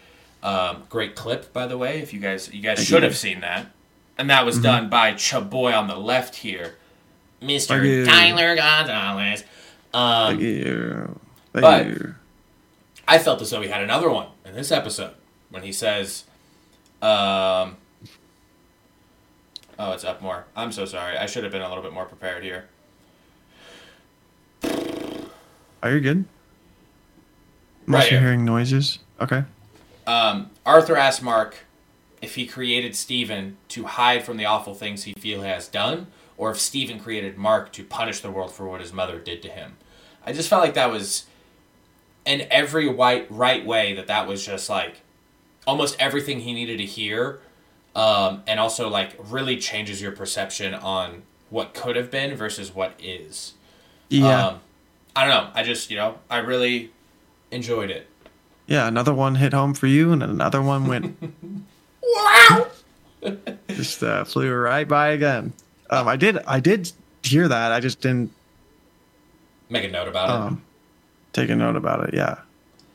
Um, 0.44 0.84
great 0.90 1.16
clip, 1.16 1.54
by 1.54 1.68
the 1.68 1.78
way. 1.78 2.00
If 2.02 2.14
you 2.14 2.20
guys 2.20 2.52
you 2.54 2.62
guys 2.62 2.84
should 2.84 3.04
have 3.04 3.16
seen 3.18 3.42
that, 3.42 3.68
and 4.18 4.30
that 4.30 4.46
was 4.46 4.56
Mm-hmm. 4.56 4.64
done 4.64 4.90
by 4.90 5.14
Chaboy 5.14 5.78
on 5.78 5.88
the 5.88 5.96
left 5.98 6.36
here. 6.38 6.76
Mr. 7.42 8.06
Tyler 8.06 8.56
Gonzalez. 8.56 9.44
Um, 9.94 10.38
Thank 10.38 10.42
you. 10.42 11.20
Thank 11.54 11.62
but- 11.62 11.86
you. 11.88 12.16
I 13.08 13.18
felt 13.18 13.42
as 13.42 13.50
though 13.50 13.62
he 13.62 13.68
had 13.70 13.82
another 13.84 14.10
one 14.10 14.28
in 14.46 14.54
this 14.54 14.72
episode 14.72 15.14
when 15.50 15.64
he 15.64 15.72
says, 15.74 16.24
um, 17.02 17.76
"Oh, 19.78 19.92
it's 19.92 20.06
up 20.06 20.22
more." 20.22 20.46
I'm 20.56 20.72
so 20.72 20.86
sorry. 20.86 21.18
I 21.18 21.26
should 21.26 21.44
have 21.44 21.52
been 21.52 21.62
a 21.64 21.68
little 21.68 21.84
bit 21.84 21.92
more 21.94 22.06
prepared 22.06 22.44
here. 22.44 22.66
Are 25.84 25.92
you 25.92 26.00
good? 26.00 26.26
Unless 27.88 28.04
Right 28.04 28.12
you're 28.12 28.20
here. 28.22 28.30
hearing 28.30 28.46
noises. 28.46 29.00
Okay. 29.20 29.44
Um, 30.08 30.50
Arthur 30.66 30.96
asked 30.96 31.22
Mark 31.22 31.56
if 32.22 32.36
he 32.36 32.46
created 32.46 32.96
Steven 32.96 33.58
to 33.70 33.86
hide 33.86 34.24
from 34.24 34.38
the 34.38 34.46
awful 34.46 34.74
things 34.74 35.04
he 35.04 35.14
feel 35.14 35.42
he 35.42 35.48
has 35.48 35.68
done, 35.68 36.08
or 36.38 36.52
if 36.52 36.60
Steven 36.60 37.00
created 37.00 37.38
Mark 37.38 37.72
to 37.74 37.84
punish 37.84 38.20
the 38.22 38.32
world 38.32 38.52
for 38.52 38.68
what 38.68 38.82
his 38.82 38.94
mother 38.94 39.20
did 39.20 39.42
to 39.42 39.50
him. 39.50 39.74
I 40.26 40.34
just 40.34 40.50
felt 40.50 40.64
like 40.64 40.76
that 40.76 40.92
was, 40.92 41.26
in 42.26 42.48
every 42.52 42.88
white 42.88 43.28
right 43.32 43.66
way, 43.66 43.94
that 43.94 44.08
that 44.08 44.28
was 44.28 44.46
just 44.46 44.70
like 44.70 45.02
almost 45.66 45.96
everything 46.00 46.42
he 46.42 46.54
needed 46.54 46.78
to 46.78 46.86
hear, 46.86 47.40
um, 47.96 48.44
and 48.48 48.60
also 48.60 48.88
like 48.88 49.16
really 49.18 49.58
changes 49.58 50.02
your 50.02 50.12
perception 50.12 50.74
on 50.74 51.24
what 51.50 51.74
could 51.74 51.96
have 51.96 52.10
been 52.12 52.36
versus 52.36 52.74
what 52.74 52.94
is. 53.00 53.54
Yeah. 54.10 54.48
Um, 54.48 54.60
I 55.16 55.26
don't 55.26 55.44
know. 55.44 55.52
I 55.54 55.64
just 55.64 55.90
you 55.90 55.98
know 55.98 56.20
I 56.30 56.38
really 56.38 56.92
enjoyed 57.52 57.90
it. 57.90 58.08
Yeah. 58.72 58.88
Another 58.88 59.14
one 59.14 59.36
hit 59.36 59.54
home 59.54 59.74
for 59.74 59.88
you, 59.88 60.12
and 60.14 60.24
another 60.24 60.62
one 60.62 60.88
went 60.88 61.18
Wow. 62.04 62.68
just 63.70 64.02
uh, 64.04 64.24
flew 64.24 64.52
right 64.54 64.88
by 64.88 65.10
again. 65.10 65.54
Um, 65.90 66.08
I 66.08 66.16
did. 66.16 66.38
I 66.48 66.60
did 66.60 66.92
hear 67.24 67.48
that. 67.48 67.72
I 67.72 67.80
just 67.80 68.02
didn't 68.02 68.32
Make 69.70 69.86
a 69.86 69.88
note 69.92 70.08
about 70.08 70.30
it. 70.30 70.34
um, 70.34 70.62
take 71.34 71.50
a 71.50 71.56
note 71.56 71.76
about 71.76 72.08
it. 72.10 72.14
Yeah. 72.14 72.40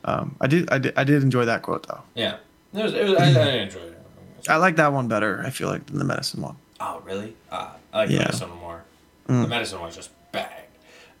Um, 0.05 0.35
I 0.41 0.47
did. 0.47 0.69
I 0.69 0.77
did. 0.77 0.93
I 0.97 1.03
did 1.03 1.23
enjoy 1.23 1.45
that 1.45 1.61
quote 1.63 1.87
though. 1.87 2.01
Yeah, 2.15 2.37
it 2.73 2.83
was, 2.83 2.93
it 2.93 3.03
was, 3.05 3.17
I, 3.17 3.25
I 3.41 3.49
enjoyed 3.63 3.83
it. 3.93 3.99
I 4.49 4.57
like 4.57 4.75
that 4.75 4.93
one 4.93 5.07
better. 5.07 5.41
I 5.45 5.49
feel 5.49 5.69
like 5.69 5.85
than 5.87 5.97
the 5.99 6.05
medicine 6.05 6.41
one. 6.41 6.55
Oh, 6.79 7.01
really? 7.05 7.35
Uh, 7.51 7.69
I 7.93 7.97
like 7.97 8.09
Yeah. 8.09 8.17
the 8.19 8.23
medicine 8.25 8.49
one 8.49 8.59
more. 8.59 8.83
The 9.27 9.47
medicine 9.47 9.79
one's 9.81 9.95
just 9.95 10.11
bang. 10.31 10.47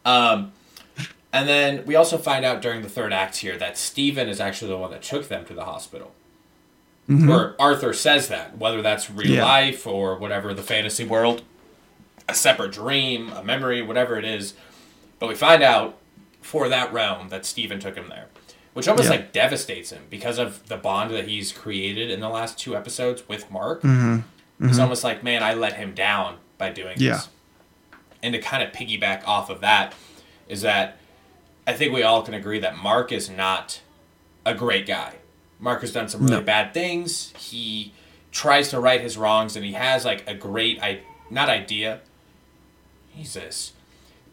Um, 0.05 0.51
and 1.33 1.47
then 1.47 1.85
we 1.85 1.95
also 1.95 2.17
find 2.17 2.43
out 2.45 2.61
during 2.61 2.81
the 2.81 2.89
third 2.89 3.13
act 3.13 3.37
here 3.37 3.57
that 3.57 3.77
Steven 3.77 4.27
is 4.29 4.39
actually 4.39 4.69
the 4.71 4.77
one 4.77 4.91
that 4.91 5.01
took 5.03 5.27
them 5.27 5.45
to 5.45 5.53
the 5.53 5.65
hospital. 5.65 6.13
Mm-hmm. 7.09 7.29
Or 7.29 7.55
Arthur 7.59 7.93
says 7.93 8.27
that, 8.27 8.57
whether 8.57 8.81
that's 8.81 9.09
real 9.09 9.31
Yeah. 9.31 9.45
life 9.45 9.87
or 9.87 10.17
whatever 10.17 10.53
the 10.53 10.61
fantasy 10.63 11.05
world, 11.05 11.41
a 12.27 12.33
separate 12.33 12.73
dream, 12.73 13.31
a 13.31 13.43
memory, 13.43 13.81
whatever 13.81 14.17
it 14.17 14.25
is. 14.25 14.53
But 15.19 15.27
we 15.27 15.35
find 15.35 15.63
out 15.63 15.97
for 16.41 16.67
that 16.69 16.91
realm 16.91 17.29
that 17.29 17.45
Steven 17.45 17.79
took 17.79 17.95
him 17.95 18.09
there, 18.09 18.25
which 18.73 18.87
almost 18.89 19.05
Yeah. 19.05 19.11
like 19.15 19.31
devastates 19.31 19.91
him 19.91 20.03
because 20.09 20.37
of 20.37 20.67
the 20.67 20.75
bond 20.77 21.11
that 21.11 21.27
he's 21.27 21.51
created 21.53 22.09
in 22.11 22.19
the 22.19 22.29
last 22.29 22.57
two 22.59 22.75
episodes 22.75 23.27
with 23.27 23.49
Mark. 23.49 23.79
Mm-hmm. 23.83 24.15
Mm-hmm. 24.15 24.69
It's 24.69 24.79
almost 24.79 25.03
like, 25.03 25.23
man, 25.23 25.43
I 25.43 25.53
let 25.53 25.73
him 25.73 25.93
down 25.93 26.37
by 26.57 26.71
doing 26.71 26.95
Yeah. 26.97 27.13
this. 27.13 27.29
And 28.21 28.33
to 28.33 28.39
kind 28.41 28.63
of 28.63 28.71
piggyback 28.73 29.25
off 29.25 29.49
of 29.49 29.61
that 29.61 29.93
is 30.49 30.61
that 30.61 30.97
I 31.67 31.73
think 31.73 31.93
we 31.93 32.01
all 32.01 32.21
can 32.23 32.33
agree 32.33 32.59
that 32.59 32.77
Mark 32.77 33.11
is 33.11 33.29
not 33.29 33.81
a 34.45 34.53
great 34.55 34.87
guy. 34.87 35.15
Mark 35.59 35.81
has 35.81 35.91
done 35.91 36.07
some 36.07 36.21
really 36.21 36.37
No. 36.37 36.41
bad 36.41 36.73
things. 36.73 37.33
He 37.37 37.91
tries 38.31 38.69
to 38.69 38.79
right 38.79 39.01
his 39.01 39.17
wrongs, 39.17 39.55
and 39.55 39.65
he 39.65 39.73
has 39.73 40.05
like 40.05 40.23
a 40.27 40.33
great, 40.33 40.81
I 40.81 41.01
not 41.29 41.49
idea. 41.49 41.99
Jesus, 43.15 43.73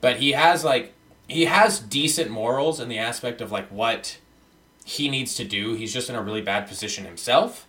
but 0.00 0.18
he 0.18 0.32
has 0.32 0.62
like 0.64 0.92
he 1.26 1.46
has 1.46 1.78
decent 1.80 2.30
morals 2.30 2.78
in 2.80 2.88
the 2.88 2.98
aspect 2.98 3.40
of 3.40 3.50
like 3.50 3.66
what 3.68 4.18
he 4.84 5.08
needs 5.08 5.34
to 5.36 5.44
do. 5.44 5.72
He's 5.74 5.92
just 5.92 6.10
in 6.10 6.14
a 6.16 6.22
really 6.22 6.42
bad 6.42 6.68
position 6.68 7.06
himself. 7.06 7.66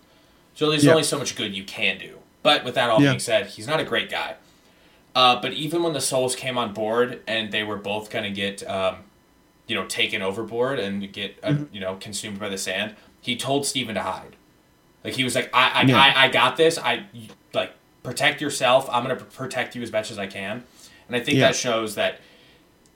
So 0.54 0.68
there's 0.70 0.86
only 0.86 1.02
so 1.02 1.18
much 1.18 1.34
good 1.36 1.54
you 1.56 1.64
can 1.64 1.96
do. 1.98 2.18
But 2.42 2.64
with 2.64 2.74
that 2.74 2.90
all 2.90 2.98
being 3.00 3.18
said, 3.18 3.46
he's 3.46 3.66
not 3.66 3.80
a 3.80 3.84
great 3.84 4.10
guy. 4.10 4.34
Uh, 5.14 5.40
but 5.40 5.54
even 5.54 5.82
when 5.82 5.94
the 5.94 6.00
souls 6.00 6.36
came 6.36 6.58
on 6.58 6.74
board 6.74 7.22
and 7.26 7.50
they 7.50 7.62
were 7.64 7.76
both 7.76 8.10
going 8.10 8.24
to 8.24 8.30
get, 8.30 8.62
um, 8.68 8.96
you 9.66 9.74
know, 9.74 9.86
taken 9.86 10.22
overboard 10.22 10.78
and 10.78 11.12
get, 11.12 11.36
uh, 11.42 11.48
Mm-hmm. 11.50 11.74
you 11.74 11.80
know, 11.80 11.96
consumed 11.96 12.38
by 12.38 12.48
the 12.48 12.58
sand, 12.58 12.94
he 13.20 13.36
told 13.36 13.66
Steven 13.66 13.94
to 13.96 14.02
hide. 14.02 14.36
Like 15.04 15.14
he 15.14 15.24
was 15.24 15.34
like, 15.34 15.50
I, 15.54 15.70
I, 15.70 15.82
Yeah. 15.82 15.98
I, 15.98 16.24
I 16.24 16.28
got 16.28 16.56
this. 16.56 16.78
I 16.78 17.06
like 17.54 17.72
protect 18.02 18.40
yourself. 18.40 18.88
I'm 18.90 19.02
gonna 19.02 19.16
protect 19.16 19.74
you 19.74 19.82
as 19.82 19.90
best 19.90 20.10
as 20.10 20.18
I 20.18 20.26
can. 20.26 20.62
And 21.08 21.16
I 21.16 21.20
think 21.20 21.38
Yeah. 21.38 21.48
that 21.48 21.56
shows 21.56 21.94
that 21.96 22.20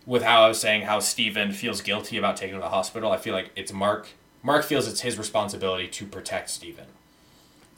with 0.07 0.23
how 0.23 0.43
I 0.43 0.49
was 0.49 0.61
saying 0.61 0.83
how 0.83 0.99
Steven 1.01 1.53
feels 1.53 1.81
guilty 1.83 2.17
about 2.17 2.37
taking 2.37 2.55
him 2.55 2.61
to 2.61 2.65
the 2.65 2.71
hospital. 2.71 3.13
I 3.13 3.17
feel 3.17 3.35
like 3.35 3.51
it's 3.57 3.73
Mark. 3.73 4.09
Mark 4.43 4.65
feels 4.65 4.89
it's 4.89 5.03
his 5.03 5.19
responsibility 5.19 5.87
to 5.89 6.07
protect 6.07 6.51
Steven. 6.51 6.87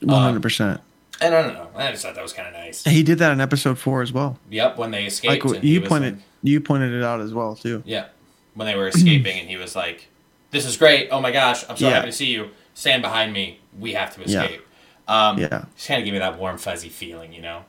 One 0.00 0.22
hundred 0.22 0.42
percent. 0.42 0.80
And 1.20 1.34
I 1.34 1.42
don't 1.42 1.54
know. 1.54 1.68
I 1.76 1.90
just 1.92 2.02
thought 2.04 2.14
that 2.14 2.22
was 2.22 2.32
kind 2.32 2.48
of 2.48 2.54
nice. 2.54 2.82
He 2.84 3.02
did 3.02 3.18
that 3.18 3.32
in 3.32 3.40
episode 3.40 3.78
four 3.78 4.02
as 4.02 4.12
well. 4.12 4.38
Yep, 4.50 4.76
when 4.78 4.90
they 4.90 5.04
escaped. 5.06 5.44
Like 5.44 5.62
you 5.62 5.80
pointed, 5.82 6.14
like- 6.16 6.22
you 6.42 6.60
pointed 6.60 6.92
it 6.92 7.02
out 7.04 7.20
as 7.20 7.32
well 7.34 7.54
too. 7.54 7.82
Yeah. 7.86 8.06
When 8.54 8.66
they 8.66 8.76
were 8.76 8.88
escaping 8.88 9.38
and 9.38 9.48
he 9.48 9.56
was 9.56 9.74
like, 9.74 10.08
This 10.50 10.66
is 10.66 10.76
great. 10.76 11.08
Oh 11.10 11.20
my 11.20 11.30
gosh, 11.32 11.64
I'm 11.68 11.76
so 11.76 11.88
Yeah. 11.88 11.94
happy 11.94 12.06
to 12.08 12.12
see 12.12 12.26
you. 12.26 12.50
Stand 12.74 13.00
behind 13.02 13.32
me. 13.32 13.60
We 13.78 13.92
have 13.94 14.14
to 14.16 14.20
Yeah. 14.28 14.42
escape. 14.42 14.66
Um 15.08 15.38
Yeah, 15.38 15.64
just 15.74 15.86
kinda 15.88 16.04
give 16.04 16.12
me 16.12 16.18
that 16.18 16.38
warm 16.38 16.58
fuzzy 16.58 16.88
feeling, 16.90 17.32
you 17.32 17.40
know? 17.42 17.64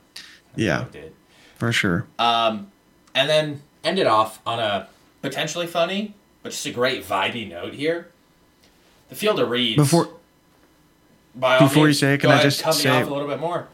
yeah, 0.56 0.86
did. 0.92 1.14
for 1.58 1.72
sure. 1.72 2.06
Um 2.20 2.72
and 3.16 3.30
then 3.30 3.62
ended 3.84 4.08
off 4.08 4.40
on 4.46 4.60
a 4.60 4.88
potentially 5.22 5.68
funny, 5.68 6.14
but 6.42 6.52
just 6.52 6.66
a 6.66 6.72
great 6.72 7.06
vibey 7.08 7.48
note 7.50 7.74
here. 7.74 8.10
The 9.10 9.16
Field 9.16 9.40
of 9.40 9.50
Reeds. 9.50 9.78
Before 9.78 10.10
before 11.60 11.88
you 11.88 11.94
say 11.94 12.14
it, 12.16 12.20
can 12.20 12.30
I 12.30 12.34
ahead, 12.34 12.44
just 12.44 12.62
cut 12.62 12.76
me 12.76 12.82
say- 12.82 12.90
off 12.90 13.08
a 13.08 13.14
little 13.14 13.28
bit 13.28 13.40
more? 13.40 13.68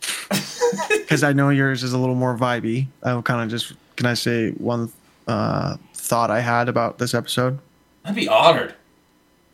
because 0.90 1.22
I 1.22 1.32
know 1.32 1.50
yours 1.50 1.82
is 1.82 1.92
a 1.92 1.98
little 1.98 2.14
more 2.14 2.36
vibey. 2.36 2.86
I'll 3.02 3.22
kind 3.22 3.42
of 3.42 3.50
just 3.50 3.74
can 3.96 4.06
I 4.06 4.14
say 4.14 4.50
one 4.52 4.90
uh, 5.28 5.76
thought 6.10 6.30
I 6.30 6.40
had 6.40 6.68
about 6.68 6.98
this 6.98 7.14
episode? 7.14 7.58
I'd 8.04 8.14
be 8.16 8.28
honored. 8.28 8.74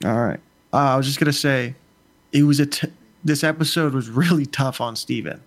All 0.05 0.19
right, 0.19 0.41
uh, 0.73 0.77
I 0.77 0.97
was 0.97 1.07
just 1.07 1.19
gonna 1.21 1.33
say 1.33 1.75
it 2.33 2.43
was 2.45 2.59
a 2.61 2.67
t- 2.67 2.89
this 3.25 3.45
episode 3.45 3.93
was 3.93 4.09
really 4.09 4.47
tough 4.47 4.81
on 4.81 4.97
Steven. 4.97 5.41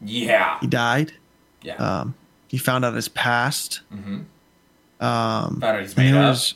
Yeah. 0.00 0.58
He 0.60 0.66
died. 0.66 1.12
Yeah. 1.62 1.74
Um, 1.76 2.14
he 2.48 2.56
found 2.58 2.84
out 2.84 2.94
his 2.94 3.08
past. 3.08 3.80
mm-hmm. 3.92 4.20
Um, 5.04 5.60
Found 5.60 5.64
out 5.64 5.80
he's 5.80 5.96
made 5.96 6.10
it 6.10 6.16
up. 6.16 6.30
was- 6.30 6.54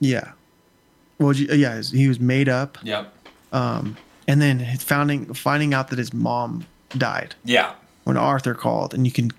yeah. 0.00 0.32
Well, 1.18 1.32
yeah, 1.34 1.80
he 1.82 2.06
was 2.08 2.20
made 2.20 2.48
up. 2.48 2.78
Yep. 2.84 3.12
Um, 3.52 3.96
and 4.28 4.40
then 4.40 4.64
finding 4.78 5.32
finding 5.34 5.74
out 5.74 5.88
that 5.88 5.98
his 5.98 6.12
mom 6.14 6.66
died 6.96 7.34
Yeah. 7.44 7.72
when 8.04 8.16
Arthur 8.16 8.54
called, 8.54 8.94
and 8.94 9.04
you 9.06 9.12
can 9.12 9.32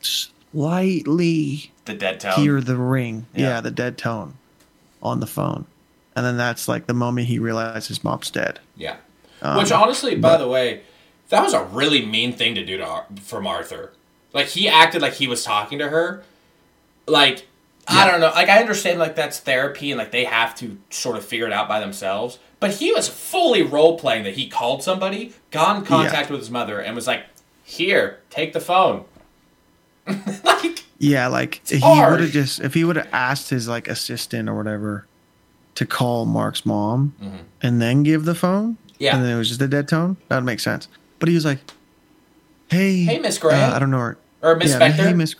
slightly 0.00 1.72
The 1.86 1.94
dead 1.94 2.20
tone. 2.20 2.34
hear 2.34 2.60
the 2.60 2.76
ring. 2.76 3.26
Yeah. 3.34 3.46
Yeah. 3.48 3.60
the 3.60 3.70
dead 3.70 3.96
tone 3.98 4.34
on 5.02 5.20
the 5.20 5.26
phone. 5.26 5.66
And 6.14 6.24
then 6.24 6.36
that's 6.36 6.68
like 6.68 6.86
the 6.86 6.94
moment 6.94 7.28
he 7.28 7.38
realizes 7.38 7.88
his 7.88 8.04
mom's 8.04 8.30
dead. 8.30 8.60
Yeah. 8.76 8.96
Um, 9.42 9.58
Which 9.58 9.70
honestly, 9.72 10.14
by 10.14 10.32
but- 10.32 10.38
the 10.38 10.48
way, 10.48 10.82
that 11.28 11.42
was 11.42 11.52
a 11.52 11.64
really 11.64 12.04
mean 12.06 12.32
thing 12.32 12.54
to 12.54 12.64
do 12.64 12.76
to 12.76 12.86
Ar- 12.86 13.06
from 13.22 13.46
Arthur. 13.46 13.92
Like 14.32 14.46
he 14.48 14.68
acted 14.68 15.02
like 15.02 15.14
he 15.14 15.26
was 15.26 15.42
talking 15.44 15.78
to 15.78 15.88
her. 15.88 16.22
Like 17.06 17.46
I 17.88 18.08
don't 18.10 18.20
know. 18.20 18.30
Like 18.30 18.48
I 18.48 18.58
understand 18.60 18.98
like 18.98 19.14
that's 19.14 19.38
therapy 19.38 19.90
and 19.92 19.98
like 19.98 20.10
they 20.10 20.24
have 20.24 20.54
to 20.56 20.78
sort 20.90 21.16
of 21.16 21.24
figure 21.24 21.46
it 21.46 21.52
out 21.52 21.68
by 21.68 21.78
themselves. 21.80 22.38
But 22.58 22.72
he 22.74 22.92
was 22.92 23.08
fully 23.08 23.62
role 23.62 23.98
playing 23.98 24.24
that 24.24 24.34
he 24.34 24.48
called 24.48 24.82
somebody, 24.82 25.34
got 25.50 25.76
in 25.76 25.84
contact 25.84 26.30
with 26.30 26.40
his 26.40 26.50
mother, 26.50 26.80
and 26.80 26.96
was 26.96 27.06
like, 27.06 27.24
"Here, 27.62 28.20
take 28.30 28.52
the 28.54 28.60
phone." 28.60 29.04
like 30.06 30.75
Yeah, 30.98 31.26
like 31.28 31.60
he 31.66 31.74
would 31.76 32.20
have 32.20 32.30
just 32.30 32.60
if 32.60 32.74
he 32.74 32.84
would 32.84 32.96
have 32.96 33.08
asked 33.12 33.50
his 33.50 33.68
like 33.68 33.86
assistant 33.88 34.48
or 34.48 34.54
whatever 34.56 35.06
to 35.74 35.84
call 35.86 36.24
Mark's 36.24 36.64
mom 36.64 37.14
and 37.62 37.82
then 37.82 38.02
give 38.02 38.24
the 38.24 38.34
phone. 38.34 38.72
Mm-hmm. 38.74 38.94
Yeah. 38.98 39.16
And 39.16 39.24
then 39.24 39.34
it 39.34 39.38
was 39.38 39.48
just 39.48 39.60
a 39.60 39.68
dead 39.68 39.88
tone. 39.88 40.16
That 40.28 40.36
would 40.36 40.44
make 40.46 40.60
sense. 40.60 40.88
But 41.18 41.28
he 41.28 41.34
was 41.34 41.44
like, 41.44 41.58
"Hey, 42.70 43.02
Hey, 43.04 43.18
Miss 43.18 43.36
Gray. 43.38 43.54
uh, 43.54 43.74
I 43.74 43.78
don't 43.78 43.90
know 43.90 43.98
her. 43.98 44.18
or 44.42 44.56
Miss 44.56 44.70
yeah, 44.72 44.80
Spector. 44.88 44.92
Hey, 44.94 45.12
Miss 45.12 45.34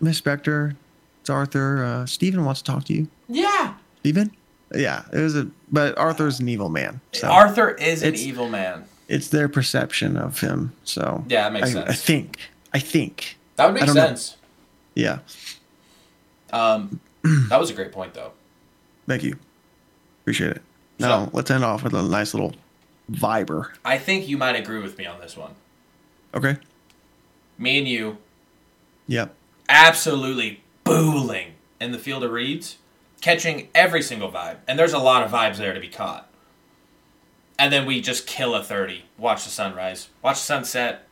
Miss 0.00 0.20
Spector. 0.20 0.76
It's 1.22 1.30
Arthur. 1.30 1.84
Uh, 1.84 2.06
Steven 2.06 2.44
wants 2.44 2.60
to 2.62 2.70
talk 2.72 2.84
to 2.84 2.94
you. 2.94 3.08
yeah. 3.28 3.74
Steven. 4.00 4.34
Yeah, 4.74 5.04
it 5.12 5.18
was 5.18 5.36
a. 5.36 5.48
But 5.72 5.96
Arthur's 5.98 6.40
an 6.40 6.48
evil 6.48 6.68
man. 6.68 7.00
So 7.12 7.28
Arthur 7.28 7.70
is 7.70 8.02
an 8.02 8.14
evil 8.14 8.48
man. 8.48 8.84
it's 9.08 9.28
their 9.28 9.48
perception 9.48 10.16
of 10.16 10.40
him. 10.40 10.72
So 10.84 11.24
Yeah, 11.28 11.42
that 11.48 11.52
makes 11.52 11.68
I, 11.70 11.72
sense. 11.72 11.90
I 11.90 11.94
think. 11.94 12.38
I 12.72 12.78
think. 12.78 13.36
That 13.56 13.66
would 13.66 13.74
make 13.74 13.86
don't 13.86 13.94
know. 13.96 14.16
Yeah. 14.94 15.18
Um, 16.52 17.00
that 17.48 17.58
was 17.60 17.70
a 17.70 17.74
great 17.74 17.92
point, 17.92 18.14
though. 18.14 18.32
Thank 19.06 19.22
you. 19.22 19.36
Appreciate 20.22 20.52
it. 20.52 20.62
Now 20.98 21.26
So- 21.26 21.30
let's 21.32 21.50
end 21.50 21.64
off 21.64 21.82
with 21.82 21.94
a 21.94 22.02
nice 22.02 22.34
little 22.34 22.54
viber. 23.10 23.72
I 23.84 23.98
think 23.98 24.28
you 24.28 24.36
might 24.38 24.56
agree 24.56 24.80
with 24.80 24.96
me 24.98 25.06
on 25.06 25.20
this 25.20 25.36
one. 25.36 25.54
Okay. 26.34 26.56
Me 27.58 27.78
and 27.78 27.88
you 27.88 28.18
Yep. 29.08 29.34
absolutely 29.68 30.62
booling 30.84 31.54
in 31.80 31.92
the 31.92 31.98
field 31.98 32.22
of 32.24 32.30
reeds, 32.30 32.76
catching 33.20 33.68
every 33.74 34.02
single 34.02 34.30
vibe. 34.30 34.58
And 34.68 34.78
there's 34.78 34.92
a 34.92 34.98
lot 34.98 35.22
of 35.24 35.30
vibes 35.30 35.56
there 35.56 35.72
to 35.74 35.80
be 35.80 35.88
caught. 35.88 36.28
And 37.58 37.72
then 37.72 37.84
we 37.86 38.00
just 38.00 38.26
kill 38.26 38.54
a 38.54 38.62
30. 38.64 39.04
Watch 39.18 39.44
the 39.44 39.50
sunrise. 39.50 40.08
Watch 40.22 40.36
the 40.36 40.42
sunset. 40.44 41.06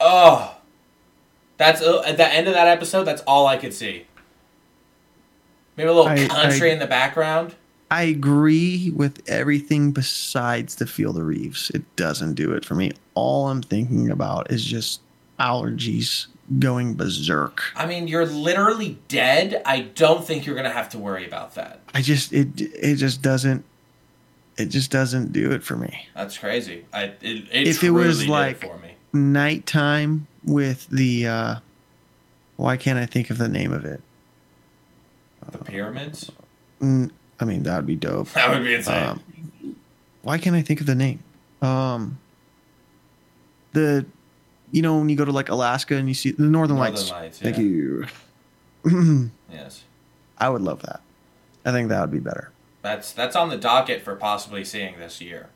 Oh. 0.00 0.56
That's 1.58 1.80
uh, 1.80 2.02
at 2.06 2.16
the 2.16 2.26
end 2.26 2.48
of 2.48 2.54
that 2.54 2.68
episode, 2.68 3.04
that's 3.04 3.22
all 3.22 3.46
I 3.46 3.56
could 3.56 3.72
see. 3.74 4.06
Maybe 5.76 5.88
a 5.88 5.92
little 5.92 6.08
I- 6.10 6.26
country 6.26 6.70
I- 6.70 6.74
in 6.74 6.78
the 6.78 6.86
background. 6.86 7.54
I 7.88 8.02
agree 8.02 8.90
with 8.90 9.22
everything 9.28 9.92
besides 9.92 10.74
the 10.74 10.88
Field 10.88 11.16
of 11.18 11.24
Reeds. 11.24 11.70
It 11.72 11.84
doesn't 11.94 12.34
do 12.34 12.50
it 12.52 12.64
for 12.64 12.74
me. 12.74 12.90
All 13.14 13.48
I'm 13.48 13.62
thinking 13.62 14.10
about 14.10 14.50
is 14.50 14.64
just 14.64 15.00
allergies 15.38 16.26
going 16.58 16.94
berserk. 16.94 17.62
I 17.76 17.86
mean, 17.86 18.08
you're 18.08 18.26
literally 18.26 18.98
dead. 19.06 19.62
I 19.64 19.82
don't 19.82 20.26
think 20.26 20.46
you're 20.46 20.56
going 20.56 20.66
to 20.66 20.72
have 20.72 20.88
to 20.90 20.98
worry 20.98 21.24
about 21.28 21.54
that. 21.54 21.78
I 21.94 22.02
just 22.02 22.32
it 22.32 22.60
it 22.60 22.96
just 22.96 23.22
doesn't 23.22 23.64
it 24.58 24.66
just 24.66 24.90
doesn't 24.90 25.32
do 25.32 25.52
it 25.52 25.62
for 25.62 25.76
me. 25.76 26.08
That's 26.16 26.36
crazy. 26.36 26.86
I 26.92 27.04
it, 27.04 27.44
it 27.52 27.68
If 27.68 27.84
it 27.84 27.90
was 27.90 28.26
like- 28.26 28.58
for 28.62 28.78
me. 28.78 28.94
Nighttime 29.12 30.26
with 30.46 30.86
the 30.88 31.26
uh 31.26 31.54
why 32.56 32.76
can't 32.78 32.98
I 32.98 33.04
think 33.04 33.28
of 33.30 33.36
the 33.38 33.48
name 33.48 33.72
of 33.72 33.84
it? 33.84 34.00
The 35.50 35.58
pyramids? 35.58 36.30
Mm, 36.80 37.10
I 37.38 37.44
mean, 37.44 37.62
that 37.64 37.76
would 37.76 37.86
be 37.86 37.96
dope. 37.96 38.30
That 38.32 38.50
would 38.50 38.64
be 38.64 38.74
insane. 38.74 39.08
Um, 39.08 39.76
why 40.22 40.38
can't 40.38 40.56
I 40.56 40.62
think 40.62 40.80
of 40.80 40.86
the 40.86 40.94
name? 40.94 41.22
Um, 41.62 42.18
the, 43.72 44.06
you 44.72 44.82
know, 44.82 44.96
when 44.98 45.08
you 45.08 45.16
go 45.16 45.24
to 45.24 45.30
like 45.32 45.48
Alaska 45.50 45.94
and 45.96 46.08
you 46.08 46.14
see 46.14 46.30
the 46.32 46.42
Northern, 46.42 46.76
Northern 46.76 46.94
Lights. 46.94 47.10
Lights, 47.10 47.38
Thank 47.38 47.58
you. 47.58 48.06
yes. 49.52 49.84
I 50.38 50.48
would 50.48 50.62
love 50.62 50.82
that. 50.82 51.00
I 51.64 51.72
think 51.72 51.88
that 51.90 52.00
would 52.00 52.10
be 52.10 52.18
better. 52.20 52.50
That's 52.82 53.12
that's 53.12 53.36
on 53.36 53.48
the 53.48 53.56
docket 53.56 54.00
for 54.02 54.14
possibly 54.16 54.64
seeing 54.64 54.98
this 54.98 55.20
year. 55.20 55.48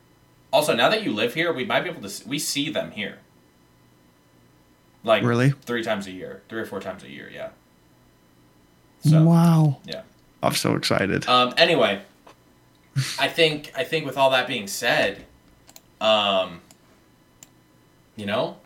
Also, 0.53 0.75
now 0.75 0.89
that 0.89 1.03
you 1.03 1.13
live 1.13 1.33
here, 1.33 1.51
we 1.51 1.65
might 1.65 1.81
be 1.81 1.89
able 1.89 2.01
to 2.01 2.07
s- 2.07 2.25
we 2.25 2.37
see 2.39 2.69
them 2.69 2.91
here. 2.91 3.19
Like 5.03 5.23
Really? 5.23 5.49
three 5.51 5.83
times 5.83 6.05
a 6.07 6.11
year, 6.11 6.41
three 6.49 6.61
or 6.61 6.65
four 6.65 6.79
times 6.79 7.03
a 7.03 7.09
year, 7.09 7.29
yeah. 7.33 7.49
So 9.03 9.23
wow. 9.23 9.79
yeah. 9.85 10.01
I'm 10.43 10.53
so 10.55 10.75
excited. 10.75 11.27
Um. 11.27 11.53
Anyway, 11.57 12.01
I 13.19 13.27
think 13.27 13.71
I 13.75 13.83
think 13.83 14.05
with 14.05 14.17
all 14.17 14.29
that 14.31 14.47
being 14.47 14.67
said, 14.67 15.25
um, 15.99 16.61
you 18.15 18.25
know, 18.25 18.57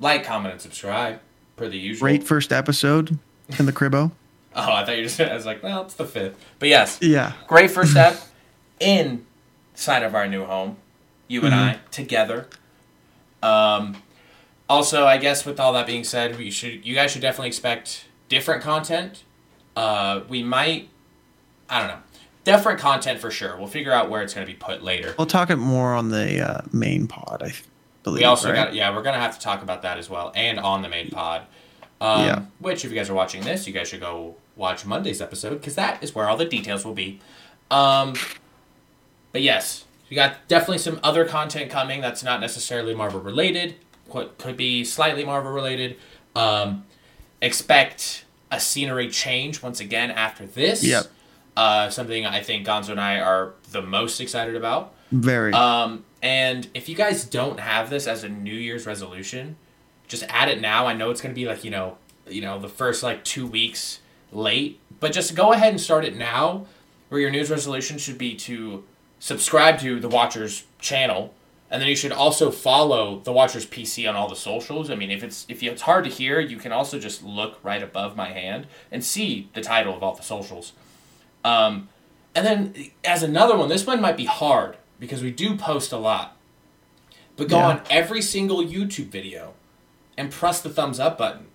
like, 0.00 0.24
comment, 0.24 0.52
and 0.52 0.60
subscribe 0.60 1.20
per 1.56 1.68
the 1.68 1.78
usual. 1.78 2.00
Great 2.06 2.22
first 2.24 2.52
episode 2.52 3.18
in 3.58 3.66
the 3.66 3.72
cribbo. 3.72 4.12
Oh, 4.58 4.72
I 4.72 4.86
thought 4.86 4.96
you 4.96 5.02
just. 5.02 5.20
I 5.20 5.34
was 5.34 5.44
like, 5.44 5.62
well, 5.62 5.82
it's 5.82 5.92
the 5.94 6.06
fifth, 6.06 6.42
but 6.58 6.70
yes, 6.70 6.98
Yeah. 7.02 7.34
great 7.46 7.70
first 7.70 7.90
step 7.90 8.18
inside 8.80 10.02
of 10.02 10.14
our 10.14 10.26
new 10.26 10.46
home. 10.46 10.78
You 11.28 11.42
and 11.44 11.54
I 11.54 11.78
together. 11.90 12.48
Um, 13.42 13.96
also, 14.68 15.06
I 15.06 15.18
guess 15.18 15.44
with 15.44 15.60
all 15.60 15.72
that 15.74 15.86
being 15.86 16.04
said, 16.04 16.36
we 16.38 16.50
should 16.50 16.84
you 16.84 16.94
guys 16.94 17.12
should 17.12 17.22
definitely 17.22 17.48
expect 17.48 18.06
different 18.28 18.62
content. 18.62 19.22
Uh, 19.74 20.22
we 20.28 20.42
might, 20.42 20.88
I 21.68 21.78
don't 21.80 21.88
know, 21.88 21.98
different 22.44 22.80
content 22.80 23.20
for 23.20 23.30
sure. 23.30 23.56
We'll 23.56 23.66
figure 23.66 23.92
out 23.92 24.08
where 24.08 24.22
it's 24.22 24.34
going 24.34 24.46
to 24.46 24.52
be 24.52 24.56
put 24.56 24.82
later. 24.82 25.14
We'll 25.18 25.26
talk 25.26 25.50
it 25.50 25.56
more 25.56 25.94
on 25.94 26.08
the 26.08 26.40
uh, 26.40 26.60
main 26.72 27.06
pod, 27.06 27.42
I 27.44 27.52
believe. 28.02 28.20
We 28.20 28.24
also 28.24 28.48
right? 28.48 28.56
got 28.56 28.74
yeah, 28.74 28.94
we're 28.94 29.02
gonna 29.02 29.20
have 29.20 29.36
to 29.38 29.40
talk 29.40 29.62
about 29.62 29.82
that 29.82 29.98
as 29.98 30.08
well, 30.08 30.32
and 30.34 30.58
on 30.58 30.82
the 30.82 30.88
main 30.88 31.10
pod. 31.10 31.42
Um, 32.00 32.24
Yeah. 32.24 32.42
Which, 32.58 32.84
if 32.84 32.90
you 32.90 32.96
guys 32.96 33.08
are 33.10 33.14
watching 33.14 33.42
this, 33.42 33.66
you 33.66 33.72
guys 33.72 33.88
should 33.88 34.00
go 34.00 34.36
watch 34.54 34.84
Monday's 34.86 35.20
episode 35.20 35.54
because 35.60 35.74
that 35.76 36.02
is 36.02 36.14
where 36.14 36.28
all 36.28 36.36
the 36.36 36.44
details 36.44 36.84
will 36.84 36.94
be. 36.94 37.20
Um, 37.70 38.14
but 39.32 39.42
yes, 39.42 39.84
we 40.08 40.14
got 40.14 40.46
definitely 40.48 40.78
some 40.78 41.00
other 41.02 41.24
content 41.24 41.70
coming 41.70 42.00
that's 42.00 42.22
not 42.22 42.40
necessarily 42.40 42.94
Marvel 42.94 43.20
related. 43.20 43.76
What 44.08 44.38
could 44.38 44.56
be 44.56 44.84
slightly 44.84 45.24
Marvel 45.24 45.52
related. 45.52 45.96
Um, 46.34 46.84
expect 47.40 48.24
a 48.50 48.60
scenery 48.60 49.10
change 49.10 49.62
once 49.62 49.80
again 49.80 50.10
after 50.10 50.46
this. 50.46 50.84
Yep. 50.84 51.06
Uh, 51.56 51.88
something 51.88 52.26
I 52.26 52.42
think 52.42 52.66
Gonzo 52.66 52.90
and 52.90 53.00
I 53.00 53.18
are 53.18 53.54
the 53.70 53.82
most 53.82 54.20
excited 54.20 54.56
about. 54.56 54.94
Very. 55.10 55.52
Um, 55.52 56.04
and 56.22 56.68
if 56.74 56.88
you 56.88 56.94
guys 56.94 57.24
don't 57.24 57.60
have 57.60 57.88
this 57.88 58.06
as 58.06 58.24
a 58.24 58.28
New 58.28 58.54
Year's 58.54 58.86
resolution, 58.86 59.56
just 60.08 60.24
add 60.28 60.48
it 60.48 60.60
now. 60.60 60.86
I 60.86 60.92
know 60.92 61.10
it's 61.10 61.20
gonna 61.20 61.34
be 61.34 61.46
like 61.46 61.64
you 61.64 61.70
know, 61.70 61.98
you 62.28 62.42
know, 62.42 62.58
the 62.58 62.68
first 62.68 63.02
like 63.02 63.24
two 63.24 63.46
weeks 63.46 64.00
late, 64.32 64.80
but 65.00 65.12
just 65.12 65.34
go 65.34 65.52
ahead 65.52 65.70
and 65.70 65.80
start 65.80 66.04
it 66.04 66.16
now. 66.16 66.66
Where 67.08 67.20
your 67.20 67.30
New 67.30 67.38
Year's 67.38 67.50
resolution 67.50 67.98
should 67.98 68.18
be 68.18 68.34
to 68.34 68.84
subscribe 69.20 69.78
to 69.80 70.00
the 70.00 70.08
Watchers 70.08 70.64
channel, 70.80 71.32
and 71.70 71.82
then 71.82 71.88
you 71.88 71.96
should 71.96 72.12
also 72.12 72.50
follow 72.50 73.20
the 73.20 73.32
Watchers 73.32 73.66
PC 73.66 74.08
on 74.08 74.14
all 74.14 74.28
the 74.28 74.36
socials. 74.36 74.90
I 74.90 74.94
mean, 74.94 75.10
if 75.10 75.22
it's 75.22 75.46
if 75.48 75.62
it's 75.62 75.82
hard 75.82 76.04
to 76.04 76.10
hear, 76.10 76.40
you 76.40 76.56
can 76.58 76.72
also 76.72 76.98
just 76.98 77.22
look 77.22 77.58
right 77.62 77.82
above 77.82 78.16
my 78.16 78.30
hand 78.30 78.66
and 78.92 79.02
see 79.04 79.48
the 79.54 79.60
title 79.60 79.94
of 79.96 80.02
all 80.02 80.14
the 80.14 80.22
socials. 80.22 80.72
Um, 81.44 81.88
and 82.34 82.46
then 82.46 82.90
as 83.04 83.22
another 83.22 83.56
one, 83.56 83.68
this 83.68 83.86
one 83.86 84.00
might 84.00 84.16
be 84.16 84.26
hard 84.26 84.76
because 85.00 85.22
we 85.22 85.30
do 85.30 85.56
post 85.56 85.92
a 85.92 85.96
lot. 85.96 86.36
But 87.36 87.48
go 87.48 87.58
Yeah. 87.58 87.66
on 87.68 87.82
every 87.90 88.22
single 88.22 88.58
YouTube 88.64 89.08
video 89.08 89.54
and 90.16 90.30
press 90.30 90.60
the 90.60 90.70
thumbs 90.70 90.98
up 90.98 91.18
button. 91.18 91.46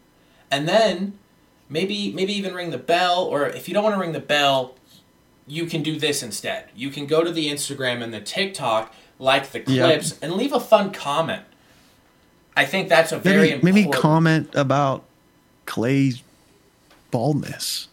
And 0.51 0.67
then 0.67 1.17
maybe 1.69 2.11
maybe 2.11 2.33
even 2.33 2.53
ring 2.53 2.71
the 2.71 2.77
bell, 2.77 3.23
or 3.23 3.47
if 3.47 3.67
you 3.67 3.73
don't 3.73 3.83
want 3.83 3.95
to 3.95 3.99
ring 3.99 4.11
the 4.11 4.19
bell, 4.19 4.75
you 5.47 5.65
can 5.65 5.81
do 5.81 5.97
this 5.97 6.21
instead. 6.21 6.65
You 6.75 6.89
can 6.89 7.07
go 7.07 7.23
to 7.23 7.31
the 7.31 7.49
Instagram 7.49 8.03
and 8.03 8.13
the 8.13 8.21
TikTok, 8.21 8.93
like 9.21 9.51
the 9.51 9.59
clips, 9.59 10.17
and 10.19 10.33
leave 10.33 10.51
a 10.51 10.59
fun 10.59 10.91
comment. 10.91 11.43
I 12.57 12.65
think 12.65 12.89
that's 12.89 13.11
a 13.11 13.19
very 13.19 13.61
Maybe, 13.61 13.83
maybe 13.83 13.91
comment 13.91 14.49
about 14.55 15.03
Clay's 15.65 16.21
baldness. 17.11 17.87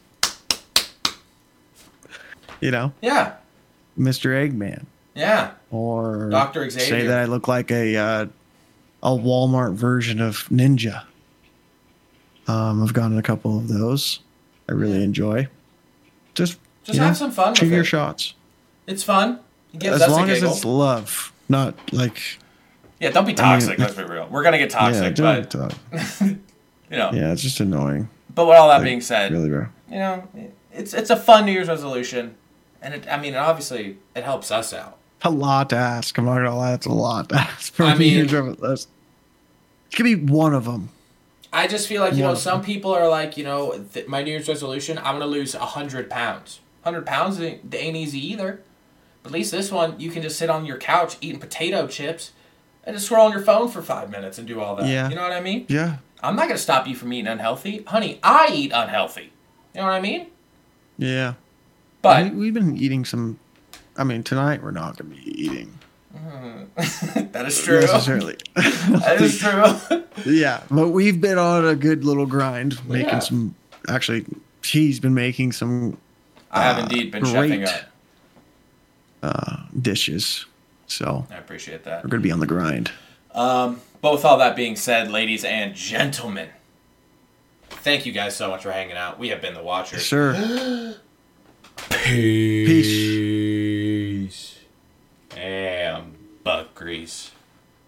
You 2.61 2.73
know, 2.73 2.93
yeah, 3.01 3.35
Mr. 3.97 4.31
Eggman. 4.31 4.87
yeah. 5.15 5.53
or 5.71 6.29
Dr. 6.31 6.69
Xavier. 6.69 6.89
Say 6.89 7.07
that 7.07 7.19
I 7.19 7.25
look 7.27 7.47
like 7.47 7.71
a 7.71 7.97
uh, 7.97 8.27
a 9.03 9.11
Walmart 9.11 9.75
version 9.75 10.21
of 10.21 10.49
Ninja. 10.49 11.05
Um, 12.49 12.83
I've 12.83 12.95
gotten 12.95 13.17
a 13.19 13.23
couple 13.23 13.59
of 13.59 13.69
those. 13.69 14.21
I 14.69 14.73
really 14.73 15.05
enjoy. 15.05 15.47
Just 16.35 16.59
Just 16.83 16.99
have 16.99 17.11
know, 17.11 17.15
some 17.15 17.31
fun 17.31 17.55
shoot 17.55 17.69
your 17.69 17.85
shots. 17.85 18.35
It's 18.87 19.05
fun. 19.05 19.41
As 19.83 20.09
long 20.09 20.31
as 20.31 20.43
it's 20.43 20.65
love, 20.65 21.33
not 21.49 21.75
like 21.93 22.21
yeah, 23.01 23.11
don't 23.11 23.25
be 23.25 23.33
I 23.33 23.35
mean, 23.35 23.37
toxic. 23.37 23.79
let's 23.79 23.95
be 23.95 24.03
real. 24.05 24.27
We're 24.31 24.43
gonna 24.43 24.59
get 24.59 24.73
yeah, 24.73 24.79
toxic, 24.79 25.15
don't 25.15 25.53
but 25.93 26.21
you 26.91 26.97
know. 26.97 27.11
yeah, 27.13 27.33
it's 27.33 27.43
just 27.43 27.61
annoying. 27.61 28.09
But 28.35 28.47
with 28.47 28.57
all 28.57 28.69
that 28.69 28.77
Like, 28.79 28.85
being 28.85 29.01
said, 29.01 29.33
Really, 29.33 29.49
bro. 29.49 29.67
you 29.91 29.99
know, 29.99 30.29
it's 30.73 30.95
it's 30.95 31.11
a 31.11 31.17
fun 31.17 31.47
New 31.47 31.53
Year's 31.53 31.69
resolution, 31.69 32.35
and 32.83 32.95
it, 32.95 33.07
I 33.11 33.19
mean, 33.21 33.35
obviously, 33.35 33.99
it 34.17 34.25
helps 34.25 34.51
us 34.51 34.73
out. 34.73 34.97
A 35.23 35.31
lot 35.31 35.71
to 35.71 35.77
ask. 35.77 36.17
I'm 36.19 36.25
not 36.25 36.37
gonna 36.37 36.57
lie, 36.57 36.71
that's 36.71 36.87
a 36.87 36.93
lot 36.93 37.29
to 37.31 37.37
ask 37.37 37.73
for 37.73 37.85
I 37.85 37.95
me. 37.95 38.25
mean- 38.25 38.29
It 38.35 38.87
could 39.95 40.05
be 40.05 40.15
one 40.15 40.55
of 40.55 40.65
them. 40.65 40.91
I 41.53 41.67
just 41.67 41.89
feel 41.89 42.03
like 42.03 42.13
you 42.15 42.21
know 42.23 42.29
One. 42.29 42.37
some 42.37 42.63
people 42.63 42.93
are 42.95 43.09
like 43.09 43.37
you 43.39 43.45
know 43.45 43.83
th- 43.95 44.07
my 44.07 44.23
New 44.23 44.31
Year's 44.31 44.49
resolution 44.49 44.99
I'm 44.99 45.15
gonna 45.15 45.27
lose 45.27 45.55
hundred 45.55 46.11
pounds. 46.11 46.61
Hundred 46.85 47.07
pounds 47.07 47.41
ain't, 47.41 47.75
ain't 47.75 47.97
easy 47.97 48.25
either. 48.33 48.61
At 49.29 49.33
least 49.33 49.51
this 49.53 49.71
one 49.71 50.01
you 50.01 50.11
can 50.11 50.23
just 50.23 50.39
sit 50.39 50.49
on 50.49 50.65
your 50.65 50.79
couch 50.79 51.19
eating 51.21 51.39
potato 51.39 51.87
chips, 51.87 52.33
and 52.85 52.97
just 52.97 53.05
scroll 53.05 53.27
on 53.27 53.33
your 53.33 53.43
phone 53.43 53.69
for 53.69 53.83
five 53.83 54.11
minutes 54.11 54.39
and 54.39 54.49
do 54.49 54.59
all 54.59 54.75
that. 54.77 54.87
Yeah. 54.89 55.11
You 55.11 55.17
know 55.17 55.23
what 55.23 55.33
I 55.33 55.41
mean? 55.43 55.67
Yeah, 55.69 55.97
I'm 56.23 56.35
not 56.35 56.49
gonna 56.49 56.57
stop 56.57 56.87
you 56.87 56.97
from 56.97 57.13
eating 57.13 57.27
unhealthy, 57.27 57.83
honey. 57.87 58.21
I 58.23 58.49
eat 58.55 58.73
unhealthy. 58.75 59.33
You 59.75 59.81
know 59.83 59.87
what 59.87 59.93
I 59.93 60.01
mean? 60.01 60.29
yeah. 60.97 61.35
But 62.01 62.25
we, 62.25 62.31
we've 62.31 62.55
been 62.55 62.77
eating 62.79 63.05
some. 63.05 63.39
I 63.99 64.05
mean, 64.05 64.23
tonight 64.23 64.63
we're 64.63 64.71
not 64.71 64.97
gonna 64.97 65.15
be 65.15 65.23
eating 65.45 65.79
that 66.77 67.45
is 67.47 67.61
true. 67.63 67.81
necessarily. 67.81 68.37
That 68.57 69.21
is 69.21 69.39
true. 69.39 70.05
Yeah, 70.25 70.63
but 70.71 70.89
we've 70.89 71.21
been 71.21 71.37
on 71.39 71.67
a 71.67 71.75
good 71.77 72.03
little 72.05 72.25
grind 72.27 72.79
making 72.89 73.09
Yeah. 73.09 73.19
some. 73.19 73.55
Actually, 73.89 74.25
he's 74.65 74.99
been 75.01 75.13
making 75.15 75.53
some 75.53 75.99
I 76.51 76.63
have 76.63 76.79
Uh, 76.79 76.83
indeed 76.85 77.11
been 77.13 77.23
great. 77.25 77.51
chefing 77.53 77.69
up. 77.69 77.85
Uh, 79.23 79.59
dishes, 79.81 80.47
so 80.87 81.27
I 81.31 81.37
appreciate 81.37 81.85
that. 81.85 82.03
we're 82.05 82.11
gonna 82.11 82.23
be 82.23 82.33
on 82.33 82.41
the 82.41 82.47
grind. 82.47 82.91
Um, 83.35 83.81
both 84.01 84.25
all 84.25 84.39
that 84.39 84.57
being 84.57 84.75
said, 84.77 85.11
ladies 85.11 85.45
and 85.45 85.75
gentlemen, 85.75 86.49
thank 87.69 88.07
you 88.07 88.13
guys 88.13 88.37
so 88.37 88.49
much 88.49 88.63
for 88.63 88.73
hanging 88.73 88.97
out. 88.97 89.19
We 89.19 89.29
have 89.29 89.41
been 89.43 89.55
the 89.55 89.63
Watchers. 89.63 90.05
Sir, 90.07 90.97
Peace. 93.39 94.59
And 95.37 96.15
butt 96.43 96.75
grease. 96.75 97.31